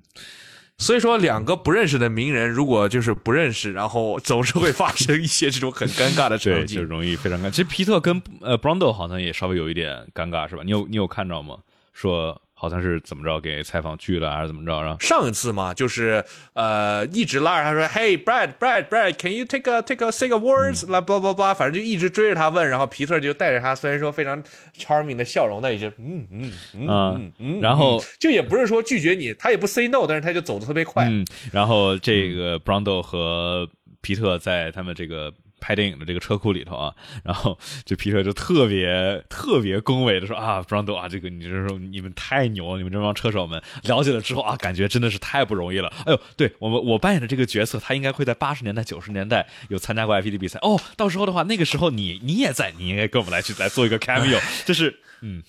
[0.79, 6.77] 所以说两个不认识的名人，如果就是不认识，然后总是会发生一些这种很尴尬的对，场景。
[6.81, 7.51] 就容易非常尴。
[7.51, 10.63] 其实皮特跟呃 Brando 好像也稍微有一点尴尬，是吧？
[10.65, 11.57] 你有你有看着吗？
[11.95, 14.81] 说好像是怎么着给采访拒了，还是怎么着？
[14.81, 16.25] 然后上一次嘛，就是
[16.55, 20.91] 呃一直拉着他说，Hey Brad Brad Brad，Can you take a take a say a words？
[20.91, 24.43] 来叭叭叭，反正就一直追着他问，然后皮特就带着他，虽然说非常
[24.75, 31.07] charming 的笑容，但也就嗯嗯嗯啊嗯嗯，然后就也不是说拒绝你，他也不 say no，但是他就走的特别快。
[31.11, 33.69] 嗯，然后这个 Brando 和
[34.01, 35.31] 皮特在他们这个
[35.61, 45.93] 拍电影的这个车库里头啊，然后这皮特就特别特别恭维的说啊，Brando 啊，这个你这说你们太牛了，你们这帮车手们了解了之后啊，感觉真的是太不容易了。
[46.05, 55.43] 哎呦，对我们我扮演的这个角色，他应该会在八十年代九十年代有参加过 F1 的比赛哦，到时候的话，那个时候你你也在，你应该跟我们来去来做一个 cameo， 就是嗯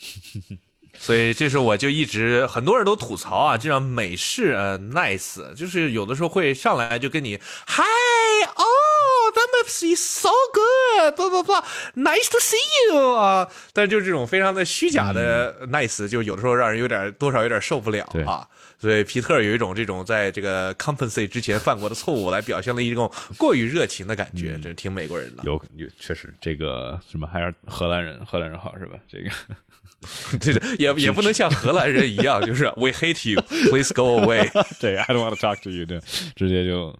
[1.00, 7.84] 所以这时候我就一直很多人都吐槽啊，这样美式呃 nice，就是有的时候会上来就跟你嗨
[8.56, 11.64] 哦 oh that must be so good blah blah blah
[11.96, 12.56] nice to see
[12.90, 18.48] you 啊，但是就是这种非常的虚假的 nice，、就有的时候让人有点多少有点受不了对啊。
[18.80, 25.42] 所以皮特有一种这种在这个 compensate 之前犯过的错误，来表现了一种过于热情的感觉，这挺美国人的。
[25.46, 28.98] 有有确实这个什么还是荷兰人荷兰人好是吧？
[29.12, 29.30] 这个。
[30.40, 34.50] 这个也也不能像荷兰人一样，就是 We hate you, please go away。
[34.80, 36.00] 对，I don't want to talk to you， 对，
[36.36, 36.98] 直接就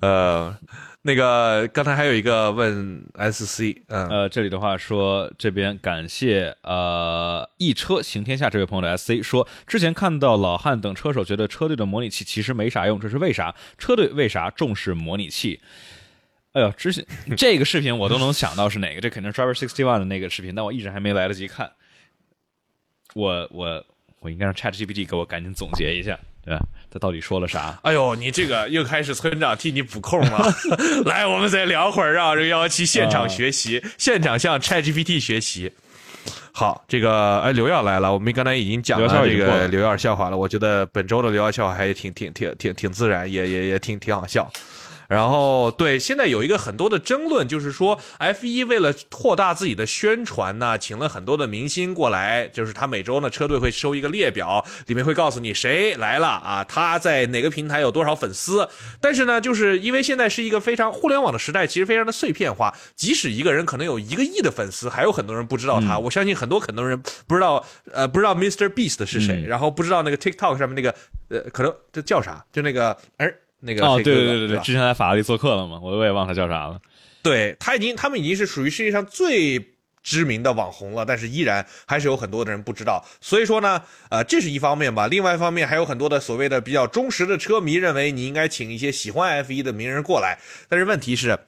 [0.00, 0.56] 呃，
[1.02, 13.54] 那个刚才还有一个问 SC，嗯，呃，这里的话说，这边感谢呃一车行天下这位朋友的 SC 说，之前看到老汉等车手觉得车队的模拟器其实没啥用，这是为啥？
[13.78, 15.60] 车队为啥重视模拟器？
[16.56, 17.04] 哎呦，之前
[17.36, 21.70] 这个视频我都能想到是哪个，这肯定是 Driver Sixty One 的那个视频，但我一直还没来得及看。
[23.14, 23.84] 我我
[24.20, 26.64] 我应该让 ChatGPT 给我赶紧总结一下，对吧？
[26.90, 27.78] 他到底说了啥？
[27.82, 30.50] 哎呦，你这个又开始村长替你补空了。
[31.04, 35.70] 来，我们再聊会儿，让这个幺幺七现场学习，现场向 ChatGPT 学习。
[36.52, 40.38] 好，这个哎，刘耀来了，我们刚才已经讲刘了这个刘耀笑话了。
[40.38, 44.50] 我觉得本周的刘耀笑话还挺挺挺挺挺自然，也也也挺挺好笑。
[45.08, 58.68] 然后对，现在有一个很多的争论，就是说 F 一为了扩大自己的宣传呢，请了很多的明星过来，就是他每周呢车队会收一个列表，里面会告诉你谁来了啊，他在哪个平台有多少粉丝。
[59.00, 65.98] 但是呢，就是因为现在是一个非常互联网的时代，其实非常的碎片化，即使一个人可能有一个亿的粉丝，还有很多人不知道他。
[65.98, 70.94] 我相信很多很多人不知道，呃，不知道 Mr Beast 是谁，然后不知道那个 TikTok 上面那个，
[71.28, 72.44] 呃，可能这叫啥？
[72.52, 73.32] 就那个，哎。
[73.66, 76.80] 那个哦，对对对对对，之前在法拉利做客了嘛，我我也忘他叫啥了。
[77.22, 83.04] 对他已经，他们已经是属于世界上最知名的网红了，但是依然还是有很多的人不知道。
[83.20, 85.08] 所以说呢，呃，这是一方面吧。
[85.08, 90.38] 另外一方面，还有很多的所谓的比较忠实的车迷认为你应该请一些喜欢 F 一的名人过来，
[90.68, 91.38] 但是问题是。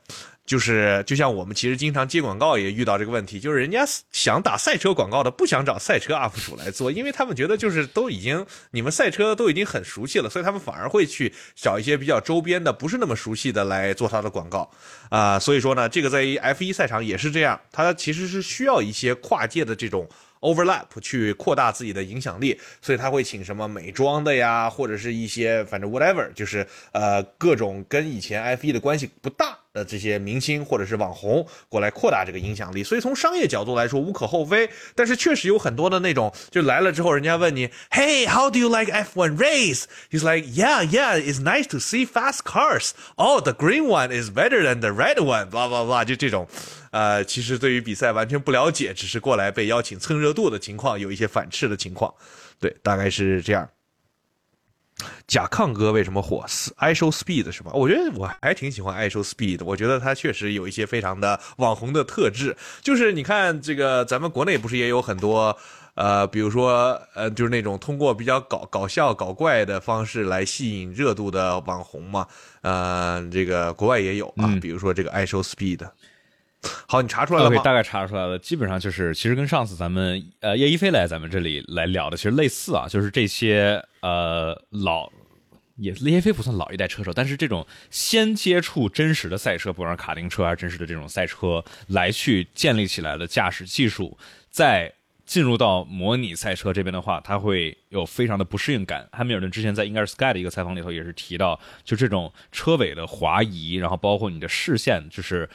[0.48, 14.70] 就是，就像我们其实经常接广告也遇到这个问题，就是人家想打赛车广告的不想找赛车 UP 主来做，因为他们觉得就是都已经你们赛车都已经很熟悉了，所以他们反而会去找一些比较周边的不是那么熟悉的来做他的广告
[15.10, 15.38] 啊。
[15.38, 20.08] 所以说呢，这个在 F1 赛场也是这样，它其实是需要一些跨界的这种
[20.40, 29.58] overlap 去扩大自己的影响力，所以他会请什么美妆的呀，或者是一些反正 whatever，就是呃各种跟以前 F1 的关系不大。
[29.78, 34.68] 的这些明星或者是网红过来扩大这个影响力，所以从商业角度来说无可厚非。
[34.94, 42.90] 但是确实有很多的那种，就来了之后，人家问你，Hey，how do you like F1 race？He's like，Yeah，Yeah，it's nice to see fast cars.
[43.14, 45.50] Oh, the green one is better than the red one.
[45.50, 46.48] blah blah blah，就这种，
[46.90, 52.12] 呃，其实对于比赛完全不了解，只是过来被邀请蹭热度的情况，有一些反斥的情况，
[52.58, 53.68] 对，大概是这样。
[55.26, 56.44] 甲亢哥为什么火
[56.76, 57.70] ？i show speed 是吧？
[57.74, 62.56] 我觉得我还挺喜欢 i show speed，我觉得他确实有一些非常的网红的特质。
[62.82, 65.56] 就是你看这个，咱们国内不是也有很多，
[65.94, 72.26] 呃，比如说呃，就是那种通过比较搞搞笑、搞怪的方式来吸引热度的网红嘛？
[72.62, 75.88] 呃，这个国外也有啊，比如说这个 i show speed。
[76.88, 77.62] 好，你查出来了吗？
[77.62, 85.08] 大概查出来了，基本上就是，其实跟上次咱们呃叶一飞来咱们这里来聊的其实类似啊，就是这些呃老
[85.76, 94.18] 也叶一飞不算老一代车手，但是这种先接触真实的赛车，不管是卡丁车还是真实的这种赛车，来去建立起来的驾驶技术，
[94.50, 94.92] 在
[95.24, 99.08] 进入到模拟赛车这边的话，他会有非常的不适应感。
[99.12, 105.48] 汉密尔顿之前在应该是 Sky 的一个采访里头也是提到，就这种车尾的滑移，然后包括你的视线，就是。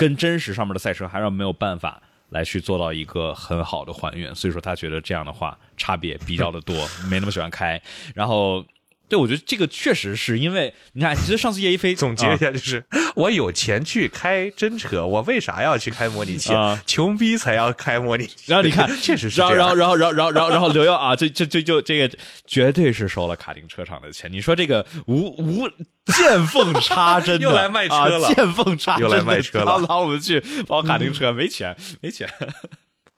[0.00, 6.74] 跟真实上面的赛车还是没有办法来去做到一个很好的还原，所以说他觉得这样的话差别比较的多，
[7.10, 7.80] 没那么喜欢开，
[8.14, 8.64] 然后。
[9.10, 12.82] 对，我觉得这个确实是因为你看，其实上次叶一飞 总结一下，就是
[13.16, 16.52] 我有钱去开真车，我为啥要去开模拟器？
[16.86, 18.36] 穷逼才要开模拟器。
[18.46, 19.40] 然后你看，确实是。
[19.40, 22.16] 然后，然后，然后，然后，然后，然后，然后刘耀啊，这、这、这就这个
[22.46, 24.30] 绝对是收了卡丁车厂的钱。
[24.32, 25.68] 你说这个无无
[26.06, 30.38] 见缝插针，又来卖车了，见缝插针， 又来卖车了，拉我们去
[30.68, 32.28] 跑卡丁车，没钱，没钱。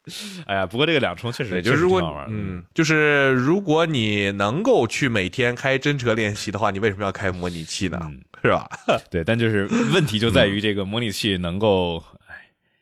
[0.46, 8.12] 哎呀，不过这个两冲确实就是如果嗯，就是如果你能够去每天开真车练习的话，你为什么要开模拟器呢？
[8.42, 8.68] 是吧？
[9.10, 12.34] 对，但就是问题就在于这个模拟器能够，哎，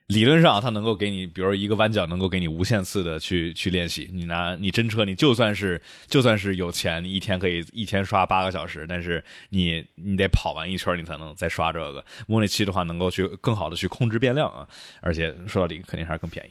[0.06, 4.08] 理论上它能够给你，比如一个弯角能够给你无限次的去去练习。
[4.14, 14.66] 你拿你真车，你就算是就算是有钱，你一天可以一天刷八个小时，但是你你得跑完一圈，你才能再刷这个模拟器的话，能够去更好的去控制变量啊，
[15.02, 16.50] 而且说到底肯定还是更便宜。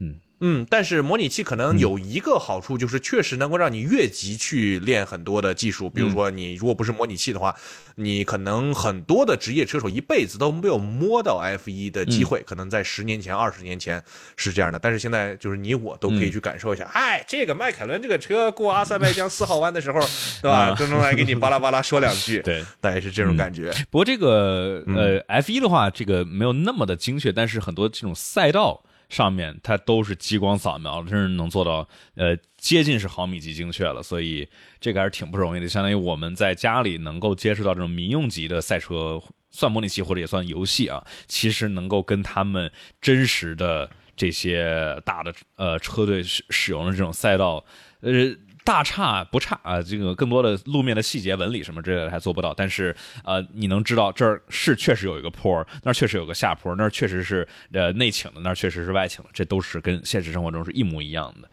[0.00, 5.88] 嗯嗯，但是模拟器可能有一个好处，就是确实能够让你越级去练很多的技术。
[5.88, 7.56] 比如说，你如果不是模拟器的话，
[7.94, 12.42] 你可能很多的职业车手一辈子都没有摸到 F 一的机会。
[12.46, 14.04] 可能在十年前、二十年前
[14.36, 16.84] 是这样的，但是现在就是你我都可以去感受一下。
[16.92, 19.98] 哎，这个迈凯伦这个车过阿塞拜疆四号弯的时候，
[20.42, 20.74] 对吧？
[20.78, 22.40] 都能来给你巴拉巴拉说两句。
[22.44, 23.72] 对，大概是这种感觉。
[23.90, 28.82] 不过这个呃 F 一的话，这个没有那么的精确，但是很多这种赛道。
[29.08, 34.48] 上面它都是激光扫描，真是能做到呃接近是毫米级精确了，所以
[34.80, 35.68] 这个还是挺不容易的。
[35.68, 42.70] 相当于我们在家里能够接触到这种民用级的赛车，算模拟器或者也算游戏啊，其实能够跟他们
[43.00, 47.64] 真实的这些大的呃车队使使用的这种赛道，
[48.00, 48.36] 呃。
[48.66, 52.94] 大差不差啊，这个更多的路面的细节纹理什么之类的还做不到，但是
[53.24, 61.48] 呃，你能知道这儿是确实有一个坡，那儿确实有个下坡，那儿确实是呃内倾的，那儿确实是外倾的，这都是跟现实生活中是一模一样的。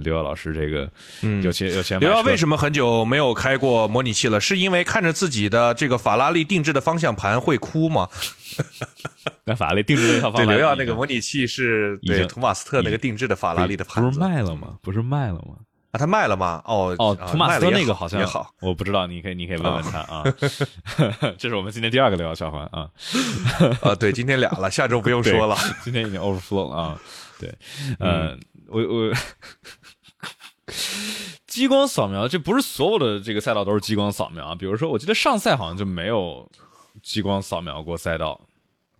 [0.00, 0.88] 刘耀老师，这个
[1.22, 1.98] 嗯，有钱有钱。
[1.98, 4.38] 刘耀为什么很久没有开过模拟器了？
[4.38, 8.08] 是因为看着自己的这个法拉利定制的方向盘会哭吗？
[9.44, 14.76] 那法拉利定制的方向盘， 对刘耀那个模拟器是对图马斯特那个定制的法拉利的盘不是卖了吗？
[14.82, 15.56] 不是卖了吗？
[15.90, 16.62] 啊，他卖了吗？
[16.66, 20.22] 哦哦，啊图马斯那个好像也好，我不知道，你可以你可以问问他啊。
[21.38, 22.90] 这是我们今天第二个聊笑话啊，
[23.80, 25.56] 啊，对，今天俩了，下周不用 说了。
[25.82, 27.00] 今天已经 overflow 了啊。
[27.38, 27.54] 对，
[28.00, 28.36] 呃，
[28.66, 29.12] 我我
[31.46, 34.54] 激光扫描，这不是所有的这个赛道都是激光扫描啊。
[34.54, 36.50] 比如说，我记得上赛好像就没有
[37.02, 38.38] 激光扫描过赛道，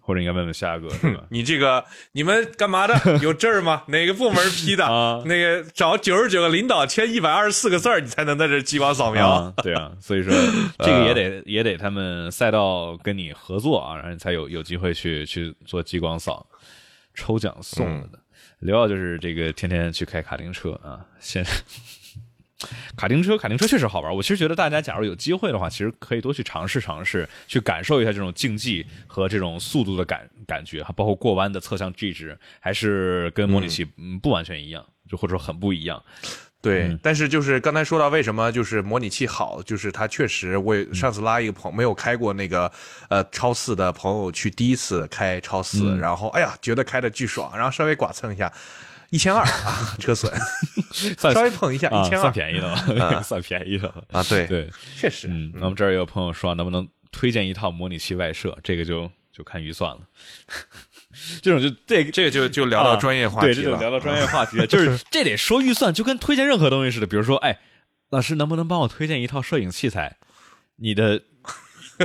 [0.08, 1.22] 或者应该问问夏哥 是吧？
[1.28, 2.94] 你这个你们干嘛的？
[3.20, 3.82] 有证吗？
[3.88, 4.86] 哪个部门批的？
[4.88, 9.28] 啊那个找九十九个领导签一百二十四个字儿，你才能在这激光扫描。
[9.28, 10.32] 啊，对啊，所以说
[10.80, 16.46] 这个也得也得他们赛道跟你合作啊，然后你才有有机会去去做激光扫，
[17.14, 18.18] 抽奖送了的。
[18.60, 21.44] 刘耀就是这个天天去开卡丁车啊，现
[22.96, 24.14] 卡丁车，卡丁车确实好玩。
[24.14, 36.02] 我其实觉得大家假如有机会的话，其实可以多去尝试尝试，去感受一下这种竞技和这种速度的感感觉，包括过弯的侧向 G 值，还是跟模拟器嗯不完全一样，就或者说很不一样。
[36.60, 42.70] 对，嗯但是就是刚才说到为什么就是模拟器好，就是它确实，我也上次拉一个朋没有开过那个
[43.08, 48.52] 呃超四的朋友去第一次开超四，嗯然后哎呀觉得开的巨爽，然后稍微剐蹭一下，
[49.10, 50.32] 一千二啊 车损，
[51.16, 54.04] 算稍微碰一下啊，一千二算便宜的了，算便宜的了。
[54.12, 58.56] 啊，对对，确实，嗯，那么这儿也有朋友说，能不能推荐一套模拟器外设？
[58.62, 60.00] 这个就就看预算了。
[61.42, 64.66] 这种就这这个就就聊到专业话，题了，对这就聊到专业话题了。
[64.66, 67.06] 就是这得说预算，就跟推荐任何东西似的。
[67.06, 67.58] 比如说，哎，
[68.10, 70.16] 老师能不能帮我推荐一套摄影器材？
[70.76, 71.22] 你的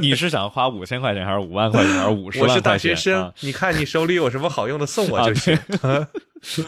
[0.01, 2.77] 你是想花五千块钱，还是五万块钱，还是五十万我是大？
[2.77, 5.59] 学生，啊你看你手里有什么好用的送我就行。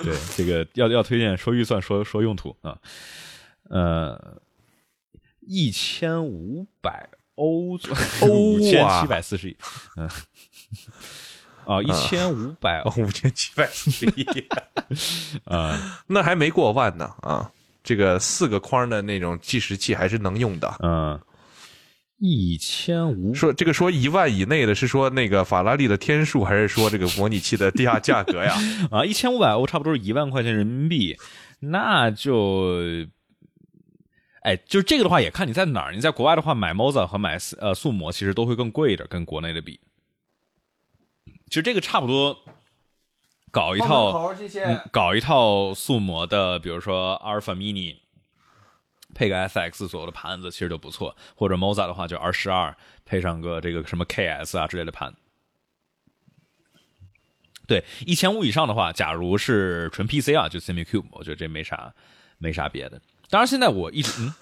[0.04, 2.78] 对，这个要要推荐说预算说说用途啊，
[3.70, 4.42] 呃，
[5.42, 7.78] 一千五百欧
[8.22, 9.58] 欧 五千啊七百四十一，
[9.98, 10.10] 嗯，
[11.66, 12.84] 啊，一千五百。
[12.98, 14.24] 五千七百四十一，
[15.44, 17.52] 啊， 那还没过万呢啊！
[17.84, 20.76] 这个四个框的那种计时器还是能用的。
[20.80, 21.20] 嗯，
[22.20, 28.56] 一千五说这个说一万以内的是说那个法拉利的天数，还是说这个模拟器的地下价格呀？
[28.92, 31.18] 啊，一千五百欧差不多是一万块钱人民币，
[31.60, 33.06] 那就。
[34.42, 35.92] 哎，就这个的话，也看你在哪儿。
[35.92, 39.80] 你在国外的话，买 Moza 和买呃速模其实都会更贵一点，跟国内的比。
[41.48, 42.38] 其实这个差不多，
[43.50, 47.96] 搞一套嗯搞一套速模的，比如说阿尔法 mini，
[49.16, 51.16] 配个 FX 左右的盘子，其实就不错。
[51.34, 55.12] 或者 Moza 的话，就 R 十二配上个这个什么 KS 啊之类的盘。
[57.68, 61.92] 对，一千五以上的话，假如是纯 PC 啊，就 SimiCube，我觉得这没啥
[62.38, 63.02] 没啥别的。
[63.28, 64.34] 当然，现在我一直嗯，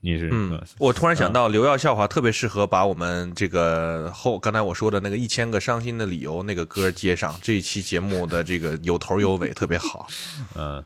[0.00, 7.38] 你是嗯，我突然想到，刘耀笑话特别适合把我们这个后刚才我说的那个一千个伤心的理由那个歌接上。
[7.40, 10.08] 这一期节目的这个有头有尾，特别好。
[10.56, 10.84] 嗯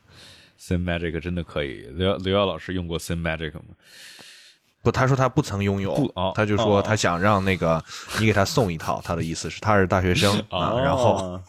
[0.65, 1.86] ，Sim Magic 真的可以。
[1.95, 3.74] 刘耀刘耀老师用过 Sim Magic 吗？
[4.82, 7.82] 不，他说他不曾拥有他就哦说他想让那个
[8.20, 9.01] 你给他送一套。
[9.03, 11.41] 他的意思是他是大学生啊，然后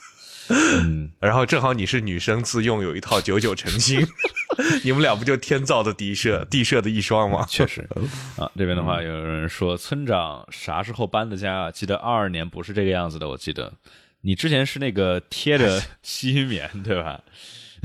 [1.20, 4.00] 然后正好你是女生自用，有一套九九成新，
[4.86, 7.46] 你们俩不就天造的地设地设的一双吗？
[7.50, 7.86] 确实
[8.38, 8.50] 啊。
[8.56, 11.72] 这边的话，有人说村长啥时候搬的家啊？
[11.72, 13.74] 记得二二年不是这个样子的，我记得
[14.22, 17.22] 你之前是那个贴着吸音棉对吧？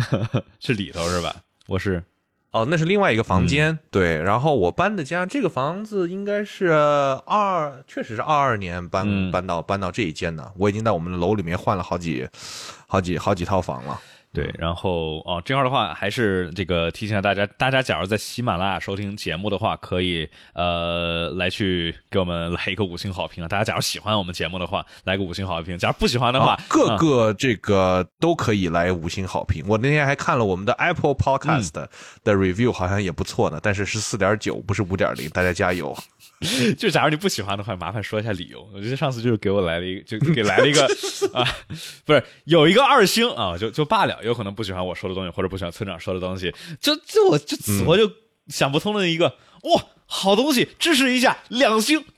[0.61, 1.35] 是里头是吧？
[1.67, 2.03] 我是
[2.53, 4.21] 哦，那是另外一个房间，嗯对。
[4.23, 6.69] 然后我搬的家，这个房子应该是
[7.27, 10.53] 二，确实是二二年搬、嗯搬到搬到这一间的。
[10.57, 12.29] 我已经在我们的楼里面换了好几、
[12.89, 14.01] 好几、好几套房了。
[14.33, 23.49] 对，然后哦，这块的话还是这个提醒下大家，大家假如在喜马拉雅收听节目的话，可以呃来去给我们来一个五星好评啊！
[23.49, 29.65] 大家假如喜欢我们节目的话，来个五星好评；假如不喜欢的话，啊各啊个这个都可以来五星好评。
[29.67, 31.89] 我那天还看了我们的 Apple Podcast 嗯
[32.23, 35.97] 的 review，好像也不错呢，但是是四点九，不是五点零，大家加油。
[36.79, 38.67] 就假如你不喜欢的话，麻烦说一下理由。
[38.73, 40.87] 我觉得上次就是给我来了一个，就给来了一个
[41.35, 41.47] 啊，
[42.07, 44.19] 不是有一个二星啊，就就罢了。
[44.25, 48.11] 有可能不喜欢我说的东西，或者不喜欢村长说的东西，就就我就死活就
[48.49, 52.05] 想不通的一个，哇，好东西，支持一下，两星。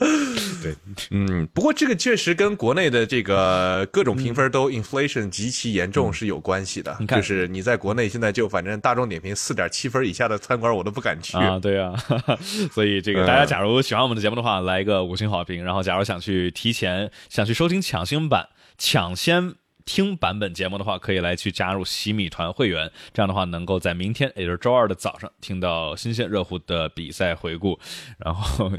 [0.62, 0.74] 对，
[1.10, 6.96] 嗯，不过这个确实跟国内的这个各种评分都 inflation 极其严重是有关系的。
[7.00, 11.36] 你看就是你在国内现在就反正大众点评四点七分以下的餐馆我都不敢去。
[11.36, 11.94] 啊，对啊，
[12.72, 15.62] 所以这个嗯大家假如喜欢我们的节目的话，来一个五星好评。
[15.64, 18.48] 然后，假如想去提前想去收听抢星版、
[18.78, 19.54] 抢先
[19.84, 27.78] 听版本节目的话，可以来去加入喜米团会员，这样的话能够在明天，也就是周二的早上听到新鲜热乎的比赛回顾。
[28.18, 28.70] 然后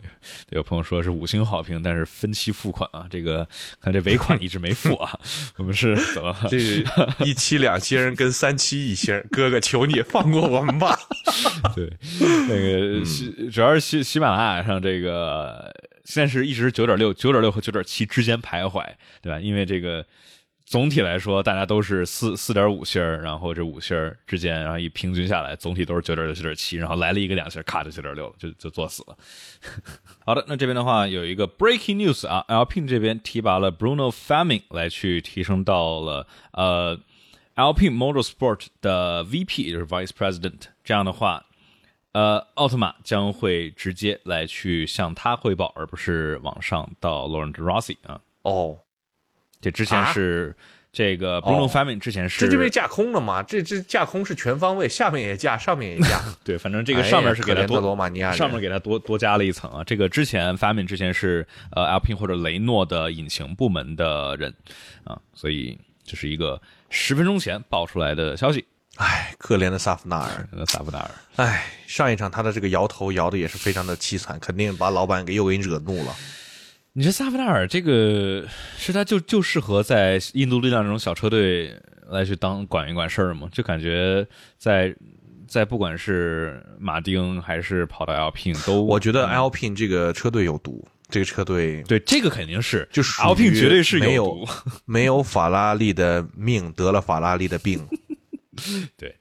[0.49, 3.47] 有朋友说是五星好评，但是分期付款啊，这个
[3.79, 5.19] 看这尾款一直没付啊，
[5.57, 6.35] 我们是怎么？
[6.49, 6.57] 这
[7.25, 10.97] 一期两星跟三期一星，哥哥求你放过我们吧。
[11.75, 11.91] 对，
[12.47, 15.73] 那个喜主要是喜喜马拉雅上这个
[16.05, 18.85] 现在是一直九点六、九点六和九点七之间徘徊，
[19.21, 19.39] 对吧？
[19.39, 20.05] 因为这个。
[20.71, 29.17] 总体来说，大家都是四四点五星儿，然后这五星儿之间，然后一平均下来，总体都是九点六、九点七，然后来了一个两星，卡就九点六了，就就作死了。
[30.25, 32.63] 好的，那这边的话有一个 breaking news 啊，L.
[32.63, 32.79] P.
[32.87, 36.97] 这边提拔了 Bruno f a m i n g 来去提升到了呃
[37.55, 37.73] L.
[37.73, 37.89] P.
[37.89, 40.67] Motorsport 的 VP，就是 Vice President。
[40.85, 41.47] 这样的话，
[42.13, 48.21] 呃，奥特曼将会直接来去向他汇报，而不是往上到 Laurent Rossi 啊。
[48.43, 48.79] 哦。
[49.61, 50.55] 这之前是
[50.91, 53.41] 这个 Bruno f a m i n 之前是这就被架空了嘛？
[53.43, 56.21] 这这架空是全方位，下面也架，上面也架。
[56.43, 59.83] 对，反正这个上面是给他多罗马尼亚，上面给他多多加了一层啊。
[59.83, 64.53] 这个之前 f a m i n 之前是呃 Alpine 或者雷诺的引擎部门的人
[65.05, 68.65] 啊，所以这是一个十分钟前爆出来的消息。
[68.97, 71.11] 唉，可怜的萨夫纳尔，萨夫纳尔。
[71.37, 76.13] 唉，上一场他的这个摇头摇的也是非常的凄惨，肯定把老板给又给惹怒了。
[76.93, 78.45] 你说萨夫纳尔这个
[78.77, 81.73] 是他就就适合在印度力量这种小车队
[82.09, 83.47] 来去当管一管事儿吗？
[83.49, 84.27] 就感觉
[84.57, 84.93] 在
[85.47, 94.45] 在不管是马丁还是跑到 Alpine 都，我觉得 Alpine 这个车队有毒，这个车队对这个肯定是就是 Alpine 绝对是没有
[94.83, 97.87] 没有法拉利的命得了法拉利的病，
[98.97, 99.15] 对。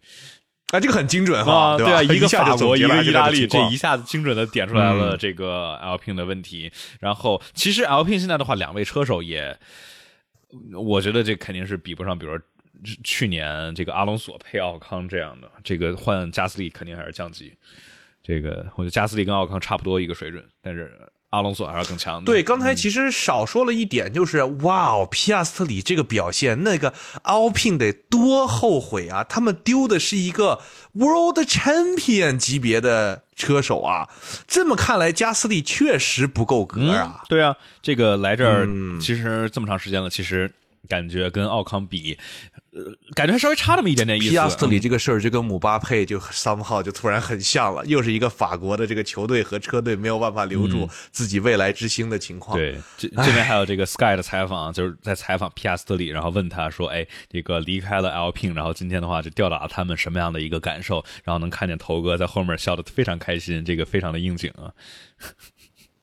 [0.70, 6.70] 啊，这个很精准哈，对啊， 一个法国，一个意大利，这一下子精准的点出来了这个 Alpine 的问题。
[7.01, 9.59] 然后，其实 Alpine 现在的话，两位车手也，
[10.74, 12.44] 我觉得这肯定是比不上，比如说
[13.02, 17.52] 去年这个阿隆索配奥康这样的，这个换加斯利肯定还是降级。
[18.22, 20.92] 这个我觉得加斯利跟奥康差不多一个水准，但是。
[21.31, 22.27] 阿隆索还是更强的。
[22.27, 26.93] 对，刚才其实少说了一点，就是哇哦，皮亚斯特里这个表现，那个
[27.24, 29.24] Alpine 得多后悔啊！
[29.24, 30.61] 他们丢的是一个
[30.93, 34.09] World Champion 级别的车手啊！
[34.48, 37.23] 这么看来，加斯利确实不够格啊。
[37.28, 38.66] 对啊，这个来这儿
[39.01, 40.52] 其实这么长时间了，其实
[40.89, 42.19] 感觉跟奥康比。
[42.73, 42.85] 呃，
[43.16, 44.28] 感觉还稍微差那么一点点意思。
[44.28, 52.57] 皮亚斯特里这个事儿就跟姆巴佩就三号就突然很像了，又是一个法国的这个球队和车队没有办法留住自己未来之星的情况。
[52.57, 64.70] 对，这这边还有这个 Sky 的采访，就是在采访皮亚斯特里，然后问他说：“哎，这个离开了 Alpine，然后今天的话就吊打他们什么样的一个感受？”然后能看见头哥在后面笑得非常开心，这个非常的应景啊。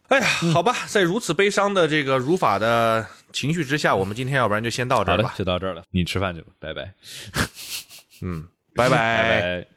[0.09, 5.83] 哎呀，好吧，在如此悲伤的这个如法的情绪之下，我们今天要不然就先到这儿吧，就到这儿了。
[5.91, 6.93] 你吃饭去吧，拜拜。
[8.21, 9.67] 嗯，拜拜。